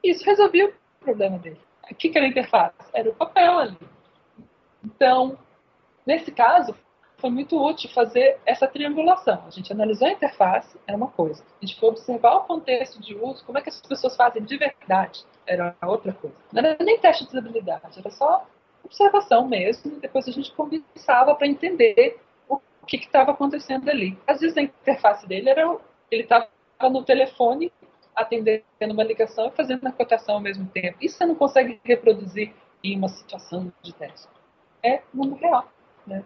isso 0.03 0.23
resolvia 0.25 0.67
o 0.67 1.03
problema 1.03 1.37
dele. 1.37 1.59
O 1.89 1.95
que, 1.95 2.11
era 2.15 2.25
a 2.25 2.29
interface? 2.29 2.75
Era 2.93 3.09
o 3.09 3.15
papel 3.15 3.57
ali. 3.57 3.77
Então, 4.83 5.37
nesse 6.05 6.31
caso, 6.31 6.75
foi 7.25 7.31
muito 7.31 7.59
útil 7.59 7.89
fazer 7.89 8.37
essa 8.45 8.67
triangulação. 8.67 9.41
A 9.47 9.49
gente 9.49 9.73
analisou 9.73 10.07
a 10.07 10.11
interface, 10.11 10.77
era 10.85 10.95
uma 10.95 11.07
coisa. 11.07 11.43
A 11.59 11.65
gente 11.65 11.79
foi 11.79 11.89
observar 11.89 12.35
o 12.35 12.43
contexto 12.43 13.01
de 13.01 13.15
uso, 13.15 13.43
como 13.43 13.57
é 13.57 13.63
que 13.63 13.69
as 13.69 13.81
pessoas 13.81 14.15
fazem 14.15 14.43
de 14.43 14.55
verdade, 14.55 15.25
era 15.47 15.75
outra 15.81 16.13
coisa. 16.13 16.35
Não 16.53 16.59
era 16.59 16.77
nem 16.83 16.99
teste 16.99 17.23
de 17.23 17.31
usabilidade, 17.31 17.97
era 17.97 18.11
só 18.11 18.45
observação 18.83 19.47
mesmo, 19.47 19.99
depois 19.99 20.27
a 20.27 20.31
gente 20.31 20.51
conversava 20.51 21.33
para 21.33 21.47
entender 21.47 22.21
o 22.47 22.59
que 22.85 22.97
estava 22.97 23.31
acontecendo 23.31 23.89
ali. 23.89 24.15
Às 24.27 24.41
vezes 24.41 24.55
a 24.55 24.61
interface 24.61 25.27
dele 25.27 25.49
era, 25.49 25.77
ele 26.11 26.21
estava 26.21 26.47
no 26.83 27.03
telefone 27.03 27.73
atendendo 28.15 28.63
uma 28.81 29.03
ligação 29.03 29.47
e 29.47 29.51
fazendo 29.51 29.87
a 29.87 29.91
cotação 29.91 30.35
ao 30.35 30.41
mesmo 30.41 30.67
tempo. 30.67 30.99
Isso 31.01 31.17
você 31.17 31.25
não 31.25 31.33
consegue 31.33 31.81
reproduzir 31.83 32.53
em 32.83 32.95
uma 32.95 33.09
situação 33.09 33.73
de 33.81 33.95
teste. 33.95 34.27
É 34.83 35.01
mundo 35.11 35.33
real. 35.33 35.67
Né? 36.05 36.23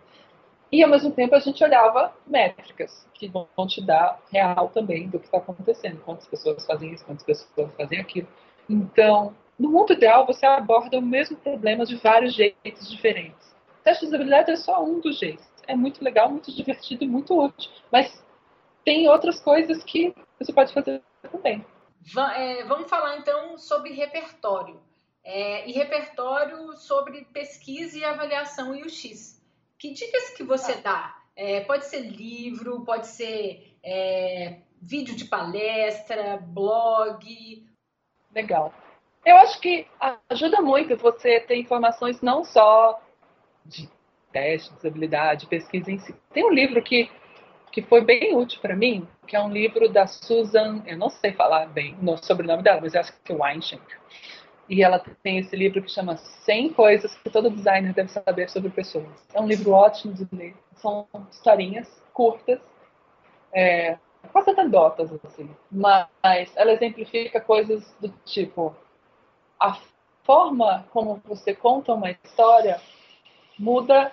E, 0.71 0.83
ao 0.83 0.89
mesmo 0.89 1.11
tempo, 1.11 1.33
a 1.35 1.39
gente 1.39 1.63
olhava 1.63 2.13
métricas 2.27 3.07
que 3.13 3.27
vão 3.27 3.47
te 3.67 3.81
dar 3.81 4.19
real 4.31 4.69
também 4.69 5.09
do 5.09 5.19
que 5.19 5.25
está 5.25 5.39
acontecendo. 5.39 6.01
Quantas 6.05 6.27
pessoas 6.27 6.65
fazem 6.65 6.93
isso, 6.93 7.05
quantas 7.05 7.23
pessoas 7.23 7.73
fazem 7.75 7.99
aquilo. 7.99 8.27
Então, 8.69 9.35
no 9.57 9.69
mundo 9.69 9.93
ideal, 9.93 10.25
você 10.25 10.45
aborda 10.45 10.99
o 10.99 11.01
mesmo 11.01 11.35
problema 11.37 11.85
de 11.85 11.95
vários 11.95 12.33
jeitos 12.33 12.89
diferentes. 12.89 13.49
O 13.79 13.83
teste 13.83 14.01
de 14.01 14.07
usabilidade 14.09 14.51
é 14.51 14.55
só 14.55 14.83
um 14.83 14.99
dos 14.99 15.17
jeitos. 15.17 15.45
É 15.67 15.75
muito 15.75 16.03
legal, 16.03 16.29
muito 16.29 16.51
divertido 16.55 17.03
e 17.03 17.07
muito 17.07 17.37
útil. 17.37 17.71
Mas 17.91 18.23
tem 18.85 19.07
outras 19.09 19.39
coisas 19.39 19.83
que 19.83 20.13
você 20.39 20.53
pode 20.53 20.71
fazer 20.71 21.01
também. 21.31 21.65
É, 22.35 22.63
vamos 22.63 22.89
falar 22.89 23.17
então 23.17 23.57
sobre 23.57 23.91
repertório. 23.91 24.79
É, 25.23 25.67
e 25.67 25.73
repertório 25.73 26.75
sobre 26.77 27.25
pesquisa 27.25 27.97
e 27.97 28.05
avaliação 28.05 28.73
e 28.75 28.83
o 28.83 28.89
X. 28.89 29.38
Que 29.79 29.93
dicas 29.93 30.31
que 30.35 30.43
você 30.43 30.73
ah. 30.73 30.81
dá? 30.83 31.15
É, 31.35 31.61
pode 31.61 31.85
ser 31.85 32.01
livro, 32.01 32.83
pode 32.83 33.07
ser 33.07 33.77
é, 33.81 34.57
vídeo 34.81 35.15
de 35.15 35.25
palestra, 35.25 36.37
blog. 36.37 37.65
Legal. 38.35 38.73
Eu 39.25 39.37
acho 39.37 39.59
que 39.59 39.87
ajuda 40.29 40.61
muito 40.61 40.97
você 40.97 41.39
ter 41.39 41.55
informações 41.55 42.21
não 42.21 42.43
só 42.43 43.01
de 43.65 43.89
teste, 44.31 44.73
de 44.79 44.87
habilidade, 44.87 45.47
pesquisa 45.47 45.89
em 45.89 45.97
si. 45.97 46.13
Tem 46.33 46.45
um 46.45 46.51
livro 46.53 46.83
que 46.83 47.09
que 47.71 47.83
foi 47.83 48.01
bem 48.03 48.35
útil 48.35 48.59
para 48.61 48.75
mim, 48.75 49.07
que 49.27 49.35
é 49.35 49.41
um 49.41 49.51
livro 49.51 49.89
da 49.89 50.07
Susan, 50.07 50.81
eu 50.85 50.97
não 50.97 51.09
sei 51.09 51.33
falar 51.33 51.67
bem 51.67 51.95
o 52.01 52.17
sobrenome 52.17 52.63
dela, 52.63 52.81
mas 52.81 52.93
eu 52.93 53.01
acho 53.01 53.13
que 53.21 53.31
é 53.31 53.35
Weinschenk. 53.35 53.83
E 54.69 54.83
ela 54.83 54.99
tem 55.23 55.39
esse 55.39 55.55
livro 55.55 55.81
que 55.81 55.91
chama 55.91 56.17
100 56.17 56.73
coisas 56.73 57.15
que 57.15 57.29
todo 57.29 57.49
designer 57.49 57.93
deve 57.93 58.09
saber 58.09 58.49
sobre 58.49 58.69
pessoas. 58.69 59.07
É 59.33 59.41
um 59.41 59.47
livro 59.47 59.71
ótimo 59.71 60.13
de 60.13 60.27
ler. 60.31 60.55
São 60.75 61.07
historinhas 61.31 61.87
curtas, 62.13 62.59
é, 63.51 63.97
quase 64.31 64.51
anedotas, 64.51 65.11
assim. 65.25 65.49
Mas 65.71 66.55
ela 66.55 66.73
exemplifica 66.73 67.41
coisas 67.41 67.83
do 67.99 68.09
tipo 68.25 68.75
a 69.59 69.77
forma 70.23 70.85
como 70.91 71.21
você 71.25 71.55
conta 71.55 71.93
uma 71.93 72.11
história 72.11 72.79
muda 73.57 74.11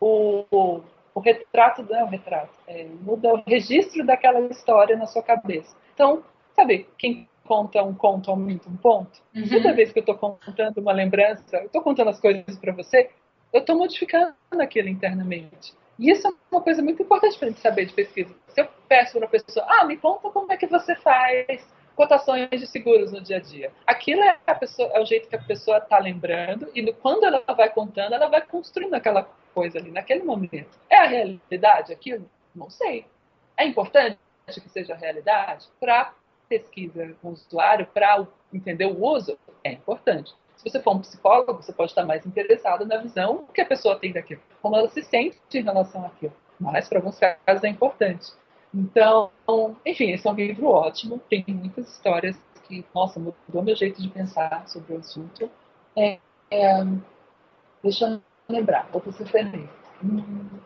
o, 0.00 0.80
o 1.14 1.20
retrato 1.20 1.82
não 1.82 1.98
é 1.98 2.04
o 2.04 2.08
retrato, 2.08 2.54
é, 2.66 2.84
muda 2.84 3.34
o 3.34 3.42
registro 3.46 4.04
daquela 4.04 4.40
história 4.46 4.96
na 4.96 5.06
sua 5.06 5.22
cabeça. 5.22 5.76
Então, 5.92 6.24
sabe, 6.56 6.88
quem 6.96 7.28
conta 7.50 7.82
um 7.82 7.92
conto 7.92 8.30
aumenta 8.30 8.68
um 8.68 8.76
ponto. 8.76 9.20
Uhum. 9.34 9.48
Toda 9.48 9.74
vez 9.74 9.90
que 9.90 9.98
eu 9.98 10.02
estou 10.02 10.16
contando 10.16 10.78
uma 10.78 10.92
lembrança, 10.92 11.56
eu 11.56 11.66
estou 11.66 11.82
contando 11.82 12.10
as 12.10 12.20
coisas 12.20 12.56
para 12.56 12.72
você, 12.72 13.10
eu 13.52 13.58
estou 13.58 13.76
modificando 13.76 14.36
aquilo 14.60 14.88
internamente. 14.88 15.74
E 15.98 16.12
isso 16.12 16.28
é 16.28 16.30
uma 16.48 16.60
coisa 16.60 16.80
muito 16.80 17.02
importante 17.02 17.36
para 17.36 17.48
a 17.48 17.50
gente 17.50 17.60
saber 17.60 17.86
de 17.86 17.92
pesquisa. 17.92 18.32
Se 18.46 18.60
eu 18.60 18.68
peço 18.88 19.18
para 19.18 19.26
a 19.26 19.28
pessoa, 19.28 19.66
ah, 19.68 19.84
me 19.84 19.96
conta 19.96 20.30
como 20.30 20.52
é 20.52 20.56
que 20.56 20.68
você 20.68 20.94
faz 20.94 21.68
cotações 21.96 22.48
de 22.48 22.68
seguros 22.68 23.10
no 23.10 23.20
dia 23.20 23.38
a 23.38 23.40
dia. 23.40 23.72
Aquilo 23.84 24.22
é, 24.22 24.38
pessoa, 24.54 24.88
é 24.94 25.00
o 25.00 25.04
jeito 25.04 25.28
que 25.28 25.34
a 25.34 25.42
pessoa 25.42 25.78
está 25.78 25.98
lembrando 25.98 26.70
e 26.72 26.92
quando 26.92 27.24
ela 27.24 27.42
vai 27.52 27.68
contando, 27.68 28.14
ela 28.14 28.28
vai 28.28 28.42
construindo 28.42 28.94
aquela 28.94 29.28
coisa 29.52 29.78
ali 29.78 29.90
naquele 29.90 30.22
momento. 30.22 30.78
É 30.88 30.98
a 30.98 31.06
realidade 31.06 31.92
aquilo? 31.92 32.30
Não 32.54 32.70
sei. 32.70 33.06
É 33.56 33.66
importante 33.66 34.16
que 34.46 34.68
seja 34.68 34.94
a 34.94 34.96
realidade 34.96 35.66
para 35.80 36.14
pesquisa 36.50 37.14
com 37.22 37.28
o 37.28 37.32
usuário, 37.32 37.86
para 37.86 38.26
entender 38.52 38.86
o 38.86 39.00
uso? 39.00 39.38
É 39.62 39.72
importante. 39.72 40.34
Se 40.56 40.68
você 40.68 40.82
for 40.82 40.96
um 40.96 40.98
psicólogo, 40.98 41.62
você 41.62 41.72
pode 41.72 41.92
estar 41.92 42.04
mais 42.04 42.26
interessado 42.26 42.84
na 42.84 42.98
visão 42.98 43.46
que 43.54 43.60
a 43.60 43.66
pessoa 43.66 43.98
tem 43.98 44.12
daquilo, 44.12 44.42
como 44.60 44.76
ela 44.76 44.88
se 44.90 45.02
sente 45.02 45.38
em 45.54 45.62
relação 45.62 46.04
àquilo. 46.04 46.34
Mas, 46.58 46.88
para 46.88 46.98
alguns 46.98 47.18
casos, 47.18 47.64
é 47.64 47.68
importante. 47.68 48.32
Então, 48.74 49.30
enfim, 49.86 50.10
esse 50.10 50.26
é 50.28 50.30
um 50.30 50.34
livro 50.34 50.66
ótimo, 50.66 51.18
tem 51.30 51.44
muitas 51.48 51.88
histórias 51.88 52.36
que, 52.66 52.84
nossa, 52.94 53.18
mudou 53.18 53.62
meu 53.62 53.74
jeito 53.74 54.02
de 54.02 54.08
pensar 54.08 54.68
sobre 54.68 54.94
o 54.94 54.98
assunto. 54.98 55.50
É, 55.96 56.18
é, 56.50 56.84
deixa 57.82 58.06
eu 58.06 58.20
lembrar, 58.48 58.88
outro 58.92 59.12
feliz. 59.12 59.68
Hum, 60.04 60.60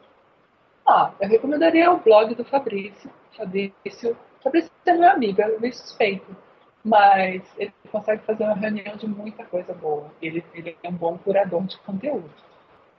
ah, 0.86 1.12
eu 1.20 1.28
recomendaria 1.28 1.90
o 1.90 1.98
blog 1.98 2.34
do 2.34 2.44
Fabrício. 2.44 3.10
Fabrício, 3.36 4.16
Fabrício 4.44 4.70
é 4.84 4.92
meu 4.92 5.10
amigo, 5.10 5.40
é 5.40 5.58
meio 5.58 5.72
suspeito, 5.72 6.36
mas 6.84 7.42
ele 7.56 7.72
consegue 7.90 8.22
fazer 8.24 8.44
uma 8.44 8.54
reunião 8.54 8.94
de 8.94 9.08
muita 9.08 9.42
coisa 9.42 9.72
boa. 9.72 10.12
Ele, 10.20 10.44
ele 10.52 10.76
é 10.82 10.88
um 10.88 10.92
bom 10.92 11.16
curador 11.16 11.62
de 11.64 11.78
conteúdo. 11.78 12.30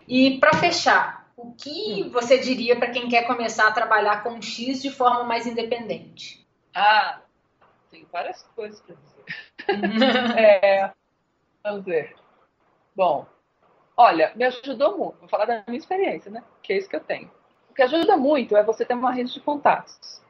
E 0.08 0.40
para 0.40 0.58
fechar, 0.58 1.32
o 1.38 1.54
que 1.54 2.04
hum. 2.04 2.10
você 2.10 2.40
diria 2.40 2.76
para 2.76 2.90
quem 2.90 3.08
quer 3.08 3.28
começar 3.28 3.68
a 3.68 3.72
trabalhar 3.72 4.24
com 4.24 4.42
X 4.42 4.82
de 4.82 4.90
forma 4.90 5.24
mais 5.24 5.46
independente? 5.46 6.44
Ah, 6.74 7.22
tem 7.92 8.08
várias 8.12 8.42
coisas 8.56 8.82
para 8.82 8.96
dizer. 8.96 9.24
é, 10.38 10.92
vamos 11.64 11.86
ver. 11.86 12.16
Bom, 12.96 13.28
olha, 13.96 14.32
me 14.36 14.46
ajudou 14.46 14.98
muito. 14.98 15.20
Vou 15.20 15.30
falar 15.30 15.46
da 15.46 15.64
minha 15.68 15.78
experiência, 15.78 16.32
né? 16.32 16.44
Que 16.64 16.74
é 16.74 16.78
isso 16.78 16.90
que 16.90 16.96
eu 16.96 17.04
tenho. 17.04 17.30
O 17.70 17.74
que 17.76 17.84
ajuda 17.84 18.18
muito 18.18 18.58
é 18.58 18.64
você 18.64 18.84
ter 18.84 18.96
uma 18.96 19.12
rede 19.12 19.32
de 19.32 19.40
contatos. 19.42 20.25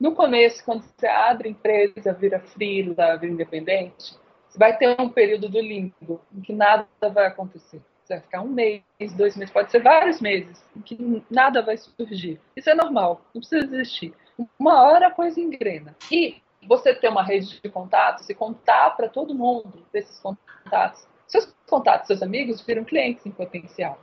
No 0.00 0.14
começo, 0.14 0.64
quando 0.64 0.82
você 0.82 1.06
abre 1.06 1.50
empresa, 1.50 2.14
vira 2.14 2.40
freela, 2.40 3.16
vira 3.18 3.32
independente, 3.34 4.16
você 4.48 4.58
vai 4.58 4.74
ter 4.78 4.98
um 4.98 5.10
período 5.10 5.46
do 5.46 5.60
limbo 5.60 6.22
em 6.34 6.40
que 6.40 6.54
nada 6.54 6.86
vai 7.12 7.26
acontecer. 7.26 7.82
Você 8.02 8.14
vai 8.14 8.20
ficar 8.22 8.40
um 8.40 8.48
mês, 8.48 8.82
dois 9.14 9.36
meses, 9.36 9.52
pode 9.52 9.70
ser 9.70 9.82
vários 9.82 10.18
meses, 10.18 10.64
em 10.74 10.80
que 10.80 11.22
nada 11.30 11.60
vai 11.60 11.76
surgir. 11.76 12.40
Isso 12.56 12.70
é 12.70 12.74
normal, 12.74 13.20
não 13.34 13.42
precisa 13.42 13.66
desistir. 13.66 14.14
Uma 14.58 14.82
hora 14.82 15.08
a 15.08 15.10
coisa 15.10 15.38
engrena. 15.38 15.94
E 16.10 16.42
você 16.66 16.94
ter 16.94 17.08
uma 17.08 17.22
rede 17.22 17.60
de 17.60 17.68
contatos 17.68 18.28
e 18.30 18.34
contar 18.34 18.96
para 18.96 19.08
todo 19.08 19.34
mundo 19.34 19.86
desses 19.92 20.18
contatos. 20.18 21.06
Seus 21.26 21.54
contatos, 21.68 22.06
seus 22.06 22.22
amigos 22.22 22.62
viram 22.62 22.84
clientes 22.84 23.24
em 23.26 23.30
potencial. 23.30 23.98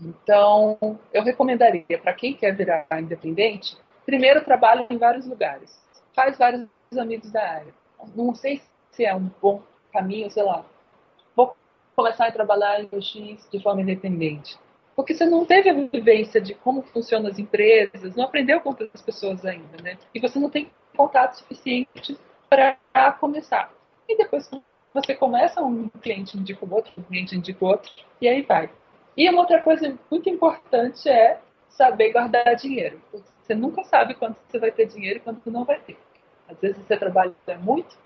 Então, 0.00 0.98
eu 1.12 1.22
recomendaria 1.22 1.98
para 2.02 2.14
quem 2.14 2.34
quer 2.34 2.56
virar 2.56 2.86
independente, 2.92 3.76
primeiro 4.08 4.42
trabalhe 4.42 4.86
em 4.88 4.96
vários 4.96 5.26
lugares. 5.26 5.78
Faz 6.16 6.38
vários 6.38 6.66
amigos 6.98 7.30
da 7.30 7.42
área. 7.42 7.74
Não 8.16 8.34
sei 8.34 8.62
se 8.90 9.04
é 9.04 9.14
um 9.14 9.30
bom 9.42 9.60
caminho, 9.92 10.30
sei 10.30 10.44
lá. 10.44 10.64
Vou 11.36 11.54
começar 11.94 12.26
a 12.26 12.32
trabalhar 12.32 12.80
em 12.80 12.88
UX 12.90 13.46
de 13.52 13.62
forma 13.62 13.82
independente. 13.82 14.58
Porque 14.96 15.12
você 15.12 15.26
não 15.26 15.44
teve 15.44 15.68
a 15.68 15.74
vivência 15.74 16.40
de 16.40 16.54
como 16.54 16.80
funcionam 16.84 17.28
as 17.28 17.38
empresas, 17.38 18.16
não 18.16 18.24
aprendeu 18.24 18.62
com 18.62 18.70
outras 18.70 19.02
pessoas 19.02 19.44
ainda, 19.44 19.76
né? 19.82 19.98
E 20.14 20.18
você 20.18 20.38
não 20.38 20.48
tem 20.48 20.70
contato 20.96 21.34
suficiente 21.34 22.18
para 22.48 23.12
começar. 23.20 23.70
E 24.08 24.16
depois 24.16 24.50
você 24.94 25.14
começa, 25.14 25.62
um 25.62 25.86
cliente 26.00 26.38
indica 26.38 26.64
o 26.64 26.74
outro, 26.74 26.92
um 26.96 27.02
cliente 27.02 27.36
indica 27.36 27.62
o 27.62 27.68
outro, 27.68 27.92
e 28.22 28.26
aí 28.26 28.40
vai. 28.40 28.70
E 29.14 29.28
uma 29.28 29.40
outra 29.40 29.60
coisa 29.60 29.98
muito 30.10 30.30
importante 30.30 31.10
é 31.10 31.38
saber 31.68 32.12
guardar 32.12 32.56
dinheiro. 32.56 32.98
Você 33.48 33.54
nunca 33.54 33.82
sabe 33.84 34.14
quando 34.14 34.36
você 34.46 34.58
vai 34.58 34.70
ter 34.70 34.84
dinheiro 34.84 35.18
e 35.18 35.22
quando 35.22 35.42
você 35.42 35.48
não 35.48 35.64
vai 35.64 35.80
ter. 35.80 35.98
Às 36.46 36.60
vezes 36.60 36.76
você 36.86 36.98
trabalha 36.98 37.34
muito, 37.62 37.96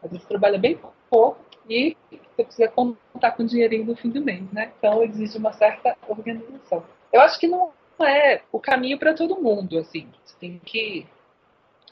às 0.00 0.08
vezes 0.08 0.24
trabalha 0.28 0.56
bem 0.60 0.78
pouco 1.10 1.40
e 1.68 1.96
você 2.08 2.44
precisa 2.44 2.68
contar 2.68 3.32
com 3.32 3.42
o 3.42 3.46
dinheirinho 3.46 3.84
no 3.84 3.96
fim 3.96 4.10
do 4.10 4.22
mês, 4.22 4.48
né? 4.52 4.70
Então 4.78 5.02
exige 5.02 5.36
uma 5.38 5.52
certa 5.52 5.96
organização. 6.06 6.84
Eu 7.12 7.20
acho 7.20 7.36
que 7.40 7.48
não 7.48 7.72
é 8.00 8.42
o 8.52 8.60
caminho 8.60 8.96
para 8.96 9.12
todo 9.12 9.40
mundo, 9.42 9.76
assim. 9.76 10.08
Você 10.24 10.36
tem 10.38 10.60
que 10.60 11.04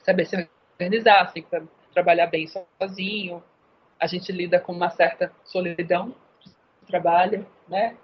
saber 0.04 0.26
se 0.26 0.48
organizar, 0.78 1.26
você 1.26 1.34
tem 1.34 1.42
que 1.42 1.68
trabalhar 1.92 2.28
bem 2.28 2.46
sozinho. 2.46 3.42
A 3.98 4.06
gente 4.06 4.30
lida 4.30 4.60
com 4.60 4.72
uma 4.72 4.88
certa 4.88 5.32
solidão 5.44 6.14
de 6.44 6.86
trabalho, 6.86 7.44
né? 7.68 7.96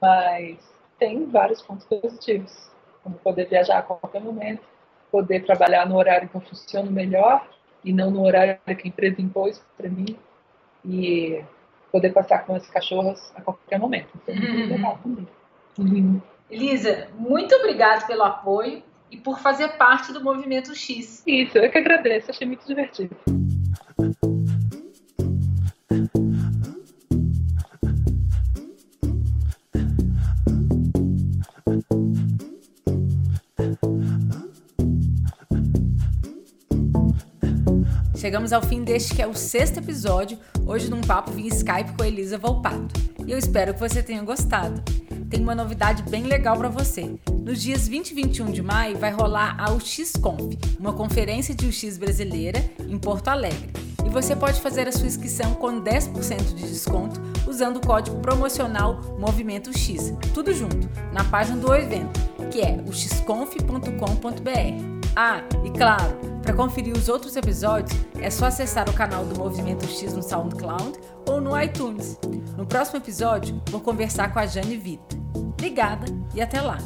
Mas 0.00 0.58
tem 0.98 1.26
vários 1.26 1.60
pontos 1.60 1.84
positivos, 1.84 2.71
como 3.02 3.16
poder 3.16 3.48
viajar 3.48 3.78
a 3.78 3.82
qualquer 3.82 4.20
momento, 4.20 4.62
poder 5.10 5.44
trabalhar 5.44 5.86
no 5.86 5.96
horário 5.96 6.28
que 6.28 6.34
eu 6.34 6.40
funciono 6.40 6.90
melhor 6.90 7.46
e 7.84 7.92
não 7.92 8.10
no 8.10 8.22
horário 8.22 8.58
que 8.64 8.86
a 8.86 8.88
empresa 8.88 9.20
impôs 9.20 9.62
para 9.76 9.88
mim 9.88 10.16
e 10.84 11.42
poder 11.90 12.12
passar 12.12 12.46
com 12.46 12.54
as 12.54 12.68
cachorras 12.68 13.32
a 13.36 13.40
qualquer 13.40 13.78
momento. 13.78 14.08
Então, 14.16 14.34
uhum. 14.34 14.68
legal 14.68 14.98
também. 15.02 15.28
Uhum. 15.78 16.20
Elisa, 16.50 17.08
muito 17.18 17.54
obrigada 17.54 18.06
pelo 18.06 18.22
apoio 18.22 18.82
e 19.10 19.16
por 19.16 19.38
fazer 19.38 19.76
parte 19.76 20.12
do 20.12 20.22
Movimento 20.22 20.74
X. 20.74 21.22
Isso, 21.26 21.58
eu 21.58 21.70
que 21.70 21.78
agradeço, 21.78 22.30
achei 22.30 22.46
muito 22.46 22.66
divertido. 22.66 23.14
Chegamos 38.22 38.52
ao 38.52 38.62
fim 38.62 38.84
deste 38.84 39.16
que 39.16 39.20
é 39.20 39.26
o 39.26 39.34
sexto 39.34 39.78
episódio, 39.78 40.38
hoje 40.64 40.88
num 40.88 41.00
papo 41.00 41.32
via 41.32 41.48
Skype 41.48 41.90
com 41.96 42.04
a 42.04 42.06
Elisa 42.06 42.38
Volpato. 42.38 42.94
E 43.26 43.32
eu 43.32 43.36
espero 43.36 43.74
que 43.74 43.80
você 43.80 44.00
tenha 44.00 44.22
gostado. 44.22 44.80
Tem 45.28 45.40
uma 45.40 45.56
novidade 45.56 46.04
bem 46.04 46.22
legal 46.22 46.56
para 46.56 46.68
você. 46.68 47.16
Nos 47.44 47.60
dias 47.60 47.88
20 47.88 48.12
e 48.12 48.14
21 48.14 48.52
de 48.52 48.62
maio 48.62 48.96
vai 48.96 49.10
rolar 49.10 49.56
a 49.58 49.72
UXConf, 49.72 50.56
uma 50.78 50.92
conferência 50.92 51.52
de 51.52 51.66
UX 51.66 51.98
brasileira 51.98 52.64
em 52.88 52.96
Porto 52.96 53.26
Alegre. 53.26 53.72
E 54.06 54.08
você 54.08 54.36
pode 54.36 54.60
fazer 54.60 54.86
a 54.86 54.92
sua 54.92 55.08
inscrição 55.08 55.54
com 55.54 55.82
10% 55.82 56.54
de 56.54 56.68
desconto 56.68 57.20
usando 57.44 57.78
o 57.78 57.84
código 57.84 58.20
promocional 58.20 59.00
Movimento 59.18 59.76
X, 59.76 60.14
tudo 60.32 60.54
junto, 60.54 60.88
na 61.12 61.24
página 61.24 61.56
do 61.56 61.74
evento, 61.74 62.20
que 62.52 62.60
é 62.60 62.80
uxconf.com.br. 62.86 64.91
Ah, 65.14 65.42
e 65.64 65.70
claro, 65.70 66.18
para 66.42 66.54
conferir 66.54 66.96
os 66.96 67.08
outros 67.08 67.36
episódios, 67.36 67.98
é 68.18 68.30
só 68.30 68.46
acessar 68.46 68.88
o 68.88 68.92
canal 68.92 69.24
do 69.24 69.38
Movimento 69.38 69.86
X 69.86 70.14
no 70.14 70.22
SoundCloud 70.22 70.98
ou 71.28 71.40
no 71.40 71.60
iTunes. 71.60 72.18
No 72.56 72.66
próximo 72.66 72.98
episódio, 72.98 73.60
vou 73.70 73.80
conversar 73.80 74.32
com 74.32 74.38
a 74.38 74.46
Jane 74.46 74.76
Vita. 74.76 75.16
Obrigada 75.34 76.06
e 76.34 76.40
até 76.40 76.60
lá! 76.60 76.78